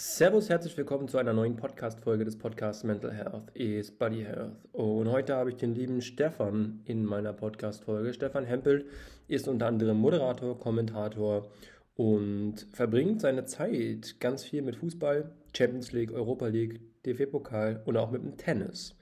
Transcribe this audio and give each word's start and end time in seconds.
Servus, 0.00 0.48
herzlich 0.48 0.76
willkommen 0.76 1.08
zu 1.08 1.18
einer 1.18 1.32
neuen 1.32 1.56
Podcast-Folge 1.56 2.24
des 2.24 2.38
Podcasts 2.38 2.84
Mental 2.84 3.12
Health 3.12 3.50
is 3.54 3.90
Body 3.90 4.22
Health. 4.22 4.54
Und 4.70 5.10
heute 5.10 5.34
habe 5.34 5.50
ich 5.50 5.56
den 5.56 5.74
lieben 5.74 6.02
Stefan 6.02 6.82
in 6.84 7.04
meiner 7.04 7.32
Podcast-Folge. 7.32 8.14
Stefan 8.14 8.44
Hempel 8.44 8.86
ist 9.26 9.48
unter 9.48 9.66
anderem 9.66 9.96
Moderator, 9.96 10.56
Kommentator 10.56 11.50
und 11.96 12.64
verbringt 12.70 13.20
seine 13.20 13.44
Zeit 13.44 14.20
ganz 14.20 14.44
viel 14.44 14.62
mit 14.62 14.76
Fußball, 14.76 15.32
Champions 15.52 15.90
League, 15.90 16.12
Europa 16.12 16.46
League, 16.46 16.80
DFB-Pokal 17.04 17.82
und 17.84 17.96
auch 17.96 18.12
mit 18.12 18.22
dem 18.22 18.36
Tennis. 18.36 18.96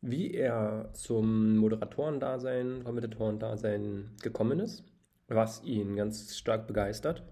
Wie 0.00 0.34
er 0.34 0.90
zum 0.92 1.56
Moderatorendasein, 1.58 2.82
Kommentatorendasein 2.82 4.10
gekommen 4.20 4.58
ist, 4.58 4.82
was 5.28 5.62
ihn 5.62 5.94
ganz 5.94 6.36
stark 6.36 6.66
begeistert 6.66 7.22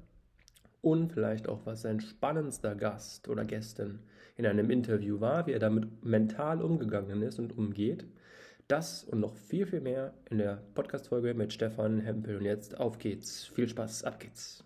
und 0.83 1.13
vielleicht 1.13 1.49
auch, 1.49 1.67
was 1.67 1.83
sein 1.83 2.01
spannendster 2.01 2.75
Gast 2.75 3.29
oder 3.29 3.45
Gästin 3.45 4.01
in 4.37 4.47
einem 4.47 4.71
Interview 4.71 5.21
war, 5.21 5.47
wie 5.47 5.53
er 5.53 5.59
damit 5.59 6.05
mental 6.05 6.63
umgegangen 6.63 7.23
ist 7.23 7.39
und 7.39 7.57
umgeht. 7.57 8.07
Das 8.69 9.05
und 9.05 9.21
noch 9.21 9.35
viel, 9.35 9.67
viel 9.67 9.81
mehr 9.81 10.15
in 10.31 10.39
der 10.39 10.63
Podcast-Folge 10.75 11.35
mit 11.35 11.53
Stefan 11.53 12.01
Hempel. 12.01 12.37
Und 12.37 12.45
jetzt 12.45 12.79
auf 12.79 12.99
geht's. 12.99 13.47
Viel 13.47 13.69
Spaß, 13.69 14.05
ab 14.05 14.21
geht's. 14.21 14.65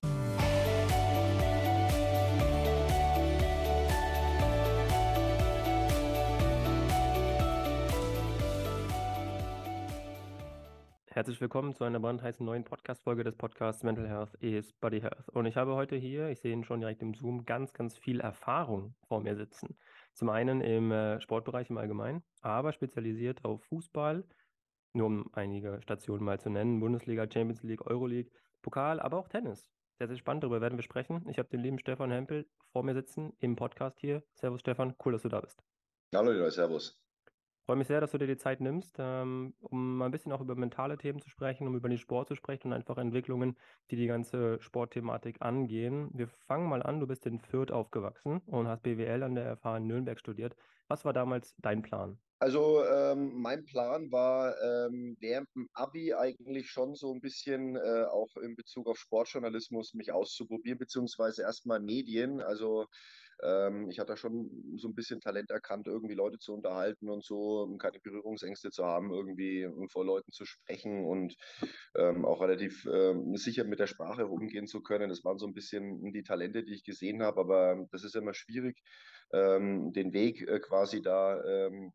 Herzlich 11.14 11.40
willkommen 11.40 11.76
zu 11.76 11.84
einer 11.84 12.00
brandheißen 12.00 12.44
neuen 12.44 12.64
Podcast-Folge 12.64 13.22
des 13.22 13.36
Podcasts 13.36 13.84
Mental 13.84 14.08
Health 14.08 14.34
is 14.40 14.72
Body 14.72 15.00
Health. 15.00 15.28
Und 15.28 15.46
ich 15.46 15.56
habe 15.56 15.76
heute 15.76 15.94
hier, 15.94 16.28
ich 16.28 16.40
sehe 16.40 16.52
ihn 16.52 16.64
schon 16.64 16.80
direkt 16.80 17.02
im 17.02 17.14
Zoom, 17.14 17.44
ganz, 17.44 17.72
ganz 17.72 17.96
viel 17.96 18.18
Erfahrung 18.18 18.96
vor 19.06 19.20
mir 19.20 19.36
sitzen. 19.36 19.76
Zum 20.14 20.28
einen 20.28 20.60
im 20.60 20.90
äh, 20.90 21.20
Sportbereich 21.20 21.70
im 21.70 21.78
Allgemeinen, 21.78 22.24
aber 22.40 22.72
spezialisiert 22.72 23.44
auf 23.44 23.62
Fußball, 23.66 24.24
nur 24.92 25.06
um 25.06 25.30
einige 25.34 25.80
Stationen 25.82 26.24
mal 26.24 26.40
zu 26.40 26.50
nennen, 26.50 26.80
Bundesliga, 26.80 27.30
Champions 27.32 27.62
League, 27.62 27.86
Euroleague, 27.86 28.32
Pokal, 28.62 28.98
aber 28.98 29.18
auch 29.18 29.28
Tennis. 29.28 29.70
Sehr, 29.98 30.08
sehr 30.08 30.16
spannend, 30.16 30.42
darüber 30.42 30.60
werden 30.60 30.78
wir 30.78 30.82
sprechen. 30.82 31.24
Ich 31.28 31.38
habe 31.38 31.48
den 31.48 31.60
lieben 31.60 31.78
Stefan 31.78 32.10
Hempel 32.10 32.44
vor 32.72 32.82
mir 32.82 32.94
sitzen 32.94 33.32
im 33.38 33.54
Podcast 33.54 34.00
hier. 34.00 34.24
Servus 34.32 34.62
Stefan, 34.62 34.96
cool, 35.04 35.12
dass 35.12 35.22
du 35.22 35.28
da 35.28 35.40
bist. 35.40 35.62
Hallo, 36.12 36.32
Leute, 36.32 36.50
servus 36.50 37.03
freue 37.64 37.76
mich 37.76 37.88
sehr, 37.88 38.00
dass 38.00 38.12
du 38.12 38.18
dir 38.18 38.26
die 38.26 38.36
Zeit 38.36 38.60
nimmst, 38.60 38.96
ähm, 38.98 39.54
um 39.60 39.96
mal 39.96 40.06
ein 40.06 40.10
bisschen 40.10 40.32
auch 40.32 40.40
über 40.40 40.54
mentale 40.54 40.98
Themen 40.98 41.20
zu 41.20 41.30
sprechen, 41.30 41.66
um 41.66 41.74
über 41.74 41.88
den 41.88 41.98
Sport 41.98 42.28
zu 42.28 42.36
sprechen 42.36 42.68
und 42.68 42.72
einfach 42.74 42.98
Entwicklungen, 42.98 43.56
die 43.90 43.96
die 43.96 44.06
ganze 44.06 44.60
Sportthematik 44.60 45.40
angehen. 45.40 46.10
Wir 46.12 46.28
fangen 46.28 46.68
mal 46.68 46.82
an. 46.82 47.00
Du 47.00 47.06
bist 47.06 47.26
in 47.26 47.40
Fürth 47.40 47.72
aufgewachsen 47.72 48.40
und 48.46 48.68
hast 48.68 48.82
BWL 48.82 49.22
an 49.22 49.34
der 49.34 49.56
FH 49.56 49.78
in 49.78 49.86
Nürnberg 49.86 50.18
studiert. 50.18 50.56
Was 50.88 51.04
war 51.04 51.12
damals 51.12 51.54
dein 51.58 51.82
Plan? 51.82 52.18
Also 52.40 52.84
ähm, 52.84 53.40
mein 53.40 53.64
Plan 53.64 54.12
war 54.12 54.54
ähm, 54.60 55.16
während 55.20 55.48
dem 55.54 55.66
Abi 55.72 56.12
eigentlich 56.12 56.68
schon 56.68 56.94
so 56.94 57.14
ein 57.14 57.20
bisschen 57.20 57.76
äh, 57.76 58.04
auch 58.04 58.36
in 58.36 58.54
Bezug 58.54 58.86
auf 58.86 58.98
Sportjournalismus 58.98 59.94
mich 59.94 60.12
auszuprobieren, 60.12 60.78
beziehungsweise 60.78 61.42
erstmal 61.42 61.80
Medien. 61.80 62.42
Also 62.42 62.86
ähm, 63.44 63.90
ich 63.90 63.98
hatte 63.98 64.16
schon 64.16 64.50
so 64.76 64.88
ein 64.88 64.94
bisschen 64.94 65.20
Talent 65.20 65.50
erkannt, 65.50 65.86
irgendwie 65.86 66.14
Leute 66.14 66.38
zu 66.38 66.54
unterhalten 66.54 67.08
und 67.08 67.24
so, 67.24 67.62
um 67.62 67.78
keine 67.78 68.00
Berührungsängste 68.00 68.70
zu 68.70 68.84
haben, 68.84 69.12
irgendwie 69.12 69.68
vor 69.90 70.04
Leuten 70.04 70.32
zu 70.32 70.44
sprechen 70.44 71.04
und 71.04 71.36
ähm, 71.96 72.24
auch 72.24 72.40
relativ 72.40 72.86
ähm, 72.86 73.36
sicher 73.36 73.64
mit 73.64 73.80
der 73.80 73.86
Sprache 73.86 74.26
umgehen 74.26 74.66
zu 74.66 74.80
können. 74.82 75.10
Das 75.10 75.24
waren 75.24 75.38
so 75.38 75.46
ein 75.46 75.54
bisschen 75.54 76.12
die 76.12 76.22
Talente, 76.22 76.64
die 76.64 76.74
ich 76.74 76.84
gesehen 76.84 77.22
habe, 77.22 77.40
aber 77.40 77.86
das 77.92 78.04
ist 78.04 78.16
immer 78.16 78.34
schwierig, 78.34 78.82
ähm, 79.32 79.92
den 79.92 80.12
Weg 80.12 80.42
äh, 80.48 80.60
quasi 80.60 81.02
da 81.02 81.42
ähm, 81.44 81.92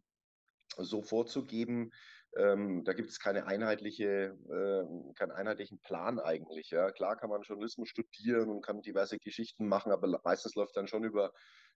so 0.77 1.01
vorzugeben, 1.01 1.91
ähm, 2.37 2.83
da 2.83 2.93
gibt 2.93 3.09
es 3.09 3.19
keine 3.19 3.47
einheitliche, 3.47 4.37
äh, 4.49 5.13
keinen 5.15 5.31
einheitlichen 5.31 5.79
Plan 5.79 6.19
eigentlich. 6.19 6.69
Ja. 6.69 6.91
Klar 6.91 7.17
kann 7.17 7.29
man 7.29 7.41
Journalismus 7.41 7.89
studieren 7.89 8.49
und 8.49 8.61
kann 8.61 8.81
diverse 8.81 9.17
Geschichten 9.17 9.67
machen, 9.67 9.91
aber 9.91 10.19
meistens 10.23 10.55
läuft 10.55 10.77
dann 10.77 10.87
schon 10.87 11.03
über 11.03 11.31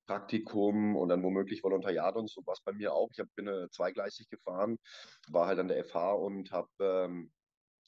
Praktikum 0.06 0.96
und 0.96 1.10
dann 1.10 1.24
womöglich 1.24 1.64
Volontariat 1.64 2.16
und 2.16 2.30
so 2.30 2.42
was 2.46 2.62
bei 2.62 2.74
mir 2.74 2.94
auch. 2.94 3.10
Ich 3.12 3.20
hab, 3.20 3.34
bin 3.36 3.48
äh, 3.48 3.70
zweigleisig 3.70 4.30
gefahren, 4.30 4.78
war 5.30 5.48
halt 5.48 5.60
an 5.60 5.70
der 5.70 5.84
FH 5.84 6.14
und 6.14 6.52
habe 6.52 6.70
ähm, 6.80 7.32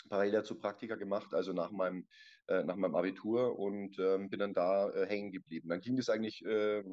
parallel 0.09 0.31
dazu 0.31 0.57
Praktika 0.57 0.95
gemacht, 0.95 1.33
also 1.33 1.53
nach 1.53 1.71
meinem 1.71 2.07
äh, 2.47 2.63
nach 2.63 2.75
meinem 2.75 2.95
Abitur 2.95 3.57
und 3.57 3.97
ähm, 3.99 4.29
bin 4.29 4.39
dann 4.39 4.53
da 4.53 4.89
äh, 4.91 5.07
hängen 5.07 5.31
geblieben. 5.31 5.69
Dann 5.69 5.81
ging 5.81 5.95
das 5.95 6.09
eigentlich 6.09 6.45
äh, 6.45 6.83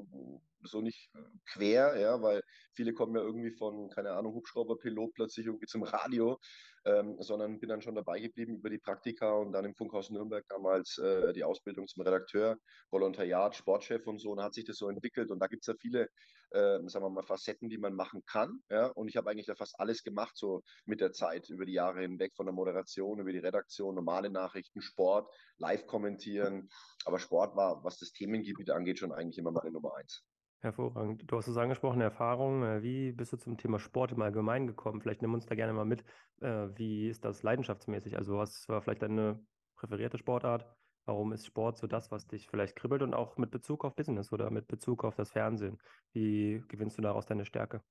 so 0.62 0.80
nicht 0.80 1.10
äh, 1.14 1.18
quer, 1.52 1.98
ja, 2.00 2.22
weil 2.22 2.42
viele 2.72 2.92
kommen 2.94 3.14
ja 3.16 3.22
irgendwie 3.22 3.50
von, 3.50 3.90
keine 3.90 4.12
Ahnung, 4.12 4.34
Hubschrauberpilot 4.34 5.12
plötzlich 5.14 5.46
irgendwie 5.46 5.66
zum 5.66 5.82
Radio, 5.82 6.38
ähm, 6.84 7.16
sondern 7.20 7.60
bin 7.60 7.68
dann 7.68 7.82
schon 7.82 7.94
dabei 7.94 8.18
geblieben 8.20 8.56
über 8.56 8.70
die 8.70 8.78
Praktika 8.78 9.32
und 9.32 9.52
dann 9.52 9.64
im 9.64 9.74
Funkhaus 9.74 10.10
Nürnberg 10.10 10.44
damals 10.48 10.98
äh, 10.98 11.32
die 11.32 11.44
Ausbildung 11.44 11.86
zum 11.86 12.02
Redakteur, 12.02 12.56
Volontariat, 12.90 13.54
Sportchef 13.54 14.06
und 14.06 14.18
so. 14.18 14.32
Und 14.32 14.42
hat 14.42 14.54
sich 14.54 14.64
das 14.64 14.78
so 14.78 14.88
entwickelt 14.88 15.30
und 15.30 15.38
da 15.38 15.46
gibt 15.46 15.62
es 15.62 15.66
ja 15.68 15.74
viele, 15.80 16.08
äh, 16.50 16.78
sagen 16.86 17.04
wir 17.04 17.10
mal, 17.10 17.22
Facetten, 17.22 17.68
die 17.68 17.78
man 17.78 17.94
machen 17.94 18.22
kann. 18.26 18.62
Ja? 18.70 18.86
Und 18.86 19.08
ich 19.08 19.16
habe 19.16 19.30
eigentlich 19.30 19.46
da 19.46 19.54
fast 19.54 19.78
alles 19.78 20.02
gemacht, 20.02 20.36
so 20.36 20.62
mit 20.84 21.00
der 21.00 21.12
Zeit, 21.12 21.48
über 21.50 21.66
die 21.66 21.74
Jahre 21.74 22.00
hinweg, 22.00 22.32
von 22.34 22.46
der 22.46 22.54
Moderation, 22.54 23.20
über 23.20 23.32
die 23.32 23.38
Redaktion, 23.38 23.94
normale 23.94 24.30
Nachrichten, 24.30 24.80
Sport, 24.80 25.28
live 25.58 25.86
kommentieren. 25.86 26.68
Aber 27.04 27.18
Sport 27.18 27.56
war, 27.56 27.84
was 27.84 27.98
das 27.98 28.12
Themengebiet 28.12 28.70
angeht, 28.70 28.98
schon 28.98 29.12
eigentlich 29.12 29.38
immer 29.38 29.52
meine 29.52 29.70
Nummer 29.70 29.96
eins. 29.96 30.24
Hervorragend. 30.60 31.24
Du 31.26 31.36
hast 31.36 31.48
es 31.48 31.56
angesprochen, 31.56 32.00
Erfahrung. 32.00 32.62
Äh, 32.62 32.82
wie 32.84 33.10
bist 33.10 33.32
du 33.32 33.36
zum 33.36 33.58
Thema 33.58 33.80
Sport 33.80 34.12
im 34.12 34.22
Allgemeinen 34.22 34.68
gekommen? 34.68 35.00
Vielleicht 35.00 35.20
nimm 35.20 35.34
uns 35.34 35.44
da 35.44 35.56
gerne 35.56 35.72
mal 35.72 35.84
mit. 35.84 36.04
Äh, 36.40 36.68
wie 36.76 37.08
ist 37.08 37.24
das 37.24 37.42
leidenschaftsmäßig? 37.42 38.16
Also, 38.16 38.38
was 38.38 38.68
war 38.68 38.80
vielleicht 38.80 39.02
deine 39.02 39.44
präferierte 39.74 40.18
Sportart? 40.18 40.66
Warum 41.04 41.32
ist 41.32 41.46
Sport 41.46 41.78
so 41.78 41.88
das, 41.88 42.12
was 42.12 42.28
dich 42.28 42.46
vielleicht 42.46 42.76
kribbelt 42.76 43.02
und 43.02 43.12
auch 43.12 43.36
mit 43.38 43.50
Bezug 43.50 43.84
auf 43.84 43.96
Business 43.96 44.32
oder 44.32 44.50
mit 44.50 44.68
Bezug 44.68 45.02
auf 45.02 45.16
das 45.16 45.32
Fernsehen? 45.32 45.78
Wie 46.12 46.62
gewinnst 46.68 46.96
du 46.96 47.02
daraus 47.02 47.26
deine 47.26 47.44
Stärke? 47.44 47.82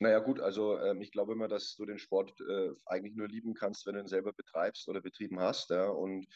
Naja, 0.00 0.20
gut, 0.20 0.40
also 0.40 0.78
ähm, 0.78 1.00
ich 1.00 1.10
glaube 1.10 1.32
immer, 1.32 1.48
dass 1.48 1.74
du 1.74 1.84
den 1.84 1.98
Sport 1.98 2.40
äh, 2.40 2.70
eigentlich 2.86 3.16
nur 3.16 3.26
lieben 3.26 3.54
kannst, 3.54 3.84
wenn 3.86 3.94
du 3.94 4.00
ihn 4.00 4.06
selber 4.06 4.32
betreibst 4.32 4.88
oder 4.88 5.00
betrieben 5.00 5.40
hast. 5.40 5.70
Ja? 5.70 5.88
Und 5.88 6.28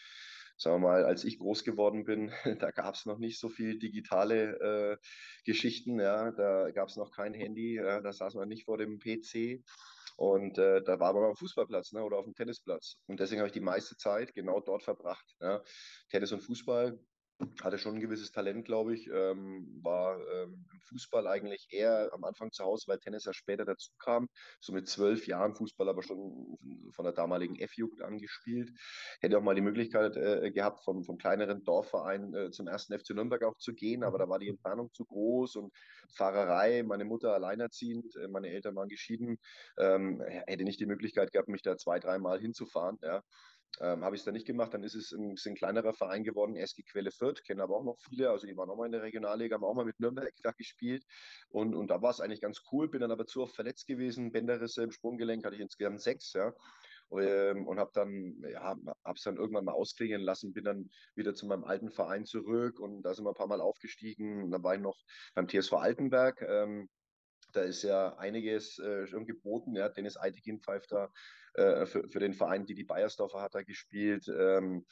sagen 0.56 0.82
wir 0.82 0.88
mal, 0.88 1.04
als 1.04 1.24
ich 1.24 1.38
groß 1.38 1.62
geworden 1.62 2.04
bin, 2.04 2.32
da 2.58 2.72
gab 2.72 2.94
es 2.94 3.06
noch 3.06 3.18
nicht 3.18 3.38
so 3.38 3.48
viel 3.48 3.78
digitale 3.78 4.58
äh, 4.60 4.96
Geschichten. 5.44 6.00
Ja? 6.00 6.32
Da 6.32 6.72
gab 6.72 6.88
es 6.88 6.96
noch 6.96 7.12
kein 7.12 7.34
Handy, 7.34 7.76
ja? 7.76 8.00
da 8.00 8.12
saß 8.12 8.34
man 8.34 8.48
nicht 8.48 8.64
vor 8.64 8.78
dem 8.78 8.98
PC. 8.98 9.62
Und 10.16 10.58
äh, 10.58 10.82
da 10.82 11.00
war 11.00 11.14
man 11.14 11.24
am 11.24 11.36
Fußballplatz 11.36 11.92
ne, 11.92 12.02
oder 12.04 12.18
auf 12.18 12.24
dem 12.24 12.34
Tennisplatz. 12.34 12.98
Und 13.06 13.18
deswegen 13.20 13.40
habe 13.40 13.48
ich 13.48 13.54
die 13.54 13.60
meiste 13.60 13.96
Zeit 13.96 14.34
genau 14.34 14.60
dort 14.60 14.82
verbracht. 14.82 15.24
Ja. 15.40 15.62
Tennis 16.10 16.32
und 16.32 16.42
Fußball 16.42 16.98
hatte 17.62 17.78
schon 17.78 17.94
ein 17.94 18.00
gewisses 18.00 18.32
Talent, 18.32 18.65
glaube 18.65 18.94
ich. 18.94 19.09
Ähm, 19.09 19.81
war 19.82 20.19
ähm, 20.19 20.65
im 20.72 20.81
Fußball 20.81 21.26
eigentlich 21.26 21.69
eher 21.70 22.10
am 22.12 22.25
Anfang 22.25 22.53
zu 22.53 22.65
Hause, 22.65 22.84
weil 22.88 22.98
Tennis 22.98 23.25
ja 23.25 23.32
später 23.32 23.65
dazu 23.65 23.91
kam. 23.98 24.28
So 24.60 24.72
mit 24.72 24.88
zwölf 24.88 25.26
Jahren 25.26 25.54
Fußball 25.54 25.88
aber 25.88 26.03
schon 26.03 26.56
von 26.92 27.04
der 27.04 27.12
damaligen 27.12 27.56
F-Jugend 27.59 28.03
angespielt. 28.03 28.71
Hätte 29.21 29.38
auch 29.38 29.42
mal 29.42 29.54
die 29.54 29.60
Möglichkeit 29.60 30.16
äh, 30.16 30.50
gehabt, 30.50 30.84
vom, 30.84 31.04
vom 31.04 31.19
kleineren 31.19 31.65
Dorfverein 31.65 32.34
äh, 32.34 32.50
zum 32.50 32.69
ersten 32.69 32.98
FC 32.98 33.10
Nürnberg 33.10 33.42
auch 33.44 33.56
zu 33.59 33.75
gehen, 33.75 34.04
aber 34.04 34.19
da 34.19 34.28
war 34.28 34.38
die 34.38 34.48
Entfernung 34.48 34.92
zu 34.92 35.04
groß 35.04 35.56
und 35.56 35.72
Fahrerei, 36.15 36.82
meine 36.82 37.04
Mutter 37.04 37.34
alleinerziehend, 37.34 38.15
äh, 38.16 38.28
meine 38.28 38.48
Eltern 38.48 38.76
waren 38.76 38.88
geschieden, 38.88 39.38
ähm, 39.78 40.21
hätte 40.47 40.65
nicht 40.65 40.81
die 40.81 40.87
Möglichkeit 40.87 41.32
gehabt, 41.32 41.48
mich 41.48 41.62
da 41.62 41.76
zwei, 41.76 41.98
dreimal 41.98 42.41
hinzufahren. 42.41 42.98
Ja. 43.03 43.22
Ähm, 43.81 44.05
habe 44.05 44.15
ich 44.15 44.21
es 44.21 44.25
dann 44.25 44.34
nicht 44.34 44.47
gemacht, 44.47 44.75
dann 44.75 44.83
ist 44.83 44.94
es 44.94 45.12
ein 45.12 45.34
bisschen 45.34 45.55
kleinerer 45.55 45.94
Verein 45.94 46.25
geworden, 46.25 46.56
SG 46.56 46.83
Quelle 46.83 47.10
Fürth, 47.10 47.43
kennen 47.43 47.60
aber 47.60 47.77
auch 47.77 47.84
noch 47.84 47.99
viele, 47.99 48.31
also 48.31 48.47
die 48.47 48.56
waren 48.56 48.69
auch 48.69 48.77
mal 48.77 48.87
in 48.87 48.93
der 48.93 49.03
Regionalliga, 49.03 49.55
haben 49.55 49.65
auch 49.65 49.75
mal 49.75 49.87
mit 49.87 49.99
Nürnberg 49.99 50.33
da 50.42 50.53
gespielt 50.53 51.04
und, 51.48 51.74
und 51.74 51.89
da 51.89 52.03
war 52.03 52.10
es 52.10 52.21
eigentlich 52.21 52.42
ganz 52.42 52.63
cool, 52.71 52.89
bin 52.89 53.01
dann 53.01 53.10
aber 53.10 53.27
zu 53.27 53.42
oft 53.42 53.54
verletzt 53.54 53.86
gewesen, 53.86 54.30
Bänderrisse 54.30 54.83
im 54.83 54.91
Sprunggelenk 54.91 55.45
hatte 55.45 55.54
ich 55.54 55.63
insgesamt 55.63 56.03
sechs, 56.03 56.34
ja, 56.34 56.53
ähm, 57.13 57.66
und 57.66 57.78
habe 57.78 57.91
dann, 57.95 58.42
ja, 58.42 58.63
habe 58.63 59.16
es 59.16 59.22
dann 59.22 59.36
irgendwann 59.36 59.65
mal 59.65 59.72
ausklingen 59.72 60.21
lassen, 60.21 60.53
bin 60.53 60.65
dann 60.65 60.91
wieder 61.15 61.34
zu 61.34 61.47
meinem 61.47 61.65
alten 61.65 61.91
Verein 61.91 62.27
zurück 62.27 62.78
und 62.78 63.03
da 63.03 63.15
sind 63.15 63.25
wir 63.25 63.30
ein 63.30 63.36
paar 63.36 63.47
Mal 63.47 63.63
aufgestiegen, 63.63 64.51
da 64.51 64.63
war 64.63 64.75
ich 64.75 64.80
noch 64.83 64.98
beim 65.34 65.48
TSV 65.48 65.72
Altenberg, 65.75 66.42
ähm, 66.42 66.91
da 67.53 67.63
ist 67.63 67.83
ja 67.83 68.16
einiges 68.16 68.78
äh, 68.78 69.07
schon 69.07 69.27
geboten. 69.27 69.75
Ja. 69.75 69.89
Dennis 69.89 70.16
Eitekin 70.16 70.60
pfeift 70.60 70.92
da 70.92 71.10
äh, 71.54 71.87
für, 71.87 72.09
für 72.09 72.21
den 72.21 72.34
Verein, 72.34 72.66
die 72.66 72.75
die 72.75 72.84
Bayersdorfer 72.84 73.41
hat 73.43 73.54
er 73.54 73.65
gespielt. 73.65 74.27
Ähm, 74.28 74.84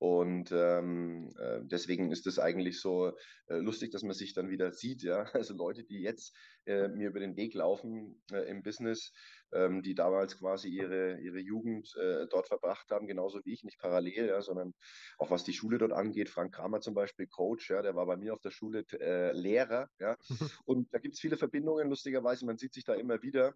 Und 0.00 0.52
ähm, 0.52 1.28
äh, 1.40 1.58
deswegen 1.64 2.12
ist 2.12 2.26
es 2.28 2.38
eigentlich 2.38 2.80
so 2.80 3.08
äh, 3.48 3.56
lustig, 3.58 3.90
dass 3.90 4.04
man 4.04 4.14
sich 4.14 4.32
dann 4.32 4.48
wieder 4.48 4.70
sieht. 4.70 5.02
Ja? 5.02 5.24
Also 5.34 5.54
Leute, 5.54 5.82
die 5.82 6.00
jetzt 6.00 6.36
äh, 6.66 6.86
mir 6.86 7.08
über 7.08 7.18
den 7.18 7.36
Weg 7.36 7.54
laufen 7.54 8.22
äh, 8.30 8.48
im 8.48 8.62
Business, 8.62 9.12
ähm, 9.50 9.82
die 9.82 9.96
damals 9.96 10.38
quasi 10.38 10.68
ihre, 10.68 11.18
ihre 11.20 11.40
Jugend 11.40 11.96
äh, 11.96 12.28
dort 12.28 12.46
verbracht 12.46 12.90
haben, 12.92 13.08
genauso 13.08 13.40
wie 13.44 13.52
ich, 13.52 13.64
nicht 13.64 13.80
parallel, 13.80 14.28
ja, 14.28 14.40
sondern 14.40 14.72
auch 15.18 15.30
was 15.32 15.42
die 15.42 15.52
Schule 15.52 15.78
dort 15.78 15.92
angeht. 15.92 16.28
Frank 16.28 16.54
Kramer 16.54 16.80
zum 16.80 16.94
Beispiel, 16.94 17.26
Coach, 17.26 17.70
ja, 17.70 17.82
der 17.82 17.96
war 17.96 18.06
bei 18.06 18.16
mir 18.16 18.34
auf 18.34 18.40
der 18.40 18.52
Schule 18.52 18.84
äh, 19.00 19.32
Lehrer. 19.32 19.88
Ja? 19.98 20.16
Und 20.64 20.94
da 20.94 20.98
gibt 21.00 21.14
es 21.14 21.20
viele 21.20 21.36
Verbindungen, 21.36 21.88
lustigerweise, 21.88 22.46
man 22.46 22.56
sieht 22.56 22.72
sich 22.74 22.84
da 22.84 22.94
immer 22.94 23.20
wieder. 23.22 23.52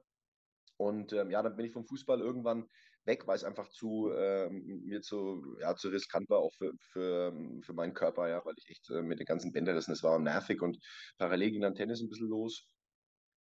Und 0.76 1.12
ähm, 1.12 1.30
ja, 1.30 1.42
dann 1.42 1.56
bin 1.56 1.66
ich 1.66 1.72
vom 1.72 1.86
Fußball 1.86 2.20
irgendwann 2.20 2.68
weg, 3.04 3.26
weil 3.26 3.36
es 3.36 3.44
einfach 3.44 3.68
zu 3.68 4.12
ähm, 4.16 4.82
mir 4.84 5.00
zu, 5.02 5.56
ja, 5.60 5.74
zu 5.74 5.88
riskant 5.88 6.28
war, 6.30 6.38
auch 6.38 6.52
für, 6.54 6.72
für, 6.92 7.32
für 7.62 7.72
meinen 7.72 7.94
Körper, 7.94 8.28
ja, 8.28 8.44
weil 8.44 8.54
ich 8.56 8.68
echt 8.70 8.90
äh, 8.90 9.02
mit 9.02 9.18
den 9.18 9.26
ganzen 9.26 9.52
Bänderrissen, 9.52 9.92
es 9.92 10.02
war 10.02 10.18
nervig 10.18 10.62
und 10.62 10.78
parallel 11.18 11.50
ging 11.50 11.62
dann 11.62 11.74
Tennis 11.74 12.00
ein 12.00 12.08
bisschen 12.08 12.28
los. 12.28 12.66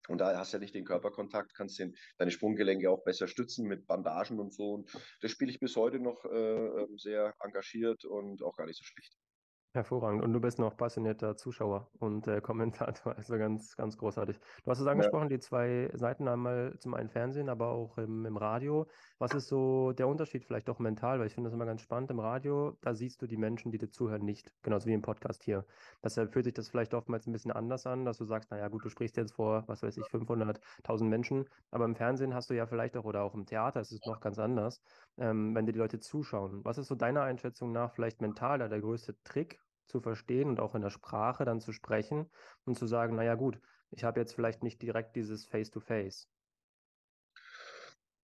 Und 0.08 0.18
da 0.18 0.36
hast 0.36 0.52
du 0.52 0.56
ja 0.56 0.60
nicht 0.60 0.74
den 0.74 0.86
Körperkontakt, 0.86 1.54
kannst 1.54 1.78
den, 1.78 1.94
deine 2.18 2.30
Sprunggelenke 2.30 2.90
auch 2.90 3.04
besser 3.04 3.28
stützen 3.28 3.66
mit 3.68 3.86
Bandagen 3.86 4.40
und 4.40 4.52
so. 4.52 4.72
Und 4.72 4.90
das 5.20 5.30
spiele 5.30 5.50
ich 5.50 5.60
bis 5.60 5.76
heute 5.76 6.00
noch 6.00 6.24
äh, 6.24 6.66
ähm, 6.66 6.98
sehr 6.98 7.34
engagiert 7.40 8.04
und 8.04 8.42
auch 8.42 8.56
gar 8.56 8.66
nicht 8.66 8.78
so 8.78 8.84
schlecht. 8.84 9.14
Hervorragend. 9.72 10.24
Und 10.24 10.32
du 10.32 10.40
bist 10.40 10.58
noch 10.58 10.76
passionierter 10.76 11.36
Zuschauer 11.36 11.88
und 12.00 12.26
äh, 12.26 12.40
Kommentator, 12.40 13.14
also 13.16 13.38
ganz, 13.38 13.76
ganz 13.76 13.96
großartig. 13.96 14.40
Du 14.64 14.70
hast 14.70 14.80
es 14.80 14.86
angesprochen, 14.88 15.30
ja. 15.30 15.36
die 15.36 15.38
zwei 15.38 15.90
Seiten 15.94 16.26
einmal 16.26 16.76
zum 16.80 16.92
einen 16.94 17.08
Fernsehen, 17.08 17.48
aber 17.48 17.68
auch 17.68 17.96
im, 17.96 18.26
im 18.26 18.36
Radio. 18.36 18.88
Was 19.20 19.32
ist 19.32 19.46
so 19.46 19.92
der 19.92 20.08
Unterschied 20.08 20.44
vielleicht 20.44 20.68
auch 20.70 20.80
mental? 20.80 21.20
Weil 21.20 21.28
ich 21.28 21.34
finde 21.34 21.48
das 21.48 21.54
immer 21.54 21.66
ganz 21.66 21.82
spannend. 21.82 22.10
Im 22.10 22.18
Radio, 22.18 22.76
da 22.80 22.94
siehst 22.94 23.22
du 23.22 23.28
die 23.28 23.36
Menschen, 23.36 23.70
die 23.70 23.78
dir 23.78 23.90
zuhören, 23.90 24.24
nicht. 24.24 24.52
Genauso 24.62 24.86
wie 24.88 24.92
im 24.92 25.02
Podcast 25.02 25.44
hier. 25.44 25.64
Deshalb 26.02 26.32
fühlt 26.32 26.46
sich 26.46 26.54
das 26.54 26.68
vielleicht 26.68 26.92
oftmals 26.92 27.28
ein 27.28 27.32
bisschen 27.32 27.52
anders 27.52 27.86
an, 27.86 28.04
dass 28.04 28.18
du 28.18 28.24
sagst, 28.24 28.50
naja 28.50 28.66
gut, 28.66 28.84
du 28.84 28.88
sprichst 28.88 29.16
jetzt 29.16 29.34
vor, 29.34 29.62
was 29.68 29.84
weiß 29.84 29.96
ich, 29.98 30.08
500, 30.08 30.58
1000 30.78 31.08
Menschen. 31.08 31.44
Aber 31.70 31.84
im 31.84 31.94
Fernsehen 31.94 32.34
hast 32.34 32.50
du 32.50 32.54
ja 32.54 32.66
vielleicht 32.66 32.96
auch, 32.96 33.04
oder 33.04 33.22
auch 33.22 33.34
im 33.34 33.46
Theater 33.46 33.80
ist 33.80 33.92
es 33.92 34.04
noch 34.04 34.18
ganz 34.18 34.40
anders, 34.40 34.82
ähm, 35.16 35.54
wenn 35.54 35.66
dir 35.66 35.72
die 35.72 35.78
Leute 35.78 36.00
zuschauen. 36.00 36.64
Was 36.64 36.76
ist 36.76 36.88
so 36.88 36.96
deiner 36.96 37.22
Einschätzung 37.22 37.70
nach 37.70 37.92
vielleicht 37.92 38.20
mental 38.20 38.58
der 38.58 38.80
größte 38.80 39.14
Trick 39.22 39.59
zu 39.90 40.00
verstehen 40.00 40.48
und 40.48 40.60
auch 40.60 40.74
in 40.74 40.82
der 40.82 40.90
Sprache 40.90 41.44
dann 41.44 41.60
zu 41.60 41.72
sprechen 41.72 42.30
und 42.64 42.78
zu 42.78 42.86
sagen, 42.86 43.16
naja 43.16 43.34
gut, 43.34 43.60
ich 43.90 44.04
habe 44.04 44.20
jetzt 44.20 44.34
vielleicht 44.34 44.62
nicht 44.62 44.80
direkt 44.82 45.16
dieses 45.16 45.46
Face-to-Face. 45.46 46.26
-face. 46.26 46.39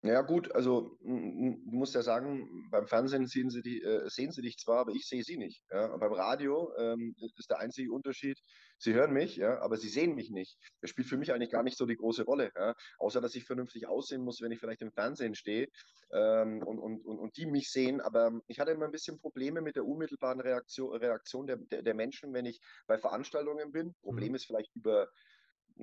Ja 0.03 0.21
gut, 0.23 0.55
also 0.55 0.97
du 1.01 1.59
musst 1.65 1.95
ja 1.95 2.03
sagen, 2.03 2.69
beim 2.71 2.87
Fernsehen 2.87 3.27
sehen 3.27 3.51
sie, 3.51 3.63
die, 3.63 3.83
äh, 3.83 4.09
sehen 4.09 4.31
sie 4.31 4.43
dich 4.43 4.59
zwar, 4.59 4.81
aber 4.81 4.93
ich 4.93 5.07
sehe 5.09 5.23
sie 5.23 5.37
nicht. 5.37 5.65
Ja? 5.71 5.87
Und 5.87 6.01
beim 6.01 6.13
Radio 6.13 6.71
ähm, 6.79 7.15
ist 7.37 7.51
der 7.51 7.59
einzige 7.59 7.91
Unterschied, 7.91 8.39
sie 8.79 8.95
hören 8.95 9.13
mich, 9.13 9.37
ja, 9.37 9.59
aber 9.63 9.77
sie 9.79 9.89
sehen 9.89 10.15
mich 10.15 10.31
nicht. 10.31 10.59
Das 10.81 10.91
spielt 10.91 11.09
für 11.09 11.17
mich 11.17 11.33
eigentlich 11.33 11.51
gar 11.51 11.63
nicht 11.63 11.79
so 11.79 11.87
die 11.87 11.97
große 11.97 12.25
Rolle, 12.25 12.53
ja? 12.55 12.75
außer 12.99 13.21
dass 13.21 13.35
ich 13.35 13.45
vernünftig 13.45 13.89
aussehen 13.89 14.23
muss, 14.23 14.41
wenn 14.41 14.53
ich 14.53 14.61
vielleicht 14.61 14.83
im 14.83 14.93
Fernsehen 14.93 15.35
stehe 15.35 15.69
ähm, 16.13 16.63
und, 16.63 16.79
und, 16.79 17.05
und, 17.05 17.19
und 17.19 17.37
die 17.37 17.47
mich 17.47 17.71
sehen. 17.71 18.01
Aber 18.01 18.39
ich 18.47 18.61
hatte 18.61 18.73
immer 18.73 18.85
ein 18.85 18.93
bisschen 18.93 19.19
Probleme 19.19 19.61
mit 19.61 19.77
der 19.77 19.87
unmittelbaren 19.87 20.41
Reaktion, 20.41 20.95
Reaktion 20.95 21.47
der, 21.47 21.57
der, 21.57 21.83
der 21.83 21.95
Menschen, 21.95 22.33
wenn 22.35 22.47
ich 22.47 22.61
bei 22.87 22.99
Veranstaltungen 22.99 23.73
bin. 23.73 23.95
Problem 24.03 24.31
mhm. 24.31 24.35
ist 24.37 24.47
vielleicht 24.47 24.75
über 24.77 25.09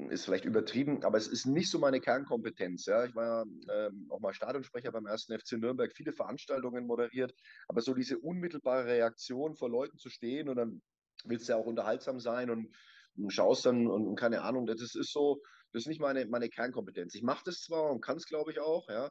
ist 0.10 0.26
vielleicht 0.26 0.46
übertrieben, 0.46 1.04
aber 1.04 1.18
es 1.18 1.28
ist 1.28 1.46
nicht 1.46 1.70
so 1.70 1.78
meine 1.78 2.00
Kernkompetenz. 2.00 2.86
Ja. 2.86 3.06
Ich 3.06 3.16
war 3.16 3.46
ähm, 3.72 4.08
auch 4.10 4.20
mal 4.20 4.34
Stadionsprecher 4.34 4.92
beim 4.92 5.06
ersten 5.06 5.38
FC 5.38 5.54
Nürnberg, 5.54 5.92
viele 5.94 6.14
Veranstaltungen 6.14 6.88
moderiert, 6.88 7.34
aber 7.68 7.82
so 7.82 7.94
diese 7.94 8.18
unmittelbare 8.18 8.86
Reaktion 8.86 9.56
vor 9.56 9.70
Leuten 9.70 9.98
zu 9.98 10.10
stehen 10.10 10.50
und 10.50 10.56
dann 10.56 10.82
willst 11.26 11.48
du 11.48 11.54
ja 11.54 11.60
auch 11.60 11.66
unterhaltsam 11.66 12.20
sein 12.20 12.50
und, 12.50 12.76
und 13.18 13.32
schaust 13.32 13.66
dann 13.66 13.88
und, 13.88 14.08
und, 14.08 14.16
keine 14.16 14.42
Ahnung, 14.42 14.66
das 14.66 14.82
ist 14.82 15.12
so, 15.12 15.42
das 15.72 15.84
ist 15.84 15.88
nicht 15.88 16.02
meine, 16.02 16.26
meine 16.26 16.50
Kernkompetenz. 16.50 17.14
Ich 17.14 17.24
mache 17.24 17.44
das 17.46 17.62
zwar 17.62 17.92
und 17.92 18.02
kann 18.02 18.18
es, 18.18 18.26
glaube 18.26 18.52
ich, 18.52 18.60
auch, 18.60 18.90
ja, 18.90 19.10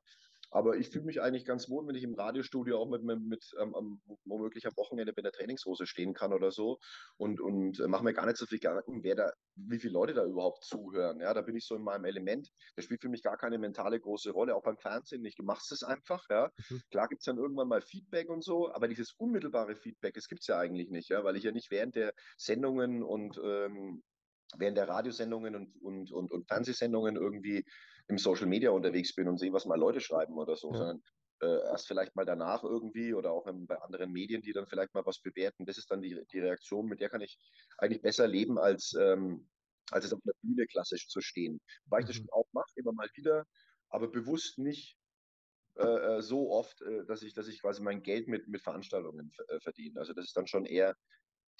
aber 0.53 0.77
ich 0.77 0.91
fühle 0.91 1.07
mich 1.07 1.21
eigentlich 1.21 1.47
ganz 1.47 1.69
wohl, 1.71 1.87
wenn 1.87 1.95
ich 1.95 2.05
im 2.05 2.15
Radiostudio 2.15 2.79
auch 2.79 2.89
mit, 2.89 3.03
mit, 3.03 3.21
mit 3.23 3.55
ähm, 3.59 3.75
am 3.75 4.03
womöglich 4.25 4.67
am 4.67 4.77
Wochenende 4.77 5.13
mit 5.17 5.25
der 5.25 5.33
Trainingshose 5.33 5.87
stehen 5.87 6.13
kann 6.13 6.33
oder 6.33 6.51
so 6.51 6.79
und, 7.17 7.41
und 7.41 7.81
äh, 7.81 7.89
mache 7.89 8.05
mir 8.05 8.13
gar 8.13 8.27
nicht 8.27 8.37
so 8.37 8.45
viel 8.45 8.59
Gedanken, 8.59 9.03
wer 9.03 9.15
da, 9.15 9.33
wie 9.57 9.79
viele 9.79 9.95
Leute 9.95 10.13
da 10.13 10.25
überhaupt 10.25 10.65
zuhören. 10.65 11.21
Ja, 11.21 11.33
da 11.33 11.41
bin 11.41 11.57
ich 11.57 11.67
so 11.67 11.75
in 11.75 11.83
meinem 11.83 12.05
Element. 12.05 12.51
Das 12.77 12.85
spielt 12.85 13.01
für 13.01 13.09
mich 13.09 13.23
gar 13.23 13.39
keine 13.39 13.59
mentale 13.59 13.99
große 13.99 14.31
Rolle, 14.31 14.55
auch 14.55 14.63
beim 14.63 14.77
Fernsehen 14.77 15.23
nicht. 15.23 15.39
Du 15.39 15.43
machst 15.43 15.73
es 15.73 15.83
einfach, 15.83 16.27
ja. 16.29 16.51
Mhm. 16.69 16.83
Klar 16.91 17.09
gibt 17.09 17.23
es 17.23 17.25
dann 17.25 17.39
irgendwann 17.39 17.69
mal 17.69 17.81
Feedback 17.81 18.29
und 18.29 18.45
so, 18.45 18.73
aber 18.73 18.89
dieses 18.89 19.13
unmittelbare 19.13 19.75
Feedback, 19.75 20.15
das 20.15 20.29
gibt 20.29 20.43
es 20.43 20.49
ja 20.49 20.59
eigentlich 20.59 20.91
nicht, 20.91 21.09
ja, 21.09 21.25
weil 21.25 21.37
ich 21.37 21.45
ja 21.45 21.53
nicht 21.53 21.71
während 21.71 21.97
der 21.97 22.13
Sendungen 22.37 23.03
und 23.03 23.41
ähm, 23.43 24.03
während 24.59 24.77
der 24.77 24.89
Radiosendungen 24.89 25.57
und, 25.57 25.81
und, 25.81 26.13
und, 26.13 26.31
und 26.31 26.47
Fernsehsendungen 26.47 27.17
irgendwie 27.17 27.65
im 28.09 28.19
Social 28.19 28.47
Media 28.47 28.71
unterwegs 28.71 29.15
bin 29.15 29.29
und 29.29 29.39
sehe, 29.39 29.53
was 29.53 29.67
mal 29.67 29.79
Leute 29.79 30.01
schreiben 30.01 30.35
oder 30.35 30.57
so, 30.57 30.73
ja. 30.73 30.79
sondern 30.79 31.03
äh, 31.43 31.63
erst 31.65 31.89
vielleicht 31.89 32.15
mal 32.15 32.25
danach 32.25 32.63
irgendwie 32.63 33.15
oder 33.15 33.33
auch 33.33 33.47
in, 33.47 33.67
bei 33.67 33.77
anderen 33.81 34.13
Medien, 34.13 34.43
die 34.43 34.53
dann 34.53 34.67
vielleicht 34.67 34.95
mal 34.95 35.05
was 35.07 35.21
bewerten. 35.21 35.67
Das 35.67 35.79
ist 35.79 35.91
dann 35.91 36.01
die, 36.01 36.25
die 36.33 36.41
Reaktion, 36.41 36.87
mit 36.87 37.01
der 37.01 37.09
kann 37.09 37.21
ich 37.21 37.39
eigentlich 37.79 38.03
besser 38.03 38.27
leben, 38.29 38.59
als, 38.59 38.95
ähm, 38.99 39.49
als 39.91 40.05
es 40.05 40.13
auf 40.13 40.21
der 40.25 40.35
Bühne 40.43 40.67
klassisch 40.67 41.09
zu 41.09 41.21
stehen. 41.21 41.61
Weil 41.87 42.03
ich 42.03 42.09
das 42.09 42.21
mhm. 42.21 42.31
auch 42.31 42.47
mache, 42.53 42.71
immer 42.77 42.93
mal 42.93 43.09
wieder, 43.15 43.45
aber 43.89 44.09
bewusst 44.09 44.59
nicht 44.59 44.97
äh, 45.77 46.19
äh, 46.19 46.23
so 46.23 46.51
oft, 46.51 46.83
äh, 46.83 47.05
dass 47.07 47.23
ich, 47.23 47.35
dass 47.35 47.49
ich 47.49 47.61
quasi 47.61 47.83
mein 47.83 48.03
Geld 48.03 48.29
mit, 48.29 48.47
mit 48.47 48.61
Veranstaltungen 48.61 49.33
äh, 49.49 49.59
verdiene. 49.61 49.99
Also 49.99 50.13
das 50.13 50.27
ist 50.27 50.37
dann 50.37 50.47
schon 50.47 50.67
eher 50.67 50.95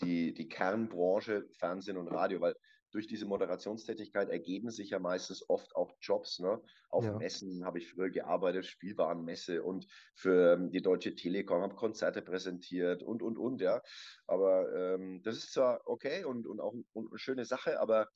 die, 0.01 0.35
die 0.35 0.49
Kernbranche 0.49 1.49
Fernsehen 1.59 1.97
und 1.97 2.09
Radio, 2.09 2.41
weil 2.41 2.55
durch 2.93 3.07
diese 3.07 3.27
Moderationstätigkeit 3.27 4.29
ergeben 4.29 4.71
sich 4.71 4.91
ja 4.91 4.99
meistens 4.99 5.49
oft 5.49 5.75
auch 5.75 5.93
Jobs. 6.01 6.39
Ne? 6.39 6.61
Auf 6.91 7.05
ja. 7.05 7.17
Messen 7.17 7.65
habe 7.65 7.79
ich 7.79 7.91
früher 7.91 8.11
gearbeitet, 8.11 8.67
Spielwarenmesse 8.67 9.63
und 9.63 9.87
für 10.15 10.55
ähm, 10.55 10.71
die 10.71 10.83
Deutsche 10.83 11.15
Telekom 11.15 11.63
habe 11.63 11.75
Konzerte 11.75 12.23
präsentiert 12.23 13.03
und, 13.03 13.23
und, 13.23 13.39
und, 13.39 13.61
ja. 13.61 13.83
Aber 14.27 14.73
ähm, 14.75 15.23
das 15.23 15.39
ist 15.39 15.53
zwar 15.53 15.81
okay 15.87 16.25
und, 16.25 16.47
und 16.47 16.61
auch 16.61 16.75
und 16.93 17.11
eine 17.11 17.19
schöne 17.19 17.45
Sache, 17.45 17.81
aber, 17.81 18.09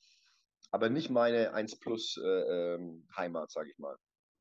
aber 0.71 0.89
nicht 0.89 1.09
meine 1.09 1.53
1 1.53 1.79
Plus 1.79 2.17
äh, 2.23 2.75
ähm, 2.75 3.07
Heimat, 3.15 3.51
sage 3.51 3.71
ich 3.71 3.77
mal. 3.79 3.97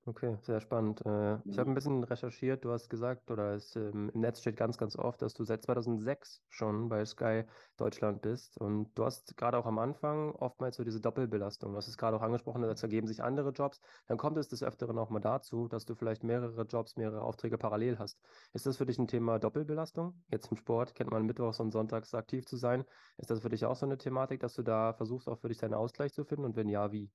Okay, 0.09 0.39
sehr 0.43 0.61
spannend. 0.61 1.05
Äh, 1.05 1.39
ich 1.47 1.59
habe 1.59 1.69
ein 1.69 1.71
mhm. 1.71 1.75
bisschen 1.75 2.05
recherchiert. 2.05 2.65
Du 2.65 2.71
hast 2.71 2.89
gesagt, 2.89 3.29
oder 3.29 3.55
es 3.55 3.75
ähm, 3.75 4.09
im 4.15 4.21
Netz 4.21 4.39
steht 4.39 4.57
ganz, 4.57 4.79
ganz 4.79 4.97
oft, 4.97 5.21
dass 5.21 5.35
du 5.35 5.43
seit 5.43 5.65
2006 5.65 6.45
schon 6.49 6.89
bei 6.89 7.05
Sky 7.05 7.43
Deutschland 7.77 8.23
bist. 8.23 8.57
Und 8.57 8.97
du 8.97 9.05
hast 9.05 9.37
gerade 9.37 9.59
auch 9.59 9.67
am 9.67 9.81
Anfang 9.81 10.31
oftmals 10.37 10.77
so 10.77 10.85
diese 10.85 11.01
Doppelbelastung. 11.01 11.73
Du 11.73 11.77
hast 11.77 11.89
es 11.89 11.99
gerade 11.99 12.17
auch 12.17 12.23
angesprochen, 12.23 12.63
jetzt 12.63 12.85
ergeben 12.85 13.09
sich 13.09 13.21
andere 13.21 13.51
Jobs. 13.51 13.81
Dann 14.07 14.17
kommt 14.17 14.39
es 14.39 14.47
des 14.47 14.63
Öfteren 14.63 14.97
auch 14.97 15.11
mal 15.11 15.19
dazu, 15.19 15.67
dass 15.67 15.87
du 15.87 15.97
vielleicht 15.97 16.23
mehrere 16.23 16.63
Jobs, 16.63 16.97
mehrere 16.97 17.23
Aufträge 17.23 17.59
parallel 17.59 17.99
hast. 17.99 18.21
Ist 18.53 18.65
das 18.65 18.77
für 18.77 18.87
dich 18.87 19.01
ein 19.01 19.09
Thema 19.09 19.41
Doppelbelastung? 19.41 20.23
Jetzt 20.31 20.53
im 20.53 20.57
Sport 20.57 20.95
kennt 20.95 21.11
man 21.11 21.27
mittwochs 21.27 21.59
und 21.59 21.73
sonntags 21.73 22.15
aktiv 22.15 22.47
zu 22.47 22.57
sein. 22.57 22.85
Ist 23.19 23.33
das 23.33 23.41
für 23.41 23.49
dich 23.49 23.65
auch 23.65 23.75
so 23.75 23.87
eine 23.87 23.99
Thematik, 23.99 24.39
dass 24.39 24.55
du 24.55 24.63
da 24.63 24.93
versuchst, 24.93 25.29
auch 25.29 25.41
für 25.41 25.49
dich 25.49 25.59
deinen 25.59 25.75
Ausgleich 25.75 26.13
zu 26.13 26.25
finden? 26.25 26.45
Und 26.45 26.55
wenn 26.55 26.69
ja, 26.69 26.93
wie? 26.93 27.11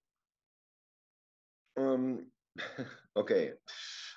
Ähm, 1.78 2.30
Okay. 3.14 3.58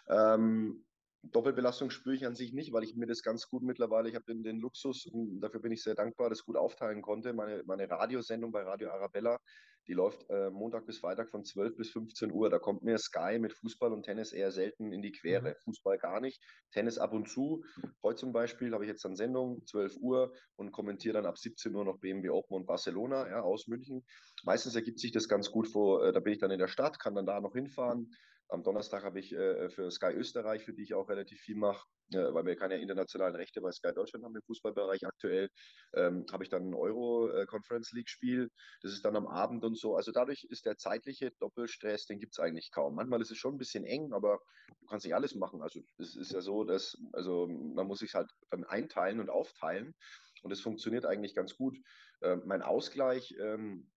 Ähm, 0.08 0.84
Doppelbelastung 1.22 1.90
spüre 1.90 2.14
ich 2.14 2.26
an 2.26 2.34
sich 2.34 2.52
nicht, 2.52 2.72
weil 2.72 2.84
ich 2.84 2.94
mir 2.96 3.06
das 3.06 3.22
ganz 3.22 3.48
gut 3.48 3.62
mittlerweile, 3.62 4.08
ich 4.08 4.14
habe 4.14 4.26
den, 4.26 4.42
den 4.42 4.58
Luxus, 4.58 5.06
und 5.06 5.40
dafür 5.40 5.60
bin 5.60 5.72
ich 5.72 5.82
sehr 5.82 5.94
dankbar, 5.94 6.28
das 6.28 6.44
gut 6.44 6.56
aufteilen 6.56 7.00
konnte. 7.02 7.32
Meine, 7.32 7.62
meine 7.64 7.88
Radiosendung 7.88 8.52
bei 8.52 8.62
Radio 8.62 8.90
Arabella, 8.90 9.38
die 9.86 9.92
läuft 9.92 10.28
äh, 10.30 10.50
Montag 10.50 10.86
bis 10.86 10.98
Freitag 10.98 11.30
von 11.30 11.44
12 11.44 11.76
bis 11.76 11.90
15 11.90 12.32
Uhr. 12.32 12.50
Da 12.50 12.58
kommt 12.58 12.82
mir 12.82 12.98
Sky 12.98 13.38
mit 13.38 13.52
Fußball 13.52 13.92
und 13.92 14.04
Tennis 14.04 14.32
eher 14.32 14.50
selten 14.50 14.92
in 14.92 15.02
die 15.02 15.12
Quere. 15.12 15.50
Mhm. 15.50 15.54
Fußball 15.64 15.98
gar 15.98 16.20
nicht, 16.20 16.42
Tennis 16.72 16.98
ab 16.98 17.12
und 17.12 17.28
zu. 17.28 17.64
Heute 18.02 18.16
zum 18.16 18.32
Beispiel 18.32 18.72
habe 18.72 18.84
ich 18.84 18.90
jetzt 18.90 19.04
dann 19.04 19.16
Sendung, 19.16 19.64
12 19.66 19.96
Uhr 19.98 20.32
und 20.56 20.72
kommentiere 20.72 21.14
dann 21.14 21.26
ab 21.26 21.38
17 21.38 21.74
Uhr 21.74 21.84
noch 21.84 21.98
BMW 21.98 22.30
Open 22.30 22.56
und 22.56 22.66
Barcelona 22.66 23.28
ja, 23.28 23.42
aus 23.42 23.66
München. 23.66 24.04
Meistens 24.44 24.74
ergibt 24.74 25.00
sich 25.00 25.12
das 25.12 25.28
ganz 25.28 25.50
gut 25.50 25.68
vor, 25.68 26.04
äh, 26.04 26.12
da 26.12 26.20
bin 26.20 26.32
ich 26.32 26.38
dann 26.38 26.50
in 26.50 26.58
der 26.58 26.68
Stadt, 26.68 26.98
kann 26.98 27.14
dann 27.14 27.26
da 27.26 27.40
noch 27.40 27.54
hinfahren 27.54 28.10
am 28.54 28.62
Donnerstag 28.62 29.04
habe 29.04 29.18
ich 29.20 29.32
äh, 29.32 29.68
für 29.68 29.90
Sky 29.90 30.12
Österreich, 30.12 30.64
für 30.64 30.72
die 30.72 30.82
ich 30.82 30.94
auch 30.94 31.08
relativ 31.08 31.40
viel 31.40 31.56
mache, 31.56 31.86
äh, 32.12 32.32
weil 32.32 32.46
wir 32.46 32.56
keine 32.56 32.80
internationalen 32.80 33.34
Rechte 33.34 33.60
bei 33.60 33.70
Sky 33.72 33.92
Deutschland 33.94 34.24
haben 34.24 34.34
im 34.34 34.42
Fußballbereich 34.42 35.06
aktuell, 35.06 35.50
ähm, 35.94 36.24
habe 36.32 36.44
ich 36.44 36.50
dann 36.50 36.70
ein 36.70 36.74
Euro 36.74 37.28
äh, 37.30 37.46
Conference 37.46 37.92
League 37.92 38.08
Spiel. 38.08 38.50
Das 38.82 38.92
ist 38.92 39.04
dann 39.04 39.16
am 39.16 39.26
Abend 39.26 39.64
und 39.64 39.78
so. 39.78 39.96
Also 39.96 40.12
dadurch 40.12 40.46
ist 40.48 40.64
der 40.64 40.76
zeitliche 40.76 41.32
Doppelstress, 41.40 42.06
den 42.06 42.18
gibt 42.18 42.32
es 42.32 42.38
eigentlich 42.38 42.70
kaum. 42.72 42.94
Manchmal 42.94 43.20
ist 43.20 43.30
es 43.30 43.38
schon 43.38 43.54
ein 43.54 43.58
bisschen 43.58 43.84
eng, 43.84 44.12
aber 44.12 44.38
du 44.80 44.86
kannst 44.86 45.04
nicht 45.04 45.14
alles 45.14 45.34
machen. 45.34 45.62
Also 45.62 45.80
es 45.98 46.16
ist 46.16 46.32
ja 46.32 46.40
so, 46.40 46.64
dass 46.64 46.96
also 47.12 47.46
man 47.46 47.86
muss 47.86 47.98
sich 47.98 48.14
halt 48.14 48.30
dann 48.50 48.64
einteilen 48.64 49.20
und 49.20 49.30
aufteilen. 49.30 49.94
Und 50.42 50.52
es 50.52 50.60
funktioniert 50.60 51.06
eigentlich 51.06 51.34
ganz 51.34 51.56
gut. 51.56 51.78
Ähm, 52.22 52.42
mein 52.44 52.62
Ausgleich 52.62 53.34
ähm, 53.40 53.90
äh, 53.90 53.93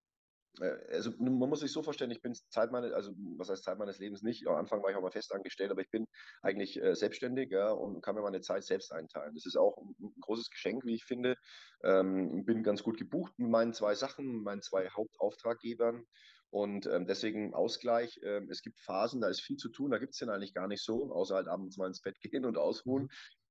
also 0.59 1.11
man 1.17 1.49
muss 1.49 1.59
sich 1.59 1.71
so 1.71 1.83
vorstellen, 1.83 2.11
ich 2.11 2.21
bin 2.21 2.33
Zeit 2.49 2.71
meines, 2.71 2.93
also 2.93 3.11
was 3.37 3.49
heißt 3.49 3.63
Zeit 3.63 3.77
meines 3.77 3.99
Lebens 3.99 4.21
nicht. 4.21 4.47
Am 4.47 4.55
Anfang 4.55 4.81
war 4.83 4.89
ich 4.89 4.95
auch 4.95 5.01
mal 5.01 5.11
fest 5.11 5.33
angestellt, 5.33 5.71
aber 5.71 5.81
ich 5.81 5.89
bin 5.89 6.07
eigentlich 6.41 6.81
äh, 6.81 6.95
selbstständig 6.95 7.51
ja, 7.51 7.71
und 7.71 8.01
kann 8.01 8.15
mir 8.15 8.21
meine 8.21 8.41
Zeit 8.41 8.63
selbst 8.63 8.91
einteilen. 8.91 9.33
Das 9.35 9.45
ist 9.45 9.57
auch 9.57 9.77
ein, 9.77 9.95
ein 9.99 10.21
großes 10.21 10.49
Geschenk, 10.49 10.85
wie 10.85 10.95
ich 10.95 11.05
finde. 11.05 11.35
Ähm, 11.83 12.45
bin 12.45 12.63
ganz 12.63 12.83
gut 12.83 12.97
gebucht 12.97 13.33
mit 13.37 13.49
meinen 13.49 13.73
zwei 13.73 13.95
Sachen, 13.95 14.43
meinen 14.43 14.61
zwei 14.61 14.89
Hauptauftraggebern. 14.89 16.05
Und 16.49 16.85
ähm, 16.87 17.05
deswegen 17.05 17.53
Ausgleich. 17.53 18.19
Ähm, 18.23 18.49
es 18.49 18.61
gibt 18.61 18.79
Phasen, 18.79 19.21
da 19.21 19.27
ist 19.27 19.41
viel 19.41 19.57
zu 19.57 19.69
tun, 19.69 19.91
da 19.91 19.97
gibt 19.97 20.13
es 20.13 20.19
den 20.19 20.29
eigentlich 20.29 20.53
gar 20.53 20.67
nicht 20.67 20.83
so, 20.83 21.11
außer 21.11 21.35
halt 21.35 21.47
abends 21.47 21.77
mal 21.77 21.87
ins 21.87 22.01
Bett 22.01 22.19
gehen 22.21 22.45
und 22.45 22.57
ausruhen. 22.57 23.09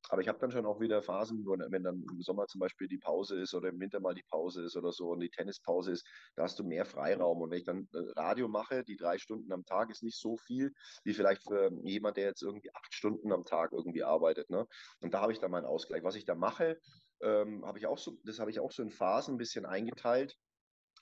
Aber 0.08 0.22
ich 0.22 0.28
habe 0.28 0.38
dann 0.38 0.50
schon 0.50 0.66
auch 0.66 0.80
wieder 0.80 1.02
Phasen, 1.02 1.44
wenn 1.46 1.82
dann 1.82 2.04
im 2.10 2.22
Sommer 2.22 2.46
zum 2.46 2.60
Beispiel 2.60 2.88
die 2.88 2.98
Pause 2.98 3.40
ist 3.40 3.54
oder 3.54 3.68
im 3.68 3.80
Winter 3.80 4.00
mal 4.00 4.14
die 4.14 4.24
Pause 4.30 4.62
ist 4.64 4.76
oder 4.76 4.92
so 4.92 5.10
und 5.10 5.20
die 5.20 5.30
Tennispause 5.30 5.92
ist, 5.92 6.06
da 6.36 6.44
hast 6.44 6.58
du 6.58 6.64
mehr 6.64 6.84
Freiraum. 6.84 7.42
Und 7.42 7.50
wenn 7.50 7.58
ich 7.58 7.64
dann 7.64 7.88
äh, 7.92 7.98
Radio 8.16 8.48
mache, 8.48 8.84
die 8.84 8.96
drei 8.96 9.18
Stunden 9.18 9.52
am 9.52 9.64
Tag 9.64 9.90
ist 9.90 10.02
nicht 10.02 10.18
so 10.18 10.36
viel, 10.36 10.72
wie 11.04 11.14
vielleicht 11.14 11.42
für 11.42 11.70
jemand, 11.82 12.16
der 12.16 12.26
jetzt 12.26 12.42
irgendwie 12.42 12.72
acht 12.74 12.94
Stunden 12.94 13.32
am 13.32 13.44
Tag 13.44 13.72
irgendwie 13.72 14.04
arbeitet. 14.04 14.48
Ne? 14.50 14.66
Und 15.00 15.14
da 15.14 15.20
habe 15.20 15.32
ich 15.32 15.40
dann 15.40 15.50
meinen 15.50 15.66
Ausgleich. 15.66 16.04
Was 16.04 16.16
ich 16.16 16.24
da 16.24 16.34
mache, 16.34 16.78
ähm, 17.22 17.64
habe 17.64 17.78
ich 17.78 17.86
auch 17.86 17.98
so, 17.98 18.18
das 18.24 18.38
habe 18.38 18.50
ich 18.50 18.60
auch 18.60 18.70
so 18.70 18.82
in 18.82 18.90
Phasen 18.90 19.34
ein 19.34 19.38
bisschen 19.38 19.66
eingeteilt. 19.66 20.36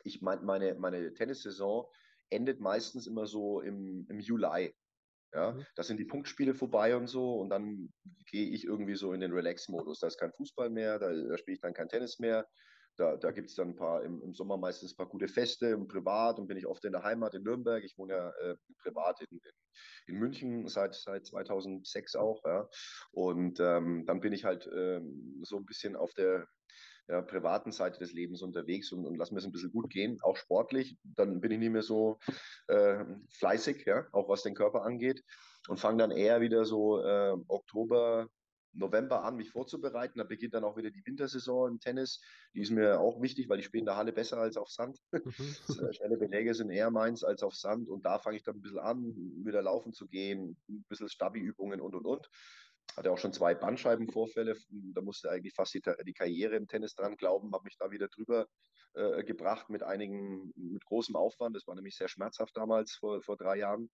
Ich 0.02 0.22
meine, 0.22 0.42
meine, 0.42 0.74
meine 0.76 1.12
Tennissaison 1.12 1.86
endet 2.30 2.60
meistens 2.60 3.06
immer 3.06 3.26
so 3.26 3.60
im, 3.60 4.06
im 4.08 4.20
Juli. 4.20 4.74
Ja, 5.34 5.52
mhm. 5.52 5.66
da 5.74 5.82
sind 5.82 5.98
die 5.98 6.04
Punktspiele 6.04 6.54
vorbei 6.54 6.96
und 6.96 7.08
so 7.08 7.34
und 7.40 7.50
dann 7.50 7.92
gehe 8.26 8.48
ich 8.50 8.64
irgendwie 8.64 8.94
so 8.94 9.12
in 9.12 9.20
den 9.20 9.32
Relax-Modus. 9.32 9.98
Da 9.98 10.06
ist 10.06 10.18
kein 10.18 10.32
Fußball 10.32 10.70
mehr, 10.70 10.98
da, 10.98 11.12
da 11.12 11.36
spiele 11.36 11.56
ich 11.56 11.60
dann 11.60 11.74
kein 11.74 11.88
Tennis 11.88 12.18
mehr. 12.18 12.46
Da, 12.96 13.16
da 13.16 13.32
gibt 13.32 13.50
es 13.50 13.56
dann 13.56 13.70
ein 13.70 13.76
paar, 13.76 14.04
im, 14.04 14.22
im, 14.22 14.34
Sommer 14.34 14.56
meistens 14.56 14.92
ein 14.92 14.96
paar 14.96 15.08
gute 15.08 15.26
Feste, 15.26 15.66
im 15.66 15.88
Privat 15.88 16.38
und 16.38 16.46
bin 16.46 16.56
ich 16.56 16.66
oft 16.66 16.84
in 16.84 16.92
der 16.92 17.02
Heimat 17.02 17.34
in 17.34 17.42
Nürnberg. 17.42 17.82
Ich 17.82 17.98
wohne 17.98 18.14
ja 18.14 18.28
äh, 18.28 18.56
privat 18.78 19.20
in, 19.20 19.38
in, 19.38 19.52
in, 20.06 20.20
München 20.20 20.68
seit, 20.68 20.94
seit 20.94 21.26
2006 21.26 22.14
auch. 22.14 22.40
Ja. 22.44 22.68
Und 23.10 23.58
ähm, 23.58 24.04
dann 24.06 24.20
bin 24.20 24.32
ich 24.32 24.44
halt 24.44 24.70
ähm, 24.72 25.42
so 25.42 25.56
ein 25.56 25.64
bisschen 25.64 25.96
auf 25.96 26.14
der 26.14 26.46
ja, 27.08 27.22
privaten 27.22 27.72
Seite 27.72 27.98
des 27.98 28.12
Lebens 28.12 28.42
unterwegs 28.42 28.92
und, 28.92 29.04
und 29.06 29.16
lass 29.16 29.30
mir 29.30 29.38
es 29.38 29.44
ein 29.44 29.52
bisschen 29.52 29.72
gut 29.72 29.90
gehen, 29.90 30.18
auch 30.22 30.36
sportlich. 30.36 30.98
Dann 31.02 31.40
bin 31.40 31.50
ich 31.50 31.58
nicht 31.58 31.72
mehr 31.72 31.82
so 31.82 32.18
äh, 32.68 33.04
fleißig, 33.30 33.84
ja, 33.86 34.06
auch 34.12 34.28
was 34.28 34.42
den 34.42 34.54
Körper 34.54 34.82
angeht 34.82 35.22
und 35.68 35.78
fange 35.78 35.98
dann 35.98 36.10
eher 36.10 36.40
wieder 36.40 36.64
so 36.64 37.00
äh, 37.02 37.36
Oktober, 37.48 38.28
November 38.72 39.22
an, 39.22 39.36
mich 39.36 39.50
vorzubereiten. 39.50 40.18
Da 40.18 40.24
beginnt 40.24 40.54
dann 40.54 40.64
auch 40.64 40.76
wieder 40.76 40.90
die 40.90 41.04
Wintersaison 41.06 41.72
im 41.72 41.80
Tennis. 41.80 42.20
Die 42.54 42.60
ist 42.60 42.70
mir 42.70 43.00
auch 43.00 43.20
wichtig, 43.22 43.48
weil 43.48 43.60
ich 43.60 43.66
spiele 43.66 43.80
in 43.80 43.86
der 43.86 43.96
Halle 43.96 44.12
besser 44.12 44.38
als 44.38 44.56
auf 44.56 44.68
Sand. 44.68 44.98
Mhm. 45.12 45.22
Äh, 45.88 45.92
schnelle 45.92 46.16
Beläge 46.16 46.54
sind 46.54 46.70
eher 46.70 46.90
meins 46.90 47.24
als 47.24 47.42
auf 47.42 47.54
Sand. 47.54 47.88
Und 47.88 48.04
da 48.04 48.18
fange 48.18 48.36
ich 48.36 48.42
dann 48.42 48.56
ein 48.56 48.62
bisschen 48.62 48.78
an, 48.78 49.14
wieder 49.44 49.62
laufen 49.62 49.92
zu 49.92 50.08
gehen, 50.08 50.56
ein 50.68 50.84
bisschen 50.88 51.08
Stabi-Übungen 51.08 51.80
und 51.80 51.94
und 51.94 52.06
und 52.06 52.28
hatte 52.96 53.10
auch 53.10 53.18
schon 53.18 53.32
zwei 53.32 53.54
Bandscheibenvorfälle. 53.54 54.56
Da 54.94 55.00
musste 55.00 55.30
eigentlich 55.30 55.54
fast 55.54 55.74
die, 55.74 55.82
die 56.06 56.12
Karriere 56.12 56.56
im 56.56 56.68
Tennis 56.68 56.94
dran 56.94 57.16
glauben, 57.16 57.52
habe 57.52 57.64
mich 57.64 57.76
da 57.78 57.90
wieder 57.90 58.08
drüber 58.08 58.46
äh, 58.94 59.24
gebracht 59.24 59.70
mit 59.70 59.82
einigen, 59.82 60.52
mit 60.54 60.84
großem 60.84 61.16
Aufwand. 61.16 61.56
Das 61.56 61.66
war 61.66 61.74
nämlich 61.74 61.96
sehr 61.96 62.08
schmerzhaft 62.08 62.56
damals 62.56 62.92
vor, 62.94 63.22
vor 63.22 63.36
drei 63.36 63.56
Jahren. 63.56 63.90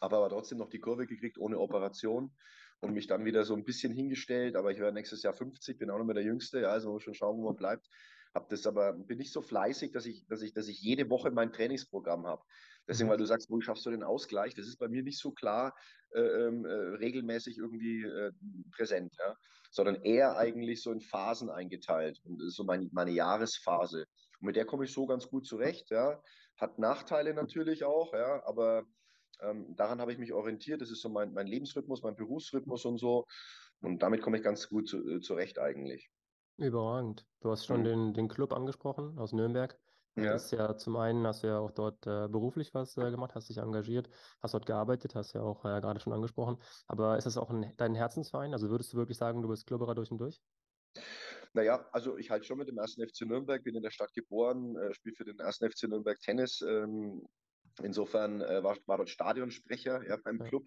Aber, 0.00 0.18
aber 0.18 0.30
trotzdem 0.30 0.58
noch 0.58 0.70
die 0.70 0.78
Kurve 0.78 1.06
gekriegt 1.06 1.38
ohne 1.38 1.58
Operation 1.58 2.34
und 2.80 2.94
mich 2.94 3.06
dann 3.06 3.24
wieder 3.24 3.44
so 3.44 3.54
ein 3.54 3.64
bisschen 3.64 3.92
hingestellt. 3.92 4.56
Aber 4.56 4.70
ich 4.70 4.78
werde 4.78 4.94
nächstes 4.94 5.22
Jahr 5.22 5.34
50, 5.34 5.78
bin 5.78 5.90
auch 5.90 5.98
noch 5.98 6.04
mehr 6.04 6.14
der 6.14 6.24
Jüngste, 6.24 6.60
ja, 6.60 6.68
also 6.68 6.98
schon 7.00 7.14
schauen, 7.14 7.38
wo 7.38 7.44
man 7.44 7.56
bleibt. 7.56 7.86
Hab 8.34 8.48
das 8.48 8.66
aber, 8.66 8.92
bin 8.92 9.18
nicht 9.18 9.32
so 9.32 9.42
fleißig, 9.42 9.90
dass 9.92 10.06
ich, 10.06 10.26
dass 10.28 10.42
ich, 10.42 10.52
dass 10.52 10.68
ich 10.68 10.80
jede 10.80 11.10
Woche 11.10 11.30
mein 11.30 11.52
Trainingsprogramm 11.52 12.26
habe. 12.26 12.42
Deswegen, 12.86 13.08
mhm. 13.08 13.12
weil 13.12 13.18
du 13.18 13.26
sagst, 13.26 13.50
wo 13.50 13.60
schaffst 13.60 13.84
du 13.86 13.90
den 13.90 14.04
Ausgleich? 14.04 14.54
Das 14.54 14.66
ist 14.66 14.78
bei 14.78 14.88
mir 14.88 15.02
nicht 15.02 15.18
so 15.18 15.32
klar 15.32 15.74
äh, 16.14 16.20
ähm, 16.20 16.64
äh, 16.64 16.70
regelmäßig 16.70 17.58
irgendwie 17.58 18.04
äh, 18.04 18.32
präsent, 18.70 19.14
ja? 19.18 19.36
sondern 19.70 20.02
eher 20.02 20.36
eigentlich 20.36 20.82
so 20.82 20.92
in 20.92 21.00
Phasen 21.00 21.50
eingeteilt. 21.50 22.20
Und 22.24 22.38
das 22.38 22.48
ist 22.48 22.56
so 22.56 22.64
mein, 22.64 22.88
meine 22.92 23.12
Jahresphase. 23.12 24.06
Und 24.40 24.46
mit 24.46 24.56
der 24.56 24.64
komme 24.64 24.84
ich 24.84 24.92
so 24.92 25.06
ganz 25.06 25.28
gut 25.28 25.46
zurecht. 25.46 25.90
Ja? 25.90 26.22
Hat 26.56 26.78
Nachteile 26.78 27.34
natürlich 27.34 27.84
auch, 27.84 28.12
ja, 28.12 28.44
aber 28.46 28.84
ähm, 29.42 29.74
daran 29.76 30.00
habe 30.00 30.12
ich 30.12 30.18
mich 30.18 30.32
orientiert. 30.32 30.82
Das 30.82 30.90
ist 30.90 31.00
so 31.00 31.08
mein, 31.08 31.32
mein 31.32 31.46
Lebensrhythmus, 31.46 32.02
mein 32.02 32.16
Berufsrhythmus 32.16 32.84
und 32.84 32.98
so. 32.98 33.26
Und 33.80 34.02
damit 34.02 34.20
komme 34.22 34.36
ich 34.36 34.42
ganz 34.42 34.68
gut 34.68 34.88
zu, 34.88 34.98
äh, 35.08 35.20
zurecht 35.20 35.58
eigentlich. 35.58 36.10
Überragend. 36.60 37.26
Du 37.40 37.50
hast 37.50 37.66
schon 37.66 37.80
mhm. 37.80 37.84
den, 37.84 38.14
den 38.14 38.28
Club 38.28 38.52
angesprochen 38.52 39.18
aus 39.18 39.32
Nürnberg. 39.32 39.78
Ja. 40.16 40.32
Das 40.32 40.46
ist 40.46 40.50
ja 40.52 40.76
zum 40.76 40.96
einen 40.96 41.26
hast 41.26 41.42
du 41.42 41.46
ja 41.46 41.58
auch 41.58 41.70
dort 41.70 42.06
äh, 42.06 42.28
beruflich 42.28 42.74
was 42.74 42.96
äh, 42.96 43.10
gemacht, 43.10 43.34
hast 43.34 43.48
dich 43.48 43.58
engagiert, 43.58 44.10
hast 44.42 44.54
dort 44.54 44.66
gearbeitet, 44.66 45.14
hast 45.14 45.32
ja 45.34 45.42
auch 45.42 45.64
äh, 45.64 45.80
gerade 45.80 46.00
schon 46.00 46.12
angesprochen. 46.12 46.58
Aber 46.86 47.16
ist 47.16 47.24
das 47.24 47.36
auch 47.36 47.48
ein, 47.50 47.72
dein 47.76 47.94
Herzensverein? 47.94 48.52
Also 48.52 48.70
würdest 48.70 48.92
du 48.92 48.96
wirklich 48.96 49.16
sagen, 49.16 49.40
du 49.40 49.48
bist 49.48 49.66
Klubberer 49.66 49.94
durch 49.94 50.10
und 50.10 50.18
durch? 50.18 50.40
Naja, 51.52 51.88
also 51.92 52.16
ich 52.18 52.30
halte 52.30 52.44
schon 52.44 52.58
mit 52.58 52.68
dem 52.68 52.78
ersten 52.78 53.06
FC 53.06 53.22
Nürnberg, 53.22 53.62
bin 53.62 53.74
in 53.74 53.82
der 53.82 53.90
Stadt 53.90 54.12
geboren, 54.12 54.76
äh, 54.76 54.92
spiele 54.94 55.14
für 55.16 55.24
den 55.24 55.38
ersten 55.38 55.70
FC 55.70 55.84
Nürnberg 55.84 56.18
Tennis. 56.20 56.60
Ähm, 56.60 57.26
insofern 57.82 58.40
äh, 58.42 58.62
war, 58.62 58.76
war 58.86 58.98
dort 58.98 59.10
Stadionsprecher 59.10 60.06
ja, 60.06 60.16
beim 60.22 60.38
ja. 60.38 60.44
Club. 60.44 60.64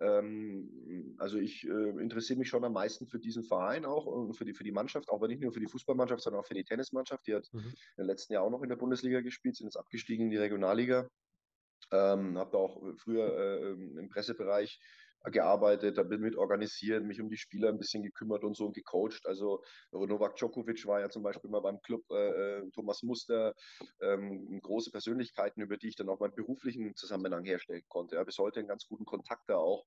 Ähm, 0.00 1.16
also 1.18 1.38
ich 1.38 1.66
äh, 1.66 1.90
interessiere 2.00 2.38
mich 2.38 2.48
schon 2.48 2.64
am 2.64 2.72
meisten 2.72 3.06
für 3.06 3.18
diesen 3.18 3.42
Verein 3.42 3.84
auch 3.84 4.06
und 4.06 4.34
für 4.34 4.44
die, 4.44 4.54
für 4.54 4.64
die 4.64 4.72
Mannschaft, 4.72 5.10
aber 5.10 5.28
nicht 5.28 5.42
nur 5.42 5.52
für 5.52 5.60
die 5.60 5.66
Fußballmannschaft, 5.66 6.22
sondern 6.22 6.40
auch 6.40 6.46
für 6.46 6.54
die 6.54 6.64
Tennismannschaft. 6.64 7.26
Die 7.26 7.34
hat 7.34 7.48
mhm. 7.52 7.72
im 7.96 8.06
letzten 8.06 8.32
Jahr 8.32 8.44
auch 8.44 8.50
noch 8.50 8.62
in 8.62 8.68
der 8.68 8.76
Bundesliga 8.76 9.20
gespielt, 9.20 9.56
sind 9.56 9.66
jetzt 9.66 9.76
abgestiegen 9.76 10.26
in 10.26 10.30
die 10.30 10.36
Regionalliga. 10.36 11.08
Ähm, 11.90 12.36
habe 12.36 12.50
da 12.52 12.58
auch 12.58 12.82
früher 12.98 13.36
äh, 13.36 13.70
im 13.72 14.08
Pressebereich 14.08 14.78
gearbeitet, 15.24 15.98
da 15.98 16.02
bin 16.02 16.20
mit 16.20 16.36
organisiert, 16.36 17.04
mich 17.04 17.20
um 17.20 17.28
die 17.28 17.36
Spieler 17.36 17.68
ein 17.68 17.78
bisschen 17.78 18.02
gekümmert 18.02 18.44
und 18.44 18.56
so 18.56 18.66
und 18.66 18.74
gecoacht. 18.74 19.26
Also 19.26 19.62
Novak 19.92 20.36
Djokovic 20.36 20.86
war 20.86 21.00
ja 21.00 21.10
zum 21.10 21.22
Beispiel 21.22 21.50
mal 21.50 21.60
beim 21.60 21.80
Club, 21.82 22.04
äh, 22.10 22.58
äh, 22.58 22.70
Thomas 22.70 23.02
Muster, 23.02 23.54
ähm, 24.00 24.60
große 24.60 24.90
Persönlichkeiten, 24.90 25.60
über 25.60 25.76
die 25.76 25.88
ich 25.88 25.96
dann 25.96 26.08
auch 26.08 26.20
meinen 26.20 26.34
beruflichen 26.34 26.94
Zusammenhang 26.94 27.44
herstellen 27.44 27.82
konnte. 27.88 28.16
Ja, 28.16 28.24
bis 28.24 28.38
heute 28.38 28.60
einen 28.60 28.68
ganz 28.68 28.86
guten 28.86 29.04
Kontakt 29.04 29.48
da 29.48 29.56
auch. 29.56 29.84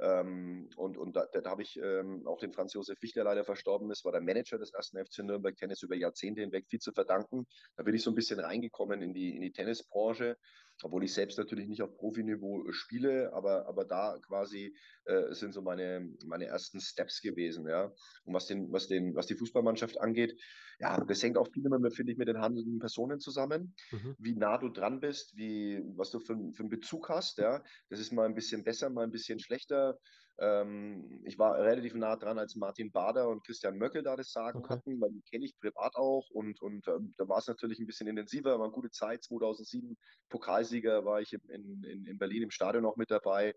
Ähm, 0.00 0.70
und 0.76 0.96
und 0.96 1.14
da, 1.14 1.26
da 1.26 1.50
habe 1.50 1.62
ich 1.62 1.76
ähm, 1.76 2.26
auch 2.26 2.38
den 2.38 2.52
Franz 2.52 2.72
Josef 2.72 3.00
Wicht, 3.02 3.16
der 3.16 3.24
leider 3.24 3.44
verstorben 3.44 3.90
ist, 3.90 4.04
war 4.04 4.12
der 4.12 4.22
Manager 4.22 4.58
des 4.58 4.72
ersten 4.72 5.04
FC 5.04 5.18
Nürnberg 5.18 5.56
Tennis 5.56 5.82
über 5.82 5.94
Jahrzehnte 5.94 6.40
hinweg 6.40 6.66
viel 6.68 6.78
zu 6.78 6.92
verdanken. 6.92 7.46
Da 7.76 7.82
bin 7.82 7.94
ich 7.94 8.02
so 8.02 8.10
ein 8.10 8.14
bisschen 8.14 8.40
reingekommen 8.40 9.02
in 9.02 9.12
die, 9.12 9.36
in 9.36 9.42
die 9.42 9.52
Tennisbranche 9.52 10.38
obwohl 10.82 11.04
ich 11.04 11.12
selbst 11.12 11.38
natürlich 11.38 11.68
nicht 11.68 11.82
auf 11.82 11.96
Profiniveau 11.96 12.66
äh, 12.66 12.72
spiele, 12.72 13.32
aber, 13.32 13.66
aber 13.66 13.84
da 13.84 14.18
quasi 14.26 14.74
äh, 15.04 15.32
sind 15.34 15.52
so 15.52 15.62
meine, 15.62 16.08
meine 16.26 16.46
ersten 16.46 16.80
Steps 16.80 17.20
gewesen, 17.20 17.66
ja. 17.68 17.92
Und 18.24 18.34
was 18.34 18.46
den, 18.46 18.72
was 18.72 18.88
den, 18.88 19.14
was 19.14 19.26
die 19.26 19.34
Fußballmannschaft 19.34 20.00
angeht, 20.00 20.40
ja, 20.78 20.98
das 21.04 21.22
hängt 21.22 21.36
auch 21.36 21.48
viel 21.52 21.64
immer, 21.66 21.90
finde 21.90 22.12
ich, 22.12 22.18
mit 22.18 22.28
den 22.28 22.38
handelnden 22.38 22.78
Personen 22.78 23.20
zusammen, 23.20 23.74
mhm. 23.90 24.16
wie 24.18 24.34
nah 24.34 24.56
du 24.58 24.68
dran 24.70 25.00
bist, 25.00 25.36
wie, 25.36 25.82
was 25.96 26.10
du 26.10 26.18
für, 26.20 26.36
für 26.52 26.62
einen 26.62 26.70
Bezug 26.70 27.08
hast, 27.08 27.38
ja. 27.38 27.62
Das 27.88 28.00
ist 28.00 28.12
mal 28.12 28.26
ein 28.26 28.34
bisschen 28.34 28.64
besser, 28.64 28.88
mal 28.90 29.04
ein 29.04 29.10
bisschen 29.10 29.38
schlechter. 29.38 29.98
Ähm, 30.40 31.20
ich 31.24 31.38
war 31.38 31.58
relativ 31.58 31.94
nah 31.94 32.16
dran, 32.16 32.38
als 32.38 32.56
Martin 32.56 32.90
Bader 32.90 33.28
und 33.28 33.44
Christian 33.44 33.76
Möckel 33.76 34.02
da 34.02 34.16
das 34.16 34.32
Sagen 34.32 34.60
okay. 34.60 34.74
hatten, 34.74 35.00
weil 35.00 35.10
die 35.10 35.22
kenne 35.30 35.44
ich 35.44 35.58
privat 35.58 35.96
auch 35.96 36.30
und, 36.30 36.60
und 36.62 36.88
ähm, 36.88 37.14
da 37.18 37.28
war 37.28 37.38
es 37.38 37.46
natürlich 37.46 37.78
ein 37.78 37.86
bisschen 37.86 38.08
intensiver, 38.08 38.58
war 38.58 38.64
eine 38.64 38.72
gute 38.72 38.90
Zeit. 38.90 39.22
2007 39.22 39.98
Pokalsieger 40.30 41.04
war 41.04 41.20
ich 41.20 41.34
in, 41.34 41.84
in, 41.84 42.06
in 42.06 42.18
Berlin 42.18 42.44
im 42.44 42.50
Stadion 42.50 42.86
auch 42.86 42.96
mit 42.96 43.10
dabei. 43.10 43.54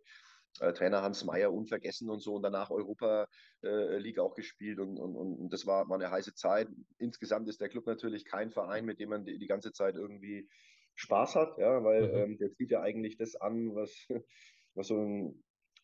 Äh, 0.60 0.74
Trainer 0.74 1.02
Hans 1.02 1.24
Meyer 1.24 1.54
unvergessen 1.54 2.10
und 2.10 2.20
so 2.20 2.36
und 2.36 2.44
danach 2.44 2.70
Europa 2.70 3.28
äh, 3.64 3.98
League 3.98 4.20
auch 4.20 4.36
gespielt 4.36 4.80
und, 4.80 4.98
und, 5.00 5.16
und 5.16 5.54
das 5.54 5.66
war, 5.66 5.88
war 5.88 5.96
eine 5.96 6.12
heiße 6.12 6.36
Zeit. 6.36 6.68
Insgesamt 7.00 7.48
ist 7.48 7.62
der 7.62 7.70
Club 7.70 7.88
natürlich 7.88 8.26
kein 8.26 8.52
Verein, 8.52 8.84
mit 8.84 9.00
dem 9.00 9.10
man 9.10 9.24
die, 9.24 9.40
die 9.40 9.48
ganze 9.48 9.72
Zeit 9.72 9.96
irgendwie 9.96 10.50
Spaß 10.96 11.36
hat, 11.36 11.58
ja, 11.58 11.84
weil 11.84 12.08
mhm. 12.08 12.16
ähm, 12.18 12.38
der 12.38 12.54
zieht 12.54 12.72
ja 12.72 12.82
eigentlich 12.82 13.18
das 13.18 13.36
an, 13.36 13.74
was, 13.74 14.06
was 14.76 14.88
so 14.88 14.98
ein 15.00 15.44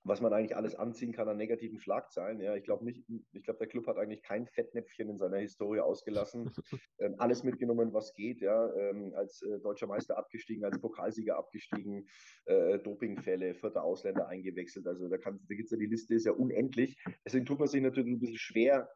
was 0.09 0.21
man 0.21 0.33
eigentlich 0.33 0.55
alles 0.55 0.75
anziehen 0.75 1.11
kann 1.11 1.29
an 1.29 1.37
negativen 1.37 1.79
Schlagzeilen. 1.79 2.41
Ja, 2.41 2.55
ich 2.55 2.63
glaube 2.63 2.83
nicht, 2.83 3.03
ich 3.31 3.43
glaube, 3.43 3.59
der 3.59 3.67
Club 3.67 3.87
hat 3.87 3.97
eigentlich 3.97 4.23
kein 4.23 4.47
Fettnäpfchen 4.47 5.09
in 5.09 5.17
seiner 5.17 5.37
Historie 5.37 5.79
ausgelassen. 5.79 6.51
ähm, 6.99 7.15
alles 7.17 7.43
mitgenommen, 7.43 7.93
was 7.93 8.13
geht, 8.13 8.41
ja, 8.41 8.73
ähm, 8.75 9.13
als 9.15 9.41
äh, 9.43 9.59
deutscher 9.59 9.87
Meister 9.87 10.17
abgestiegen, 10.17 10.65
als 10.65 10.79
Pokalsieger 10.79 11.37
abgestiegen, 11.37 12.07
äh, 12.45 12.79
Dopingfälle, 12.79 13.55
vierter 13.55 13.83
Ausländer 13.83 14.27
eingewechselt. 14.27 14.87
Also 14.87 15.07
da, 15.07 15.17
kann, 15.17 15.39
da 15.47 15.55
gibt 15.55 15.65
es 15.65 15.71
ja 15.71 15.77
die 15.77 15.85
Liste, 15.85 16.15
ist 16.15 16.25
ja 16.25 16.33
unendlich. 16.33 16.97
Deswegen 17.25 17.45
tut 17.45 17.59
man 17.59 17.67
sich 17.67 17.81
natürlich 17.81 18.13
ein 18.13 18.19
bisschen 18.19 18.37
schwer, 18.37 18.89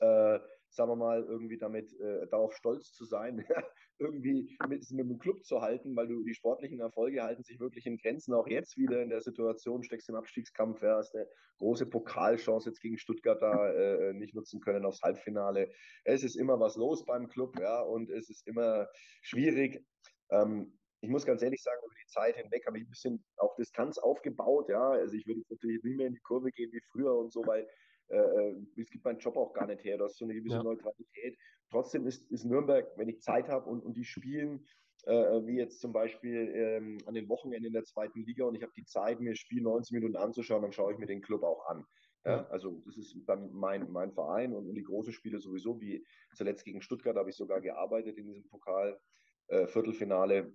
äh, 0.00 0.38
sagen 0.70 0.90
wir 0.90 0.96
mal, 0.96 1.24
irgendwie 1.24 1.58
damit 1.58 1.92
äh, 2.00 2.26
darauf 2.28 2.54
stolz 2.54 2.92
zu 2.92 3.04
sein, 3.04 3.44
irgendwie 3.98 4.56
mit, 4.68 4.90
mit 4.90 5.08
dem 5.08 5.18
Club 5.18 5.44
zu 5.44 5.60
halten, 5.60 5.94
weil 5.96 6.08
du 6.08 6.22
die 6.24 6.34
sportlichen 6.34 6.80
Erfolge 6.80 7.22
halten 7.22 7.42
sich 7.42 7.60
wirklich 7.60 7.86
in 7.86 7.98
Grenzen. 7.98 8.34
Auch 8.34 8.46
jetzt 8.46 8.76
wieder 8.76 9.02
in 9.02 9.10
der 9.10 9.20
Situation, 9.20 9.82
steckst 9.82 10.08
im 10.08 10.14
Abstiegskampf, 10.14 10.82
ja, 10.82 10.96
hast 10.96 11.14
eine 11.14 11.26
große 11.58 11.86
Pokalchance 11.86 12.68
jetzt 12.68 12.80
gegen 12.80 12.98
Stuttgart 12.98 13.42
da 13.42 13.72
äh, 13.72 14.12
nicht 14.14 14.34
nutzen 14.34 14.60
können 14.60 14.84
aufs 14.84 15.02
Halbfinale. 15.02 15.70
Es 16.04 16.22
ist 16.22 16.36
immer 16.36 16.58
was 16.60 16.76
los 16.76 17.04
beim 17.04 17.28
Club, 17.28 17.58
ja, 17.60 17.80
und 17.82 18.10
es 18.10 18.30
ist 18.30 18.46
immer 18.46 18.88
schwierig. 19.22 19.84
Ähm, 20.30 20.78
ich 21.02 21.08
muss 21.08 21.24
ganz 21.24 21.42
ehrlich 21.42 21.62
sagen, 21.62 21.80
über 21.84 21.94
die 21.94 22.10
Zeit 22.10 22.36
hinweg 22.36 22.66
habe 22.66 22.78
ich 22.78 22.84
ein 22.84 22.90
bisschen 22.90 23.24
auch 23.36 23.54
Distanz 23.56 23.98
aufgebaut. 23.98 24.68
Ja, 24.68 24.90
also 24.90 25.14
ich 25.14 25.26
würde 25.26 25.42
natürlich 25.48 25.82
nicht 25.82 25.96
mehr 25.96 26.06
in 26.06 26.14
die 26.14 26.20
Kurve 26.20 26.50
gehen 26.50 26.70
wie 26.72 26.82
früher 26.92 27.16
und 27.16 27.32
so, 27.32 27.42
weil 27.46 27.66
äh, 28.10 28.16
äh 28.16 28.56
es 28.76 28.90
gibt 28.90 29.04
meinen 29.04 29.18
Job 29.18 29.36
auch 29.36 29.52
gar 29.52 29.66
nicht 29.66 29.84
her. 29.84 29.98
Du 29.98 30.04
hast 30.04 30.18
so 30.18 30.24
eine 30.24 30.34
gewisse 30.34 30.56
ja. 30.56 30.62
Neutralität. 30.62 31.38
Trotzdem 31.70 32.06
ist, 32.06 32.30
ist 32.30 32.44
Nürnberg, 32.44 32.86
wenn 32.96 33.08
ich 33.08 33.20
Zeit 33.20 33.48
habe 33.48 33.68
und, 33.68 33.84
und 33.84 33.96
die 33.96 34.04
spielen, 34.04 34.66
äh, 35.04 35.12
wie 35.46 35.56
jetzt 35.56 35.80
zum 35.80 35.92
Beispiel 35.92 36.52
ähm, 36.54 36.98
an 37.06 37.14
den 37.14 37.28
Wochenenden 37.28 37.66
in 37.66 37.72
der 37.72 37.84
zweiten 37.84 38.24
Liga 38.24 38.44
und 38.44 38.54
ich 38.54 38.62
habe 38.62 38.72
die 38.76 38.84
Zeit, 38.84 39.20
mir 39.20 39.30
das 39.30 39.38
Spiel 39.38 39.62
90 39.62 39.94
Minuten 39.94 40.16
anzuschauen, 40.16 40.62
dann 40.62 40.72
schaue 40.72 40.92
ich 40.92 40.98
mir 40.98 41.06
den 41.06 41.22
Club 41.22 41.42
auch 41.42 41.66
an. 41.66 41.86
Ja, 42.24 42.46
also 42.48 42.82
das 42.84 42.98
ist 42.98 43.16
dann 43.26 43.50
mein, 43.50 43.90
mein 43.90 44.12
Verein 44.12 44.52
und, 44.52 44.74
die 44.74 44.82
großen 44.82 45.12
Spiele 45.12 45.40
sowieso, 45.40 45.80
wie 45.80 46.04
zuletzt 46.34 46.66
gegen 46.66 46.82
Stuttgart 46.82 47.16
habe 47.16 47.30
ich 47.30 47.36
sogar 47.36 47.62
gearbeitet 47.62 48.18
in 48.18 48.26
diesem 48.26 48.46
Pokal 48.48 49.00
äh, 49.48 49.66
Viertelfinale. 49.66 50.52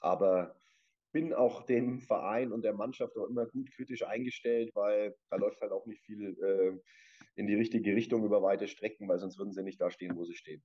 Aber 0.00 0.54
bin 1.14 1.32
auch 1.32 1.62
dem 1.62 2.00
Verein 2.00 2.52
und 2.52 2.62
der 2.62 2.74
Mannschaft 2.74 3.16
auch 3.16 3.28
immer 3.28 3.46
gut 3.46 3.70
kritisch 3.70 4.04
eingestellt, 4.04 4.72
weil 4.74 5.14
da 5.30 5.36
läuft 5.36 5.60
halt 5.60 5.70
auch 5.70 5.86
nicht 5.86 6.02
viel 6.02 6.36
äh, 6.42 6.76
in 7.36 7.46
die 7.46 7.54
richtige 7.54 7.94
Richtung 7.94 8.24
über 8.24 8.42
weite 8.42 8.66
Strecken, 8.66 9.08
weil 9.08 9.20
sonst 9.20 9.38
würden 9.38 9.52
sie 9.52 9.62
nicht 9.62 9.80
da 9.80 9.92
stehen, 9.92 10.16
wo 10.16 10.24
sie 10.24 10.34
stehen. 10.34 10.62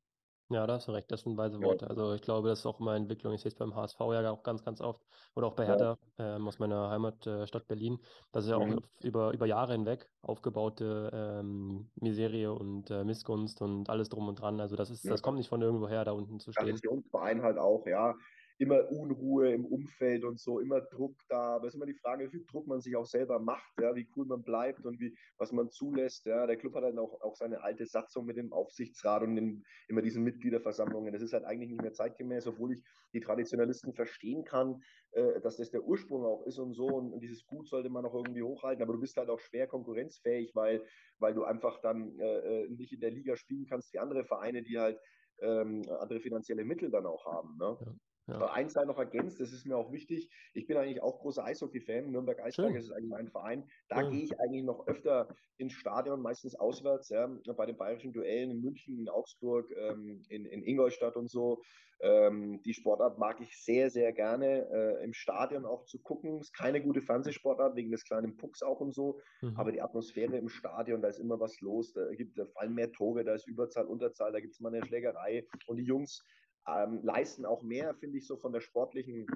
Ja, 0.52 0.66
da 0.66 0.74
hast 0.74 0.88
du 0.88 0.92
recht, 0.92 1.12
das 1.12 1.22
sind 1.22 1.38
weise 1.38 1.62
Worte. 1.62 1.86
Ja. 1.86 1.90
Also 1.92 2.16
ich 2.16 2.24
glaube, 2.24 2.50
das 2.50 2.60
ist 2.60 2.66
auch 2.66 2.80
immer 2.80 2.96
Entwicklung. 2.96 3.32
Ich 3.36 3.42
sehe 3.42 3.50
es 3.50 3.56
beim 3.56 3.76
HSV 3.76 4.00
ja 4.00 4.32
auch 4.32 4.42
ganz, 4.42 4.64
ganz 4.64 4.82
oft 4.82 5.00
oder 5.36 5.46
auch 5.46 5.54
bei 5.54 5.68
Hertha 5.68 6.00
ja. 6.18 6.38
ähm, 6.38 6.48
aus 6.48 6.58
meiner 6.58 6.90
Heimatstadt 6.90 7.68
Berlin. 7.68 8.00
Das 8.32 8.46
ist 8.46 8.50
ja 8.50 8.58
auch 8.58 8.66
mhm. 8.66 8.80
über, 9.04 9.32
über 9.32 9.46
Jahre 9.46 9.74
hinweg 9.74 10.10
aufgebaute 10.24 11.12
ähm, 11.14 11.92
Miserie 11.94 12.52
und 12.52 12.90
äh, 12.90 13.04
Missgunst 13.04 13.62
und 13.62 13.92
alles 13.92 14.10
drum 14.10 14.28
und 14.28 14.42
dran. 14.42 14.60
Also 14.60 14.76
das 14.76 14.90
ist, 14.90 15.04
ja. 15.04 15.12
das 15.12 15.22
kommt 15.22 15.38
nicht 15.38 15.50
von 15.50 15.62
irgendwo 15.62 15.88
her, 15.88 16.04
da 16.04 16.14
unten 16.14 16.40
zu 16.40 16.52
stehen. 16.52 16.66
Traditionsverein 16.66 17.44
halt 17.44 17.60
auch, 17.60 17.86
ja 17.86 18.16
immer 18.60 18.92
Unruhe 18.92 19.54
im 19.54 19.66
Umfeld 19.66 20.26
und 20.26 20.38
so, 20.38 20.60
immer 20.60 20.82
Druck 20.82 21.16
da. 21.30 21.56
Aber 21.56 21.68
es 21.68 21.74
ist 21.74 21.78
immer 21.78 21.86
die 21.86 21.94
Frage, 21.94 22.26
wie 22.26 22.30
viel 22.30 22.46
Druck 22.46 22.68
man 22.68 22.82
sich 22.82 22.96
auch 22.98 23.06
selber 23.06 23.40
macht, 23.40 23.72
ja, 23.80 23.96
wie 23.96 24.08
cool 24.16 24.26
man 24.26 24.44
bleibt 24.44 24.86
und 24.86 25.00
wie, 25.00 25.18
was 25.38 25.54
man 25.54 25.72
zulässt. 25.72 26.26
Ja. 26.26 26.46
Der 26.46 26.58
Club 26.58 26.76
hat 26.76 26.84
halt 26.84 26.98
auch, 26.98 27.22
auch 27.22 27.38
seine 27.38 27.64
alte 27.64 27.86
Satzung 27.86 28.26
mit 28.26 28.36
dem 28.36 28.52
Aufsichtsrat 28.52 29.24
und 29.24 29.38
den, 29.38 29.64
immer 29.88 30.02
diesen 30.02 30.24
Mitgliederversammlungen. 30.24 31.14
Das 31.14 31.22
ist 31.22 31.32
halt 31.32 31.46
eigentlich 31.46 31.70
nicht 31.70 31.82
mehr 31.82 31.94
zeitgemäß, 31.94 32.48
obwohl 32.48 32.74
ich 32.74 32.84
die 33.14 33.22
Traditionalisten 33.22 33.94
verstehen 33.94 34.44
kann, 34.44 34.84
äh, 35.12 35.40
dass 35.40 35.56
das 35.56 35.72
der 35.72 35.86
Ursprung 35.86 36.26
auch 36.26 36.46
ist 36.46 36.60
und 36.60 36.74
so. 36.74 36.88
Und, 36.88 37.14
und, 37.14 37.22
dieses 37.22 37.46
Gut 37.46 37.70
sollte 37.70 37.90
man 37.90 38.06
auch 38.06 38.14
irgendwie 38.14 38.44
hochhalten. 38.44 38.84
Aber 38.84 38.92
du 38.92 39.00
bist 39.00 39.16
halt 39.16 39.30
auch 39.30 39.40
schwer 39.40 39.68
konkurrenzfähig, 39.68 40.54
weil, 40.54 40.86
weil 41.18 41.34
du 41.34 41.46
einfach 41.46 41.80
dann 41.80 42.20
äh, 42.20 42.64
äh 42.66 42.70
nicht 42.70 42.92
in 42.92 43.00
der 43.00 43.12
Liga 43.12 43.38
spielen 43.38 43.66
kannst 43.68 43.94
wie 43.94 44.00
andere 44.00 44.26
Vereine, 44.26 44.64
die 44.64 44.78
halt 44.78 45.00
ähm, 45.42 45.82
andere 46.02 46.20
finanzielle 46.20 46.66
Mittel 46.66 46.92
dann 46.92 47.06
auch 47.06 47.26
haben. 47.26 47.58
Ne? 47.58 47.78
Ja. 47.80 47.96
Ja. 48.30 48.52
Eins 48.52 48.74
sei 48.74 48.86
noch 48.86 48.98
ergänzt, 48.98 49.40
das 49.40 49.52
ist 49.52 49.66
mir 49.66 49.78
auch 49.78 49.92
wichtig. 49.92 50.30
Ich 50.54 50.68
bin 50.68 50.78
eigentlich 50.78 51.02
auch 51.02 51.20
großer 51.20 51.44
Eishockey-Fan. 51.44 52.12
Nürnberg 52.12 52.40
Eisberg 52.42 52.76
ist 52.76 52.92
eigentlich 52.92 53.10
mein 53.10 53.30
Verein. 53.30 53.70
Da 53.88 54.02
ja. 54.02 54.10
gehe 54.10 54.24
ich 54.24 54.40
eigentlich 54.40 54.64
noch 54.64 54.88
öfter 54.88 55.28
ins 55.58 55.74
Stadion, 55.74 56.22
meistens 56.22 56.56
auswärts, 56.56 57.10
ja, 57.10 57.28
bei 57.56 57.66
den 57.66 57.78
bayerischen 57.78 58.14
Duellen 58.14 58.52
in 58.52 58.62
München, 58.62 59.00
in 59.00 59.10
Augsburg, 59.10 59.70
ähm, 59.78 60.22
in, 60.30 60.46
in 60.46 60.64
Ingolstadt 60.64 61.16
und 61.16 61.30
so. 61.30 61.62
Ähm, 62.02 62.62
die 62.64 62.74
Sportart 62.74 63.18
mag 63.18 63.42
ich 63.42 63.62
sehr, 63.62 63.90
sehr 63.90 64.14
gerne. 64.14 64.70
Äh, 64.72 65.04
Im 65.04 65.14
Stadion 65.14 65.66
auch 65.66 65.84
zu 65.86 66.00
gucken. 66.00 66.40
Ist 66.40 66.56
keine 66.56 66.82
gute 66.82 67.02
Fernsehsportart, 67.02 67.76
wegen 67.76 67.92
des 67.92 68.06
kleinen 68.06 68.38
Pucks 68.38 68.62
auch 68.62 68.80
und 68.80 68.94
so. 68.94 69.20
Mhm. 69.42 69.58
Aber 69.58 69.72
die 69.72 69.82
Atmosphäre 69.82 70.38
im 70.38 70.48
Stadion, 70.48 71.02
da 71.02 71.10
ist 71.10 71.20
immer 71.20 71.40
was 71.40 71.60
los. 71.60 71.92
Da, 71.92 72.10
gibt, 72.16 72.38
da 72.40 72.46
fallen 72.46 72.74
mehr 72.74 72.92
Tore, 72.92 73.26
da 73.26 73.34
ist 73.34 73.48
Überzahl, 73.48 73.86
Unterzahl, 73.86 74.32
da 74.32 74.40
gibt 74.40 74.54
es 74.54 74.62
mal 74.62 74.74
eine 74.74 74.86
Schlägerei. 74.86 75.46
Und 75.68 75.78
die 75.78 75.84
Jungs 75.84 76.24
ähm, 76.68 77.00
leisten 77.04 77.46
auch 77.46 77.64
mehr, 77.64 77.94
finde 77.96 78.18
ich, 78.18 78.28
so 78.28 78.38
von 78.38 78.52
der 78.52 78.62
sportlichen 78.62 79.28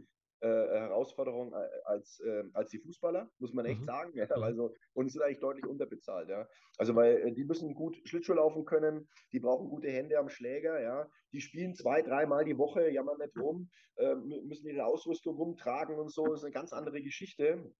äh, 0.44 0.48
Herausforderung 0.48 1.54
äh, 1.54 1.68
als, 1.86 2.20
äh, 2.20 2.44
als 2.54 2.70
die 2.70 2.80
Fußballer, 2.80 3.32
muss 3.40 3.54
man 3.54 3.66
echt 3.66 3.82
mhm. 3.82 3.86
sagen. 3.86 4.12
Ja, 4.14 4.26
mhm. 4.26 4.44
also, 4.44 4.74
und 4.94 5.10
sind 5.10 5.22
eigentlich 5.22 5.40
deutlich 5.40 5.66
unterbezahlt. 5.66 6.30
Ja. 6.30 6.48
Also, 6.78 6.96
weil 6.96 7.28
äh, 7.28 7.32
die 7.32 7.46
müssen 7.46 7.74
gut 7.74 7.98
Schlittschuh 8.06 8.34
laufen 8.34 8.66
können, 8.66 9.08
die 9.32 9.40
brauchen 9.40 9.70
gute 9.70 9.90
Hände 9.90 10.20
am 10.20 10.30
Schläger, 10.30 10.82
ja. 10.82 11.10
Die 11.32 11.42
spielen 11.42 11.76
zwei, 11.76 12.02
dreimal 12.02 12.44
die 12.44 12.58
Woche, 12.58 12.90
jammern 12.90 13.18
nicht 13.20 13.38
rum, 13.38 13.70
äh, 13.96 14.16
müssen 14.16 14.68
ihre 14.68 14.86
Ausrüstung 14.86 15.38
rumtragen 15.38 15.98
und 15.98 16.12
so. 16.12 16.26
Das 16.26 16.40
ist 16.40 16.46
eine 16.46 16.54
ganz 16.54 16.74
andere 16.74 17.02
Geschichte. 17.02 17.72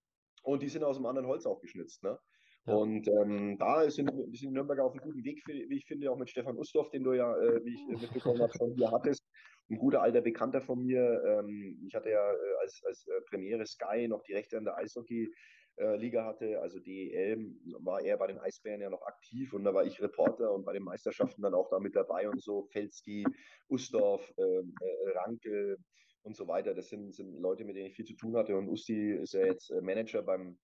Und 0.42 0.62
die 0.62 0.68
sind 0.68 0.84
aus 0.84 0.96
einem 0.96 1.06
anderen 1.06 1.28
Holz 1.28 1.46
aufgeschnitzt. 1.46 2.02
Ne? 2.02 2.18
Und 2.66 3.06
ähm, 3.08 3.58
da 3.58 3.88
sind, 3.90 4.10
sind 4.32 4.52
Nürnberger 4.52 4.84
auf 4.84 4.92
einem 4.92 5.02
guten 5.02 5.22
Weg, 5.24 5.42
wie 5.46 5.76
ich 5.76 5.84
finde, 5.84 6.10
auch 6.10 6.16
mit 6.16 6.30
Stefan 6.30 6.56
Ustorf, 6.56 6.88
den 6.90 7.04
du 7.04 7.12
ja, 7.12 7.36
äh, 7.36 7.62
wie 7.62 7.74
ich 7.74 8.00
mitbekommen 8.00 8.40
habe, 8.40 8.52
schon 8.56 8.74
hier 8.74 8.90
hattest. 8.90 9.22
Ein 9.70 9.76
guter 9.76 10.02
alter 10.02 10.22
Bekannter 10.22 10.62
von 10.62 10.82
mir. 10.82 11.22
Ähm, 11.26 11.84
ich 11.86 11.94
hatte 11.94 12.10
ja 12.10 12.32
äh, 12.32 12.54
als, 12.62 12.82
als 12.86 13.06
äh, 13.06 13.20
Premiere 13.28 13.66
Sky 13.66 14.08
noch 14.08 14.22
die 14.22 14.32
Rechte 14.32 14.56
an 14.56 14.64
der 14.64 14.78
Eishockey-Liga 14.78 16.20
äh, 16.20 16.24
hatte, 16.24 16.60
also 16.62 16.78
DEL, 16.80 17.54
war 17.80 18.00
er 18.00 18.16
bei 18.16 18.28
den 18.28 18.38
Eisbären 18.38 18.80
ja 18.80 18.88
noch 18.88 19.02
aktiv 19.02 19.52
und 19.52 19.64
da 19.64 19.74
war 19.74 19.84
ich 19.84 20.00
Reporter 20.00 20.50
und 20.50 20.64
bei 20.64 20.72
den 20.72 20.84
Meisterschaften 20.84 21.42
dann 21.42 21.54
auch 21.54 21.68
da 21.68 21.78
mit 21.78 21.94
dabei 21.94 22.30
und 22.30 22.42
so. 22.42 22.66
Felski, 22.72 23.26
Ustorf, 23.68 24.32
ähm, 24.38 24.74
äh, 24.80 25.18
Ranke 25.18 25.76
und 26.22 26.34
so 26.34 26.48
weiter. 26.48 26.72
Das 26.72 26.88
sind, 26.88 27.14
sind 27.14 27.38
Leute, 27.40 27.66
mit 27.66 27.76
denen 27.76 27.88
ich 27.88 27.96
viel 27.96 28.06
zu 28.06 28.16
tun 28.16 28.36
hatte 28.36 28.56
und 28.56 28.70
Usti 28.70 29.12
ist 29.12 29.34
ja 29.34 29.44
jetzt 29.44 29.70
Manager 29.82 30.22
beim 30.22 30.58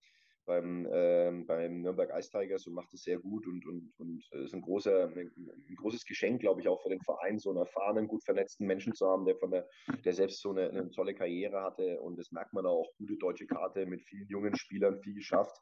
beim, 0.51 0.85
ähm, 0.91 1.45
beim 1.45 1.81
Nürnberg 1.81 2.11
Ice 2.17 2.29
Tigers 2.29 2.67
und 2.67 2.73
macht 2.73 2.93
es 2.93 3.03
sehr 3.03 3.19
gut 3.19 3.47
und, 3.47 3.65
und, 3.65 3.93
und 3.99 4.43
ist 4.43 4.53
ein, 4.53 4.61
großer, 4.61 5.07
ein 5.15 5.75
großes 5.77 6.03
Geschenk, 6.03 6.41
glaube 6.41 6.59
ich, 6.59 6.67
auch 6.67 6.81
für 6.81 6.89
den 6.89 6.99
Verein, 7.01 7.39
so 7.39 7.51
einen 7.51 7.59
erfahrenen, 7.59 8.09
gut 8.09 8.21
vernetzten 8.25 8.67
Menschen 8.67 8.93
zu 8.93 9.07
haben, 9.07 9.23
der 9.23 9.37
von 9.37 9.51
der, 9.51 9.65
der 10.03 10.11
selbst 10.11 10.41
so 10.41 10.49
eine, 10.49 10.69
eine 10.69 10.91
tolle 10.91 11.13
Karriere 11.13 11.61
hatte 11.61 12.01
und 12.01 12.19
das 12.19 12.31
merkt 12.31 12.51
man 12.51 12.65
auch, 12.65 12.91
gute 12.97 13.15
deutsche 13.15 13.47
Karte 13.47 13.85
mit 13.85 14.01
vielen 14.03 14.27
jungen 14.27 14.57
Spielern, 14.57 14.99
viel 15.01 15.13
geschafft. 15.13 15.57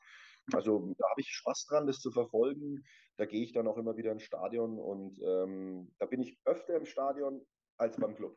Also 0.53 0.91
da 0.97 1.09
habe 1.09 1.21
ich 1.21 1.29
Spaß 1.29 1.67
dran, 1.69 1.85
das 1.85 1.99
zu 1.99 2.09
verfolgen. 2.09 2.83
Da 3.17 3.25
gehe 3.25 3.43
ich 3.43 3.53
dann 3.53 3.67
auch 3.67 3.77
immer 3.77 3.95
wieder 3.95 4.11
ins 4.11 4.23
Stadion 4.23 4.79
und 4.79 5.19
ähm, 5.21 5.91
da 5.99 6.07
bin 6.07 6.21
ich 6.21 6.39
öfter 6.45 6.75
im 6.75 6.85
Stadion 6.85 7.45
als 7.77 7.95
beim 7.97 8.15
Club. 8.15 8.35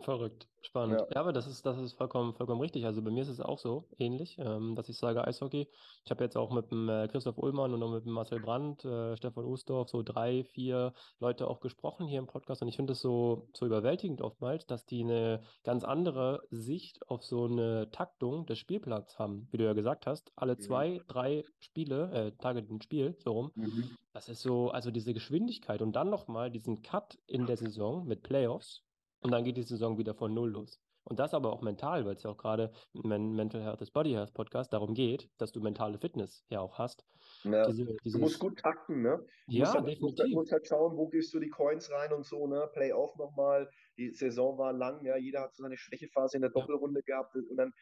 Verrückt, 0.00 0.48
spannend. 0.62 1.00
Ja. 1.00 1.06
ja, 1.14 1.20
aber 1.20 1.32
das 1.32 1.46
ist, 1.46 1.66
das 1.66 1.78
ist 1.78 1.92
vollkommen, 1.92 2.34
vollkommen 2.34 2.60
richtig. 2.60 2.86
Also 2.86 3.02
bei 3.02 3.10
mir 3.10 3.22
ist 3.22 3.28
es 3.28 3.40
auch 3.40 3.58
so 3.58 3.88
ähnlich, 3.98 4.36
ähm, 4.38 4.74
dass 4.74 4.88
ich 4.88 4.96
sage 4.96 5.24
Eishockey. 5.24 5.68
Ich 6.04 6.10
habe 6.10 6.24
jetzt 6.24 6.36
auch 6.36 6.50
mit 6.50 6.70
dem 6.70 6.88
äh, 6.88 7.08
Christoph 7.08 7.38
Ullmann 7.38 7.74
und 7.74 7.82
auch 7.82 7.90
mit 7.90 8.04
dem 8.04 8.12
Marcel 8.12 8.40
Brandt, 8.40 8.84
äh, 8.84 9.16
Stefan 9.16 9.44
Usdorf, 9.44 9.90
so 9.90 10.02
drei, 10.02 10.44
vier 10.44 10.94
Leute 11.20 11.46
auch 11.46 11.60
gesprochen 11.60 12.06
hier 12.06 12.18
im 12.18 12.26
Podcast. 12.26 12.62
Und 12.62 12.68
ich 12.68 12.76
finde 12.76 12.94
es 12.94 13.00
so, 13.00 13.48
so 13.52 13.66
überwältigend 13.66 14.22
oftmals, 14.22 14.66
dass 14.66 14.86
die 14.86 15.02
eine 15.02 15.42
ganz 15.62 15.84
andere 15.84 16.42
Sicht 16.50 17.06
auf 17.08 17.22
so 17.22 17.44
eine 17.44 17.90
Taktung 17.90 18.46
des 18.46 18.58
Spielplans 18.58 19.18
haben. 19.18 19.48
Wie 19.50 19.58
du 19.58 19.64
ja 19.64 19.74
gesagt 19.74 20.06
hast, 20.06 20.32
alle 20.36 20.54
mhm. 20.54 20.60
zwei, 20.60 21.00
drei 21.06 21.44
Spiele, 21.60 22.10
äh, 22.12 22.32
Tage 22.42 22.60
ein 22.60 22.80
Spiel, 22.80 23.14
so 23.18 23.32
rum. 23.32 23.52
Mhm. 23.54 23.96
Das 24.14 24.28
ist 24.28 24.42
so, 24.42 24.70
also 24.70 24.90
diese 24.90 25.14
Geschwindigkeit 25.14 25.82
und 25.82 25.92
dann 25.92 26.10
nochmal 26.10 26.50
diesen 26.50 26.82
Cut 26.82 27.18
in 27.26 27.46
der 27.46 27.56
Saison 27.56 28.06
mit 28.06 28.22
Playoffs 28.22 28.82
und 29.22 29.30
dann 29.30 29.44
geht 29.44 29.56
die 29.56 29.62
Saison 29.62 29.98
wieder 29.98 30.14
von 30.14 30.34
Null 30.34 30.50
los. 30.50 30.80
Und 31.04 31.18
das 31.18 31.34
aber 31.34 31.52
auch 31.52 31.62
mental, 31.62 32.04
weil 32.04 32.14
es 32.14 32.22
ja 32.22 32.30
auch 32.30 32.36
gerade 32.36 32.70
im 32.92 33.34
Mental 33.34 33.60
Health 33.60 33.80
is 33.80 33.90
Body 33.90 34.12
Health 34.12 34.34
Podcast 34.34 34.72
darum 34.72 34.94
geht, 34.94 35.28
dass 35.38 35.50
du 35.50 35.60
mentale 35.60 35.98
Fitness 35.98 36.44
ja 36.48 36.60
auch 36.60 36.78
hast. 36.78 37.04
Ja. 37.42 37.66
Diese, 37.66 37.84
dieses... 37.84 38.12
Du 38.12 38.18
musst 38.20 38.38
gut 38.38 38.58
takten, 38.58 39.02
ne? 39.02 39.18
Du 39.48 39.54
ja, 39.56 39.64
musst 39.64 39.74
halt, 39.74 39.88
definitiv. 39.88 40.24
Du 40.26 40.34
musst 40.34 40.52
halt 40.52 40.66
schauen, 40.66 40.96
wo 40.96 41.08
gehst 41.08 41.34
du 41.34 41.40
die 41.40 41.48
Coins 41.48 41.90
rein 41.90 42.12
und 42.12 42.24
so, 42.24 42.46
ne? 42.46 42.68
Playoff 42.72 43.16
nochmal. 43.16 43.68
Die 43.98 44.10
Saison 44.10 44.58
war 44.58 44.72
lang, 44.72 45.04
ja. 45.04 45.16
Jeder 45.16 45.42
hat 45.42 45.54
so 45.54 45.62
seine 45.62 45.76
Schwächephase 45.76 46.36
in 46.36 46.42
der 46.42 46.50
Doppelrunde 46.50 47.02
ja. 47.06 47.16
gehabt. 47.16 47.36
Und 47.36 47.56
dann, 47.56 47.72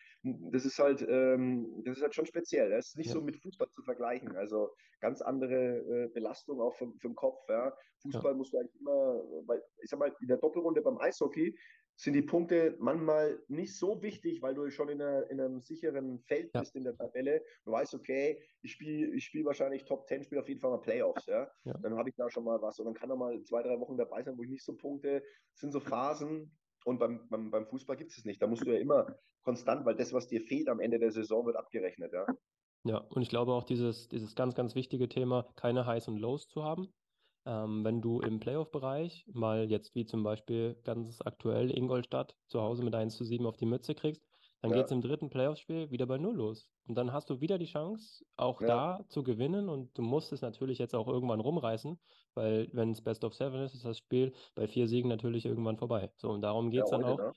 das 0.52 0.64
ist 0.64 0.78
halt, 0.78 1.04
ähm, 1.08 1.82
das 1.84 1.98
ist 1.98 2.02
halt 2.02 2.14
schon 2.14 2.26
speziell. 2.26 2.70
Das 2.70 2.88
ist 2.88 2.96
nicht 2.96 3.08
ja. 3.08 3.12
so 3.14 3.20
mit 3.20 3.36
Fußball 3.36 3.68
zu 3.70 3.82
vergleichen. 3.82 4.36
Also 4.36 4.70
ganz 5.00 5.22
andere 5.22 5.78
äh, 5.78 6.08
Belastung 6.08 6.60
auch 6.60 6.74
für, 6.74 6.92
für 7.00 7.08
den 7.08 7.14
Kopf, 7.14 7.40
ja. 7.48 7.72
Fußball 8.02 8.34
musst 8.34 8.52
du 8.52 8.58
eigentlich 8.58 8.80
immer, 8.80 9.22
weil, 9.46 9.62
ich 9.82 9.90
sag 9.90 9.98
mal, 9.98 10.14
in 10.20 10.28
der 10.28 10.38
Doppelrunde 10.38 10.82
beim 10.82 10.98
Eishockey 10.98 11.54
sind 12.00 12.14
die 12.14 12.22
Punkte 12.22 12.76
manchmal 12.78 13.42
nicht 13.48 13.76
so 13.76 14.00
wichtig, 14.02 14.40
weil 14.40 14.54
du 14.54 14.70
schon 14.70 14.88
in, 14.88 15.02
einer, 15.02 15.30
in 15.30 15.38
einem 15.38 15.60
sicheren 15.60 16.18
Feld 16.20 16.50
ja. 16.54 16.60
bist 16.60 16.74
in 16.74 16.84
der 16.84 16.96
Tabelle. 16.96 17.44
Du 17.66 17.72
weißt, 17.72 17.94
okay, 17.94 18.42
ich 18.62 18.72
spiele 18.72 19.14
ich 19.14 19.26
spiel 19.26 19.44
wahrscheinlich 19.44 19.84
Top 19.84 20.08
10, 20.08 20.24
spiele 20.24 20.40
auf 20.40 20.48
jeden 20.48 20.60
Fall 20.60 20.70
mal 20.70 20.80
Playoffs. 20.80 21.26
Ja? 21.26 21.50
ja. 21.64 21.74
Dann 21.82 21.96
habe 21.96 22.08
ich 22.08 22.16
da 22.16 22.30
schon 22.30 22.44
mal 22.44 22.60
was. 22.62 22.78
Und 22.78 22.86
dann 22.86 22.94
kann 22.94 23.10
er 23.10 23.16
mal 23.16 23.42
zwei, 23.42 23.62
drei 23.62 23.78
Wochen 23.78 23.98
dabei 23.98 24.22
sein, 24.22 24.38
wo 24.38 24.42
ich 24.42 24.48
nicht 24.48 24.64
so 24.64 24.74
punkte. 24.74 25.22
Das 25.52 25.60
sind 25.60 25.72
so 25.72 25.80
Phasen. 25.80 26.56
Und 26.86 26.98
beim, 26.98 27.28
beim, 27.28 27.50
beim 27.50 27.66
Fußball 27.66 27.98
gibt 27.98 28.12
es 28.12 28.16
es 28.16 28.24
nicht. 28.24 28.40
Da 28.40 28.46
musst 28.46 28.64
du 28.64 28.72
ja 28.72 28.78
immer 28.78 29.06
konstant, 29.42 29.84
weil 29.84 29.94
das, 29.94 30.14
was 30.14 30.26
dir 30.26 30.40
fehlt 30.40 30.70
am 30.70 30.80
Ende 30.80 30.98
der 30.98 31.10
Saison, 31.10 31.44
wird 31.44 31.56
abgerechnet. 31.56 32.14
Ja, 32.14 32.24
ja 32.84 32.96
und 32.96 33.20
ich 33.20 33.28
glaube 33.28 33.52
auch 33.52 33.64
dieses, 33.64 34.08
dieses 34.08 34.34
ganz, 34.34 34.54
ganz 34.54 34.74
wichtige 34.74 35.10
Thema, 35.10 35.52
keine 35.56 35.84
Highs 35.84 36.08
und 36.08 36.16
Lows 36.16 36.48
zu 36.48 36.64
haben. 36.64 36.90
Ähm, 37.50 37.84
wenn 37.84 38.00
du 38.00 38.20
im 38.20 38.38
Playoff-Bereich 38.38 39.26
mal 39.32 39.68
jetzt 39.68 39.96
wie 39.96 40.06
zum 40.06 40.22
Beispiel 40.22 40.76
ganz 40.84 41.20
aktuell 41.24 41.76
Ingolstadt 41.76 42.36
zu 42.46 42.60
Hause 42.60 42.84
mit 42.84 42.94
1 42.94 43.16
zu 43.16 43.24
7 43.24 43.44
auf 43.44 43.56
die 43.56 43.66
Mütze 43.66 43.96
kriegst, 43.96 44.22
dann 44.60 44.70
ja. 44.70 44.76
geht 44.76 44.86
es 44.86 44.92
im 44.92 45.00
dritten 45.02 45.30
Playoff-Spiel 45.30 45.90
wieder 45.90 46.06
bei 46.06 46.16
Null 46.16 46.36
los. 46.36 46.70
Und 46.86 46.94
dann 46.94 47.12
hast 47.12 47.28
du 47.28 47.40
wieder 47.40 47.58
die 47.58 47.66
Chance, 47.66 48.24
auch 48.36 48.60
ja. 48.60 48.68
da 48.68 49.04
zu 49.08 49.24
gewinnen. 49.24 49.68
Und 49.68 49.98
du 49.98 50.02
musst 50.02 50.32
es 50.32 50.42
natürlich 50.42 50.78
jetzt 50.78 50.94
auch 50.94 51.08
irgendwann 51.08 51.40
rumreißen, 51.40 51.98
weil 52.34 52.68
wenn 52.72 52.92
es 52.92 53.02
Best 53.02 53.24
of 53.24 53.34
Seven 53.34 53.62
ist, 53.62 53.74
ist 53.74 53.84
das 53.84 53.98
Spiel 53.98 54.32
bei 54.54 54.68
vier 54.68 54.86
Siegen 54.86 55.08
natürlich 55.08 55.44
irgendwann 55.44 55.76
vorbei. 55.76 56.12
So, 56.18 56.30
und 56.30 56.42
darum 56.42 56.70
geht 56.70 56.84
es 56.84 56.90
ja, 56.92 56.98
dann 56.98 57.06
auch. 57.06 57.34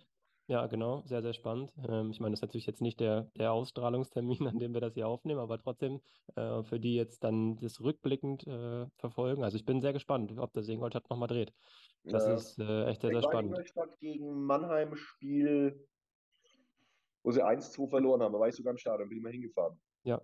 Ja, 0.48 0.68
genau, 0.68 1.04
sehr, 1.06 1.22
sehr 1.22 1.34
spannend. 1.34 1.72
Ähm, 1.88 2.12
ich 2.12 2.20
meine, 2.20 2.32
das 2.32 2.40
ist 2.40 2.42
natürlich 2.42 2.66
jetzt 2.66 2.82
nicht 2.82 3.00
der, 3.00 3.32
der 3.38 3.54
Ausstrahlungstermin, 3.54 4.48
an 4.48 4.60
dem 4.60 4.74
wir 4.74 4.82
das 4.82 4.94
hier 4.94 5.08
aufnehmen, 5.08 5.40
aber 5.40 5.58
trotzdem 5.58 6.02
äh, 6.36 6.64
für 6.64 6.80
die 6.80 6.96
jetzt 6.96 7.24
dann 7.24 7.56
das 7.58 7.80
rückblickend 7.80 8.46
äh, 8.46 8.88
verfolgen. 8.98 9.44
Also 9.44 9.56
ich 9.56 9.66
bin 9.66 9.80
sehr 9.82 9.94
gespannt, 9.94 10.34
ob 10.38 10.52
der 10.54 10.68
Ingolstadt 10.68 11.10
nochmal 11.10 11.30
dreht. 11.30 11.54
Das 12.04 12.26
Ja. 12.26 12.34
ist 12.34 12.60
äh, 12.60 12.86
echt 12.86 13.02
sehr, 13.02 13.12
sehr 13.12 13.24
spannend. 13.24 13.52
Ingolstadt 13.52 14.00
gegen 14.00 14.44
Mannheim 14.44 14.96
Spiel, 14.96 15.88
wo 17.24 17.32
sie 17.32 17.44
1-2 17.44 17.88
verloren 17.88 18.22
haben. 18.22 18.34
Da 18.34 18.40
war 18.40 18.50
ich 18.50 18.56
sogar 18.56 18.72
im 18.72 18.78
Stadion, 18.78 19.08
bin 19.08 19.20
ich 19.20 19.24
mal 19.24 19.32
hingefahren. 19.32 19.80
Ja, 20.04 20.22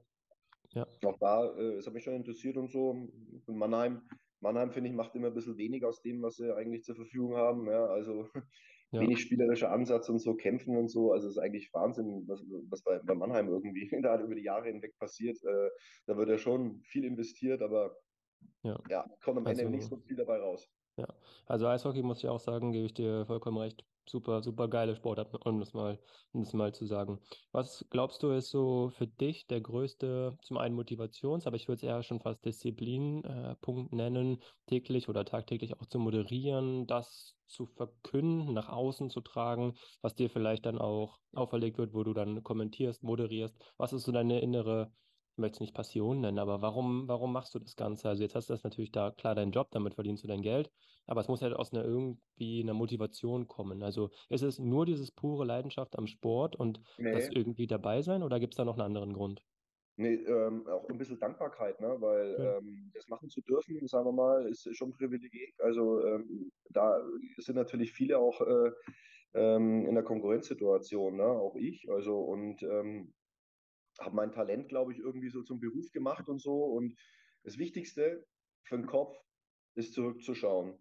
ja, 0.74 0.86
Auch 1.06 1.18
da, 1.20 1.46
äh, 1.56 1.76
es 1.76 1.88
hat 1.88 1.94
mich 1.94 2.04
schon 2.04 2.14
interessiert 2.14 2.58
und 2.58 2.70
so. 2.70 2.90
Und 2.90 3.48
Mannheim, 3.48 4.02
Mannheim, 4.42 4.72
finde 4.72 4.90
ich, 4.90 4.96
macht 4.96 5.16
immer 5.16 5.28
ein 5.28 5.34
bisschen 5.34 5.58
wenig 5.58 5.84
aus 5.86 6.02
dem, 6.02 6.22
was 6.22 6.36
sie 6.36 6.54
eigentlich 6.54 6.84
zur 6.84 6.96
Verfügung 6.96 7.36
haben. 7.36 7.68
Ja, 7.68 7.86
also 7.86 8.28
ja, 8.92 9.02
wenig 9.02 9.20
spielerischer 9.22 9.72
Ansatz 9.72 10.10
und 10.10 10.20
so, 10.20 10.36
kämpfen 10.36 10.76
und 10.78 10.88
so. 10.90 11.12
Also 11.12 11.28
es 11.28 11.36
ist 11.38 11.42
eigentlich 11.42 11.74
Wahnsinn, 11.74 12.24
was, 12.28 12.44
was 12.70 12.82
bei, 12.82 13.00
bei 13.00 13.16
Mannheim 13.16 13.48
irgendwie 13.48 13.90
da 14.02 14.20
über 14.22 14.36
die 14.36 14.44
Jahre 14.44 14.68
hinweg 14.68 14.98
passiert. 14.98 15.38
Äh, 15.44 15.70
da 16.08 16.18
wird 16.18 16.30
ja 16.30 16.38
schon 16.38 16.82
viel 16.84 17.06
investiert, 17.06 17.62
aber 17.62 17.96
ja. 18.64 18.80
ja, 18.90 19.06
kommt 19.24 19.38
am 19.38 19.46
Ende 19.46 19.62
Also- 19.64 19.70
nicht 19.70 19.88
so 19.88 19.98
viel 19.98 20.16
dabei 20.16 20.40
raus. 20.40 20.68
Ja, 20.98 21.08
also 21.46 21.66
Eishockey 21.68 22.04
muss 22.04 22.20
ich 22.20 22.28
auch 22.28 22.42
sagen, 22.42 22.74
gebe 22.74 22.86
ich 22.86 22.94
dir 22.94 23.26
vollkommen 23.26 23.58
recht. 23.58 23.86
Super, 24.10 24.42
super 24.42 24.68
geile 24.68 24.96
Sportart, 24.96 25.46
um 25.46 25.60
das 25.60 25.74
mal, 25.74 26.00
um 26.32 26.42
das 26.44 26.54
mal 26.54 26.74
zu 26.74 26.88
sagen. 26.88 27.20
Was 27.52 27.86
glaubst 27.92 28.24
du, 28.24 28.32
ist 28.32 28.50
so 28.50 28.90
für 28.90 29.06
dich 29.06 29.46
der 29.46 29.62
größte, 29.62 30.36
zum 30.42 30.58
einen 30.58 30.76
Motivations-, 30.76 31.46
aber 31.46 31.58
ich 31.58 31.68
würde 31.68 31.78
es 31.78 31.84
eher 31.84 32.02
schon 32.02 32.20
fast 32.20 32.44
Disziplinpunkt 32.44 33.94
nennen, 33.94 34.42
täglich 34.66 35.10
oder 35.10 35.26
tagtäglich 35.26 35.80
auch 35.80 35.86
zu 35.86 36.00
moderieren, 36.00 36.88
das 36.88 37.36
zu 37.46 37.68
verkünden, 37.68 38.54
nach 38.54 38.70
außen 38.70 39.12
zu 39.12 39.22
tragen, 39.22 39.76
was 40.02 40.16
dir 40.16 40.32
vielleicht 40.32 40.66
dann 40.66 40.80
auch 40.80 41.20
auferlegt 41.34 41.78
wird, 41.78 41.94
wo 41.94 42.04
du 42.04 42.14
dann 42.14 42.42
kommentierst, 42.42 43.04
moderierst. 43.04 43.56
Was 43.78 43.94
ist 43.94 44.06
so 44.06 44.12
deine 44.12 44.40
innere 44.42 44.92
ich 45.34 45.42
möchte 45.42 45.56
es 45.58 45.60
nicht 45.62 45.74
Passion 45.74 46.20
nennen, 46.20 46.40
aber 46.40 46.62
warum, 46.62 47.08
warum 47.08 47.32
machst 47.32 47.56
du 47.56 47.60
das 47.60 47.76
Ganze? 47.78 48.10
Also 48.10 48.24
jetzt 48.24 48.36
hast 48.36 48.50
du 48.50 48.54
das 48.54 48.64
natürlich 48.64 48.92
da 48.92 49.12
klar 49.12 49.36
deinen 49.36 49.54
Job, 49.54 49.70
damit 49.72 49.94
verdienst 49.94 50.24
du 50.24 50.28
dein 50.28 50.42
Geld, 50.42 50.70
aber 51.10 51.22
es 51.22 51.28
muss 51.28 51.42
halt 51.42 51.54
aus 51.54 51.74
einer 51.74 51.84
irgendwie 51.86 52.62
einer 52.62 52.74
Motivation 52.74 53.48
kommen. 53.48 53.84
Also 53.84 54.12
ist 54.30 54.44
es 54.44 54.60
nur 54.60 54.86
dieses 54.86 55.12
pure 55.12 55.46
Leidenschaft 55.46 55.98
am 55.98 56.08
Sport 56.08 56.56
und 56.56 56.82
das 57.12 57.30
Nee. 57.30 57.34
irgendwie 57.34 57.68
dabei 57.68 58.02
sein 58.02 58.24
oder 58.24 58.40
gibt 58.40 58.54
es 58.54 58.58
da 58.58 58.66
noch 58.66 58.74
einen 58.76 58.86
anderen 58.86 59.14
Grund? 59.14 59.46
Nee, 59.98 60.14
ähm, 60.16 60.66
auch 60.68 60.90
ein 60.90 60.98
bisschen 60.98 61.20
Dankbarkeit, 61.20 61.82
ne? 61.82 61.98
weil 62.00 62.38
Schön. 62.38 62.58
ähm, 62.58 62.92
das 62.94 63.08
machen 63.10 63.30
zu 63.30 63.42
dürfen, 63.42 63.86
sagen 63.88 64.06
wir 64.06 64.14
mal, 64.14 64.48
ist 64.48 64.68
schon 64.76 64.90
ein 64.90 64.94
Privileg. 64.94 65.56
Also 65.60 66.02
ähm, 66.06 66.52
da 66.70 67.02
sind 67.38 67.56
natürlich 67.56 67.92
viele 67.92 68.18
auch 68.18 68.40
äh, 68.40 68.72
ähm, 69.34 69.86
in 69.86 69.96
der 69.96 70.04
Konkurrenzsituation, 70.06 71.18
ne? 71.18 71.26
auch 71.26 71.56
ich. 71.58 71.90
Also 71.92 72.18
und 72.22 72.64
ähm, 72.64 73.14
habe 74.00 74.16
mein 74.16 74.32
Talent, 74.32 74.70
glaube 74.70 74.94
ich, 74.94 75.00
irgendwie 75.00 75.30
so 75.30 75.44
zum 75.44 75.60
Beruf 75.60 75.92
gemacht 75.92 76.30
und 76.30 76.40
so. 76.42 76.64
Und 76.64 76.96
das 77.44 77.58
Wichtigste 77.58 78.26
für 78.64 78.78
den 78.78 78.88
Kopf 78.88 79.18
ist 79.76 79.94
zurückzuschauen. 79.94 80.80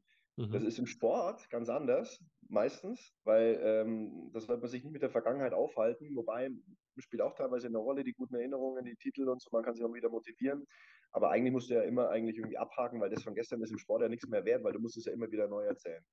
Das 0.51 0.63
Mhm. 0.63 0.69
ist 0.69 0.79
im 0.79 0.87
Sport 0.87 1.51
ganz 1.51 1.69
anders, 1.69 2.25
meistens, 2.49 3.15
weil 3.25 3.61
ähm, 3.63 4.31
das 4.33 4.49
wird 4.49 4.61
man 4.61 4.71
sich 4.71 4.83
nicht 4.83 4.93
mit 4.93 5.03
der 5.03 5.11
Vergangenheit 5.11 5.53
aufhalten, 5.53 6.15
wobei 6.17 6.51
spielt 6.99 7.23
auch 7.23 7.35
teilweise 7.35 7.67
eine 7.67 7.79
Rolle, 7.79 8.03
die 8.05 8.13
guten 8.13 8.35
Erinnerungen, 8.37 8.85
die 8.85 8.97
Titel 8.97 9.29
und 9.29 9.43
so, 9.43 9.51
man 9.53 9.63
kann 9.63 9.75
sich 9.75 9.85
auch 9.85 9.93
wieder 9.93 10.09
motivieren. 10.09 10.65
Aber 11.13 11.31
eigentlich 11.31 11.53
musst 11.53 11.71
du 11.71 11.75
ja 11.75 11.83
immer 11.83 12.11
eigentlich 12.11 12.37
irgendwie 12.39 12.59
abhaken, 12.59 13.01
weil 13.01 13.11
das 13.11 13.23
von 13.23 13.35
gestern 13.35 13.63
ist 13.63 13.71
im 13.71 13.79
Sport 13.79 14.03
ja 14.03 14.09
nichts 14.09 14.29
mehr 14.29 14.45
wert, 14.45 14.65
weil 14.65 14.73
du 14.73 14.81
musst 14.81 14.97
es 14.97 15.05
ja 15.05 15.13
immer 15.13 15.31
wieder 15.31 15.49
neu 15.49 15.65
erzählen. 15.65 16.05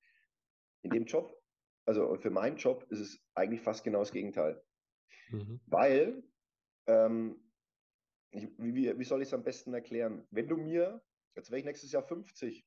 In 0.82 0.90
dem 0.90 1.04
Job, 1.04 1.36
also 1.86 2.16
für 2.16 2.30
meinen 2.30 2.56
Job, 2.56 2.86
ist 2.90 3.00
es 3.00 3.24
eigentlich 3.34 3.60
fast 3.60 3.84
genau 3.84 4.00
das 4.00 4.12
Gegenteil. 4.12 4.62
Mhm. 5.30 5.60
Weil, 5.66 6.22
ähm, 6.86 7.52
ich, 8.30 8.48
wie, 8.58 8.98
wie 8.98 9.04
soll 9.04 9.22
ich 9.22 9.28
es 9.28 9.34
am 9.34 9.44
besten 9.44 9.74
erklären? 9.74 10.26
Wenn 10.30 10.48
du 10.48 10.56
mir, 10.56 11.02
jetzt 11.34 11.50
wäre 11.50 11.60
ich 11.60 11.64
nächstes 11.64 11.92
Jahr 11.92 12.02
50, 12.02 12.66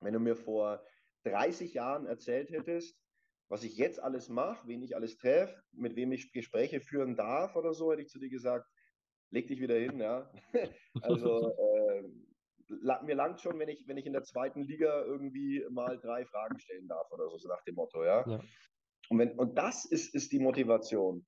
wenn 0.00 0.14
du 0.14 0.20
mir 0.20 0.36
vor 0.36 0.84
30 1.24 1.74
Jahren 1.74 2.06
erzählt 2.06 2.50
hättest, 2.50 2.98
was 3.48 3.64
ich 3.64 3.76
jetzt 3.76 4.00
alles 4.02 4.28
mache, 4.28 4.66
wen 4.68 4.82
ich 4.82 4.94
alles 4.94 5.16
treffe, 5.16 5.62
mit 5.72 5.96
wem 5.96 6.12
ich 6.12 6.32
Gespräche 6.32 6.80
führen 6.80 7.16
darf 7.16 7.56
oder 7.56 7.72
so, 7.72 7.90
hätte 7.90 8.02
ich 8.02 8.08
zu 8.08 8.18
dir 8.18 8.28
gesagt, 8.28 8.66
leg 9.30 9.48
dich 9.48 9.60
wieder 9.60 9.76
hin, 9.76 9.98
ja. 10.00 10.30
Also 11.02 11.54
äh, 11.56 12.02
mir 12.68 13.14
langt 13.14 13.40
schon, 13.40 13.58
wenn 13.58 13.68
ich, 13.68 13.86
wenn 13.86 13.96
ich 13.96 14.06
in 14.06 14.12
der 14.12 14.24
zweiten 14.24 14.62
Liga 14.62 15.02
irgendwie 15.04 15.64
mal 15.70 15.98
drei 15.98 16.26
Fragen 16.26 16.58
stellen 16.58 16.88
darf 16.88 17.10
oder 17.10 17.28
so, 17.30 17.38
so 17.38 17.48
nach 17.48 17.62
dem 17.64 17.76
Motto, 17.76 18.04
ja. 18.04 18.28
Ja. 18.28 18.40
Und, 19.08 19.18
wenn, 19.18 19.38
und 19.38 19.56
das 19.56 19.86
ist, 19.86 20.14
ist 20.14 20.32
die 20.32 20.38
Motivation. 20.38 21.26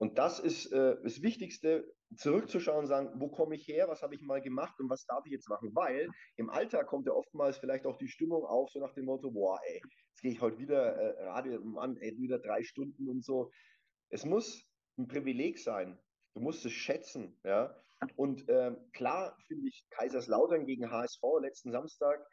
Und 0.00 0.16
das 0.16 0.40
ist 0.40 0.72
äh, 0.72 0.96
das 1.02 1.20
Wichtigste, 1.20 1.86
zurückzuschauen 2.16 2.80
und 2.80 2.86
sagen, 2.86 3.20
wo 3.20 3.28
komme 3.28 3.54
ich 3.54 3.68
her, 3.68 3.86
was 3.86 4.02
habe 4.02 4.14
ich 4.14 4.22
mal 4.22 4.40
gemacht 4.40 4.74
und 4.80 4.88
was 4.88 5.04
darf 5.04 5.24
ich 5.26 5.32
jetzt 5.32 5.48
machen? 5.48 5.70
Weil 5.74 6.08
im 6.36 6.48
Alltag 6.48 6.86
kommt 6.86 7.06
ja 7.06 7.12
oftmals 7.12 7.58
vielleicht 7.58 7.86
auch 7.86 7.98
die 7.98 8.08
Stimmung 8.08 8.44
auf, 8.44 8.70
so 8.70 8.80
nach 8.80 8.94
dem 8.94 9.04
Motto, 9.04 9.30
boah, 9.30 9.60
ey, 9.66 9.80
jetzt 10.08 10.22
gehe 10.22 10.32
ich 10.32 10.40
heute 10.40 10.58
wieder 10.58 10.96
äh, 10.96 11.24
Radio 11.24 11.78
an, 11.78 11.96
ey, 11.98 12.16
wieder 12.18 12.38
drei 12.38 12.62
Stunden 12.62 13.08
und 13.08 13.22
so. 13.22 13.50
Es 14.08 14.24
muss 14.24 14.66
ein 14.98 15.06
Privileg 15.06 15.58
sein. 15.58 16.00
Du 16.34 16.40
musst 16.40 16.64
es 16.64 16.72
schätzen, 16.72 17.38
ja. 17.44 17.76
Und 18.16 18.46
ähm, 18.48 18.78
klar 18.92 19.36
finde 19.46 19.68
ich 19.68 19.86
Kaiserslautern 19.90 20.64
gegen 20.64 20.90
HSV 20.90 21.22
letzten 21.42 21.72
Samstag 21.72 22.26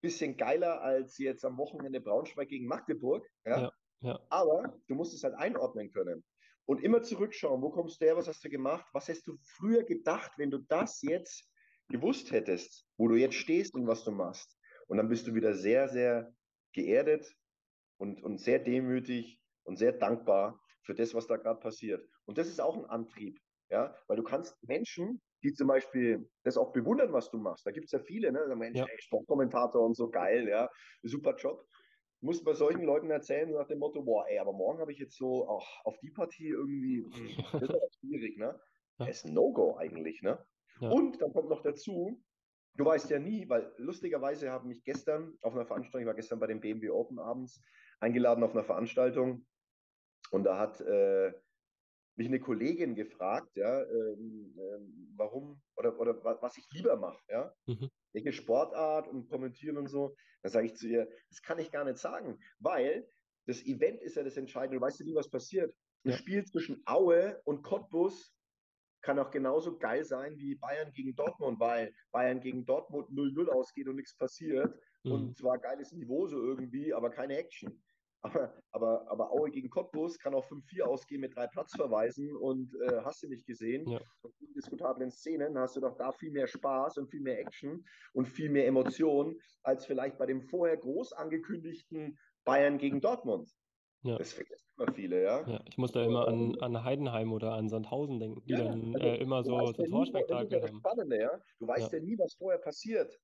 bisschen 0.00 0.36
geiler 0.36 0.82
als 0.82 1.18
jetzt 1.18 1.44
am 1.44 1.56
Wochenende 1.58 2.00
Braunschweig 2.00 2.48
gegen 2.48 2.68
Magdeburg, 2.68 3.26
ja. 3.44 3.60
Ja, 3.60 3.72
ja. 4.02 4.20
Aber 4.28 4.78
du 4.86 4.94
musst 4.94 5.14
es 5.14 5.24
halt 5.24 5.34
einordnen 5.34 5.90
können. 5.90 6.22
Und 6.66 6.82
immer 6.82 7.02
zurückschauen, 7.02 7.62
wo 7.62 7.70
kommst 7.70 8.00
du 8.00 8.06
her, 8.06 8.16
was 8.16 8.28
hast 8.28 8.44
du 8.44 8.48
gemacht, 8.50 8.86
was 8.92 9.08
hast 9.08 9.26
du 9.26 9.36
früher 9.56 9.84
gedacht, 9.84 10.32
wenn 10.36 10.50
du 10.50 10.58
das 10.58 11.00
jetzt 11.02 11.48
gewusst 11.88 12.32
hättest, 12.32 12.86
wo 12.96 13.08
du 13.08 13.14
jetzt 13.14 13.36
stehst 13.36 13.74
und 13.74 13.86
was 13.86 14.04
du 14.04 14.10
machst. 14.10 14.58
Und 14.88 14.96
dann 14.98 15.08
bist 15.08 15.26
du 15.26 15.34
wieder 15.34 15.54
sehr, 15.54 15.88
sehr 15.88 16.32
geerdet 16.72 17.32
und, 17.98 18.22
und 18.22 18.38
sehr 18.38 18.58
demütig 18.58 19.40
und 19.64 19.76
sehr 19.76 19.92
dankbar 19.92 20.60
für 20.82 20.94
das, 20.94 21.14
was 21.14 21.26
da 21.26 21.36
gerade 21.36 21.60
passiert. 21.60 22.04
Und 22.24 22.38
das 22.38 22.48
ist 22.48 22.60
auch 22.60 22.76
ein 22.76 22.84
Antrieb, 22.86 23.38
ja, 23.70 23.96
weil 24.08 24.16
du 24.16 24.22
kannst 24.24 24.56
Menschen, 24.62 25.20
die 25.42 25.52
zum 25.52 25.68
Beispiel 25.68 26.28
das 26.42 26.56
auch 26.56 26.72
bewundern, 26.72 27.12
was 27.12 27.30
du 27.30 27.38
machst, 27.38 27.66
da 27.66 27.70
gibt 27.70 27.86
es 27.86 27.92
ja 27.92 28.00
viele, 28.00 28.32
ne, 28.32 28.54
Mensch, 28.56 28.78
Ja. 28.78 28.86
ey, 28.86 28.96
Sportkommentator 29.00 29.84
und 29.84 29.94
so 29.96 30.10
geil, 30.10 30.48
ja, 30.48 30.68
super 31.02 31.36
Job 31.36 31.64
muss 32.20 32.42
bei 32.42 32.54
solchen 32.54 32.82
Leuten 32.82 33.10
erzählen, 33.10 33.50
nach 33.50 33.66
dem 33.66 33.78
Motto, 33.78 34.02
boah, 34.02 34.26
ey, 34.28 34.38
aber 34.38 34.52
morgen 34.52 34.80
habe 34.80 34.92
ich 34.92 34.98
jetzt 34.98 35.16
so 35.16 35.48
auch 35.48 35.84
auf 35.84 35.98
die 35.98 36.10
Partie 36.10 36.48
irgendwie, 36.48 37.04
hm, 37.04 37.44
das 37.52 37.62
ist 37.62 37.70
aber 37.70 37.88
schwierig, 38.00 38.36
ne? 38.38 38.58
Ja. 38.98 39.06
Das 39.06 39.18
ist 39.18 39.26
ein 39.26 39.34
No-Go 39.34 39.76
eigentlich, 39.76 40.22
ne? 40.22 40.44
Ja. 40.80 40.90
Und 40.90 41.20
dann 41.20 41.32
kommt 41.32 41.48
noch 41.48 41.62
dazu, 41.62 42.22
du 42.74 42.84
weißt 42.84 43.10
ja 43.10 43.18
nie, 43.18 43.48
weil 43.48 43.72
lustigerweise 43.76 44.50
haben 44.50 44.68
mich 44.68 44.84
gestern 44.84 45.36
auf 45.42 45.54
einer 45.54 45.66
Veranstaltung, 45.66 46.02
ich 46.02 46.06
war 46.06 46.14
gestern 46.14 46.40
bei 46.40 46.46
dem 46.46 46.60
BMW 46.60 46.90
Open 46.90 47.18
abends, 47.18 47.62
eingeladen 48.00 48.44
auf 48.44 48.52
einer 48.52 48.64
Veranstaltung 48.64 49.46
und 50.30 50.44
da 50.44 50.58
hat 50.58 50.80
äh, 50.80 51.32
mich 52.16 52.28
eine 52.28 52.40
Kollegin 52.40 52.94
gefragt, 52.94 53.56
ja, 53.56 53.82
ähm, 53.82 54.54
ähm, 54.58 55.12
warum 55.16 55.60
oder, 55.76 55.98
oder 56.00 56.22
wa- 56.24 56.38
was 56.40 56.56
ich 56.56 56.66
lieber 56.72 56.96
mache, 56.96 57.20
ja 57.28 57.54
Mhm. 57.66 57.90
welche 58.12 58.32
Sportart 58.32 59.06
und 59.08 59.28
kommentieren 59.28 59.76
und 59.76 59.88
so. 59.88 60.16
Da 60.42 60.48
sage 60.48 60.66
ich 60.66 60.74
zu 60.76 60.88
ihr, 60.88 61.08
das 61.28 61.42
kann 61.42 61.58
ich 61.58 61.70
gar 61.70 61.84
nicht 61.84 61.98
sagen, 61.98 62.38
weil 62.58 63.06
das 63.46 63.64
Event 63.64 64.00
ist 64.02 64.16
ja 64.16 64.22
das 64.24 64.36
Entscheidende. 64.36 64.78
Du 64.78 64.82
weißt 64.84 65.00
ja 65.00 65.06
nie, 65.06 65.14
was 65.14 65.28
passiert. 65.30 65.74
Ein 66.04 66.10
Ja. 66.12 66.16
Spiel 66.16 66.44
zwischen 66.44 66.82
Aue 66.86 67.40
und 67.44 67.62
Cottbus 67.62 68.32
kann 69.02 69.18
auch 69.18 69.30
genauso 69.30 69.78
geil 69.78 70.04
sein 70.04 70.36
wie 70.38 70.56
Bayern 70.56 70.92
gegen 70.92 71.14
Dortmund, 71.14 71.60
weil 71.60 71.92
Bayern 72.10 72.40
gegen 72.40 72.64
Dortmund 72.64 73.10
0-0 73.10 73.48
ausgeht 73.50 73.86
und 73.88 73.96
nichts 73.96 74.16
passiert. 74.16 74.74
Mhm. 75.04 75.12
Und 75.12 75.36
zwar 75.36 75.58
geiles 75.58 75.92
Niveau 75.92 76.26
so 76.26 76.40
irgendwie, 76.42 76.92
aber 76.94 77.10
keine 77.10 77.36
Action. 77.36 77.82
Aber, 78.26 78.54
aber, 78.72 79.10
aber 79.10 79.32
Aue 79.32 79.50
gegen 79.50 79.70
Cottbus 79.70 80.18
kann 80.18 80.34
auch 80.34 80.46
5-4 80.46 80.82
ausgehen 80.82 81.20
mit 81.20 81.34
drei 81.34 81.46
Platzverweisen 81.46 82.36
und 82.36 82.74
äh, 82.74 83.00
hast 83.04 83.22
du 83.22 83.28
nicht 83.28 83.46
gesehen. 83.46 83.88
Ja. 83.88 84.00
Und 84.22 84.34
indiskutablen 84.40 85.10
Szenen 85.10 85.58
hast 85.58 85.76
du 85.76 85.80
doch 85.80 85.96
da 85.96 86.12
viel 86.12 86.30
mehr 86.30 86.46
Spaß 86.46 86.98
und 86.98 87.08
viel 87.10 87.20
mehr 87.20 87.38
Action 87.38 87.84
und 88.12 88.26
viel 88.26 88.50
mehr 88.50 88.66
Emotion 88.66 89.38
als 89.62 89.86
vielleicht 89.86 90.18
bei 90.18 90.26
dem 90.26 90.42
vorher 90.42 90.76
groß 90.76 91.12
angekündigten 91.12 92.18
Bayern 92.44 92.78
gegen 92.78 93.00
Dortmund. 93.00 93.50
Ja. 94.02 94.18
Das 94.18 94.32
vergessen 94.32 94.66
immer 94.76 94.92
viele, 94.92 95.22
ja. 95.22 95.48
Ja, 95.48 95.60
ich 95.66 95.78
muss 95.78 95.92
da 95.92 96.04
immer 96.04 96.28
an, 96.28 96.56
an 96.60 96.84
Heidenheim 96.84 97.32
oder 97.32 97.52
an 97.52 97.68
Sandhausen 97.68 98.20
denken, 98.20 98.42
die 98.46 98.52
Ja, 98.52 98.64
dann 98.64 98.94
also, 98.94 99.06
äh, 99.06 99.16
immer 99.16 99.42
so, 99.42 99.60
ja 99.60 99.72
Torspektakel 99.72 100.62
haben. 100.62 100.78
Spannende, 100.78 101.20
ja. 101.20 101.30
Du 101.58 101.66
weißt 101.66 101.92
ja. 101.92 102.00
nie, 102.00 102.18
was 102.18 102.34
vorher 102.34 102.58
passiert. 102.58 103.18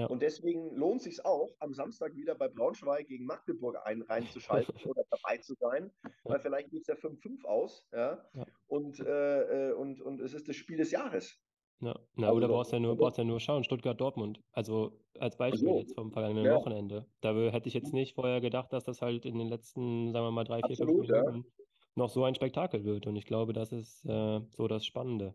Ja. 0.00 0.06
Und 0.06 0.22
deswegen 0.22 0.74
lohnt 0.74 1.02
sich 1.02 1.22
auch, 1.26 1.50
am 1.58 1.74
Samstag 1.74 2.16
wieder 2.16 2.34
bei 2.34 2.48
Braunschweig 2.48 3.06
gegen 3.06 3.26
Magdeburg 3.26 3.76
ein, 3.84 4.00
reinzuschalten 4.00 4.74
oder 4.86 5.02
dabei 5.10 5.36
zu 5.36 5.52
sein, 5.60 5.92
weil 6.24 6.40
vielleicht 6.40 6.70
geht 6.70 6.80
es 6.82 6.86
ja 6.86 6.94
5-5 6.94 7.44
aus, 7.44 7.86
ja. 7.92 8.24
Ja. 8.32 8.46
Und, 8.66 8.98
äh, 9.00 9.68
äh, 9.68 9.72
und, 9.74 10.00
und 10.00 10.22
es 10.22 10.32
ist 10.32 10.48
das 10.48 10.56
Spiel 10.56 10.78
des 10.78 10.90
Jahres. 10.90 11.38
Ja, 11.80 11.98
na, 12.14 12.28
Also 12.28 12.36
oder 12.38 12.48
brauchst 12.48 12.72
ja 12.72 12.80
nur, 12.80 12.92
das- 12.92 12.98
brauchst 12.98 13.18
ja 13.18 13.24
nur 13.24 13.40
schauen, 13.40 13.62
Stuttgart-Dortmund. 13.62 14.40
Also 14.52 15.04
als 15.18 15.36
Beispiel 15.36 15.68
so. 15.68 15.78
jetzt 15.78 15.94
vom 15.94 16.12
vergangenen 16.12 16.46
ja. 16.46 16.54
Wochenende. 16.54 17.06
Da 17.20 17.34
hätte 17.34 17.68
ich 17.68 17.74
jetzt 17.74 17.92
nicht 17.92 18.14
vorher 18.14 18.40
gedacht, 18.40 18.72
dass 18.72 18.84
das 18.84 19.02
halt 19.02 19.26
in 19.26 19.36
den 19.38 19.48
letzten, 19.48 20.12
sagen 20.12 20.24
wir 20.24 20.30
mal, 20.30 20.44
drei, 20.44 20.62
vier, 20.66 20.76
fünf 20.76 20.92
Minuten. 20.92 21.44
Noch 21.94 22.10
so 22.10 22.24
ein 22.24 22.34
Spektakel 22.34 22.84
wird. 22.84 23.06
Und 23.06 23.16
ich 23.16 23.26
glaube, 23.26 23.52
das 23.52 23.72
ist 23.72 24.04
äh, 24.06 24.40
so 24.50 24.68
das 24.68 24.84
Spannende. 24.84 25.34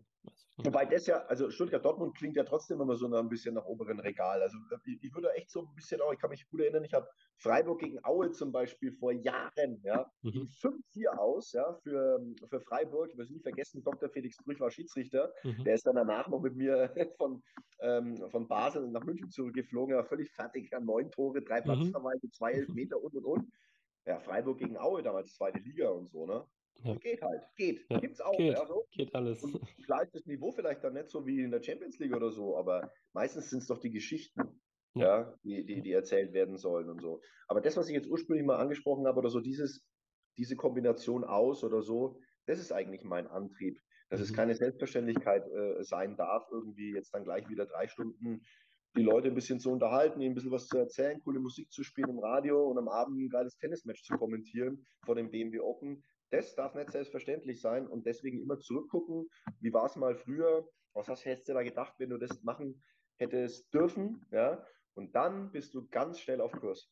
Wobei 0.57 0.85
das 0.85 1.05
ja, 1.05 1.17
also 1.25 1.49
Stuttgart-Dortmund 1.49 2.15
klingt 2.15 2.37
ja 2.37 2.43
trotzdem 2.43 2.79
immer 2.79 2.95
so 2.95 3.13
ein 3.13 3.29
bisschen 3.29 3.55
nach 3.55 3.65
oberen 3.65 3.99
Regal. 3.99 4.41
Also 4.41 4.57
ich, 4.85 5.03
ich 5.03 5.13
würde 5.13 5.33
echt 5.33 5.49
so 5.49 5.61
ein 5.61 5.75
bisschen 5.75 5.99
auch, 5.99 6.13
ich 6.13 6.19
kann 6.19 6.29
mich 6.29 6.47
gut 6.49 6.61
erinnern, 6.61 6.85
ich 6.85 6.93
habe 6.93 7.07
Freiburg 7.37 7.81
gegen 7.81 7.99
Aue 8.05 8.31
zum 8.31 8.53
Beispiel 8.53 8.93
vor 8.93 9.11
Jahren, 9.11 9.81
ja, 9.83 10.09
mhm. 10.21 10.47
5-4 10.61 11.17
aus, 11.17 11.51
ja, 11.51 11.73
für, 11.83 12.21
für 12.49 12.61
Freiburg. 12.61 13.09
Ich 13.11 13.17
werde 13.17 13.33
nie 13.33 13.41
vergessen, 13.41 13.83
Dr. 13.83 14.09
Felix 14.09 14.37
Brüch 14.37 14.59
war 14.61 14.71
Schiedsrichter. 14.71 15.33
Mhm. 15.43 15.65
Der 15.65 15.75
ist 15.75 15.85
dann 15.85 15.95
danach 15.95 16.29
noch 16.29 16.39
mit 16.39 16.55
mir 16.55 16.89
von, 17.17 17.43
ähm, 17.81 18.15
von 18.29 18.47
Basel 18.47 18.87
nach 18.87 19.03
München 19.03 19.29
zurückgeflogen. 19.29 19.93
Er 19.93 19.99
war 19.99 20.05
völlig 20.05 20.31
fertig, 20.31 20.73
an 20.73 20.85
neun 20.85 21.11
Tore, 21.11 21.41
drei 21.41 21.59
mhm. 21.59 21.65
Platzverweise, 21.65 22.27
mhm. 22.27 22.31
zwei 22.31 22.51
Elfmeter 22.53 23.01
und 23.03 23.13
und 23.13 23.25
und. 23.25 23.51
Ja, 24.05 24.19
Freiburg 24.19 24.59
gegen 24.59 24.77
Aue 24.77 25.01
damals 25.01 25.33
zweite 25.33 25.59
Liga 25.59 25.89
und 25.89 26.07
so, 26.09 26.25
ne? 26.25 26.45
Ja. 26.83 26.95
Geht 26.95 27.21
halt, 27.21 27.41
geht. 27.55 27.85
Ja. 27.89 27.99
Gibt's 27.99 28.21
auch. 28.21 28.37
Geht, 28.37 28.53
ja, 28.53 28.65
so. 28.65 28.85
geht 28.91 29.15
alles. 29.15 29.43
Und 29.43 29.55
ist 29.55 29.89
das 29.89 30.25
Niveau 30.25 30.51
vielleicht 30.51 30.83
dann 30.83 30.93
nicht 30.93 31.09
so 31.09 31.25
wie 31.25 31.41
in 31.41 31.51
der 31.51 31.63
Champions 31.63 31.97
League 31.99 32.15
oder 32.15 32.29
so, 32.31 32.57
aber 32.57 32.91
meistens 33.13 33.49
sind 33.49 33.59
es 33.59 33.67
doch 33.67 33.79
die 33.79 33.91
Geschichten, 33.91 34.61
ja. 34.93 35.21
ja, 35.21 35.37
die, 35.43 35.65
die, 35.65 35.81
die 35.81 35.91
erzählt 35.91 36.33
werden 36.33 36.57
sollen 36.57 36.89
und 36.89 37.01
so. 37.01 37.21
Aber 37.47 37.61
das, 37.61 37.77
was 37.77 37.87
ich 37.87 37.95
jetzt 37.95 38.07
ursprünglich 38.07 38.45
mal 38.45 38.57
angesprochen 38.57 39.07
habe, 39.07 39.19
oder 39.19 39.29
so 39.29 39.39
dieses, 39.39 39.83
diese 40.37 40.55
Kombination 40.55 41.23
aus 41.23 41.63
oder 41.63 41.81
so, 41.81 42.19
das 42.45 42.59
ist 42.59 42.71
eigentlich 42.71 43.03
mein 43.03 43.27
Antrieb. 43.27 43.79
Dass 44.09 44.19
mhm. 44.19 44.25
es 44.25 44.33
keine 44.33 44.53
Selbstverständlichkeit 44.53 45.47
äh, 45.47 45.83
sein 45.83 46.15
darf, 46.15 46.47
irgendwie 46.51 46.93
jetzt 46.93 47.13
dann 47.15 47.23
gleich 47.23 47.49
wieder 47.49 47.65
drei 47.65 47.87
Stunden 47.87 48.41
die 48.95 49.03
Leute 49.03 49.27
ein 49.27 49.36
bisschen 49.36 49.60
zu 49.60 49.71
unterhalten, 49.71 50.21
ihnen 50.21 50.31
ein 50.31 50.36
bisschen 50.36 50.51
was 50.51 50.67
zu 50.67 50.77
erzählen, 50.77 51.21
coole 51.23 51.39
Musik 51.39 51.71
zu 51.71 51.84
spielen 51.84 52.10
im 52.10 52.19
Radio 52.19 52.69
und 52.69 52.77
am 52.77 52.88
Abend 52.88 53.19
ein 53.19 53.29
geiles 53.29 53.58
Tennismatch 53.58 54.03
zu 54.03 54.17
kommentieren 54.17 54.86
vor 55.05 55.15
dem 55.15 55.29
BMW 55.29 55.60
Open. 55.60 56.03
Das 56.31 56.55
darf 56.55 56.75
nicht 56.75 56.91
selbstverständlich 56.91 57.62
sein 57.62 57.88
und 57.88 58.05
deswegen 58.05 58.41
immer 58.41 58.60
zurückgucken, 58.60 59.27
wie 59.60 59.73
war 59.73 59.86
es 59.86 59.95
mal 59.95 60.15
früher, 60.15 60.67
was 60.93 61.08
hast, 61.08 61.25
hättest 61.25 61.49
du 61.49 61.53
da 61.53 61.63
gedacht, 61.63 61.93
wenn 61.97 62.10
du 62.10 62.17
das 62.17 62.41
machen 62.43 62.81
hättest 63.17 63.73
dürfen, 63.73 64.25
ja, 64.31 64.65
und 64.93 65.13
dann 65.15 65.51
bist 65.51 65.73
du 65.73 65.88
ganz 65.89 66.19
schnell 66.19 66.41
auf 66.41 66.53
Kurs. 66.53 66.89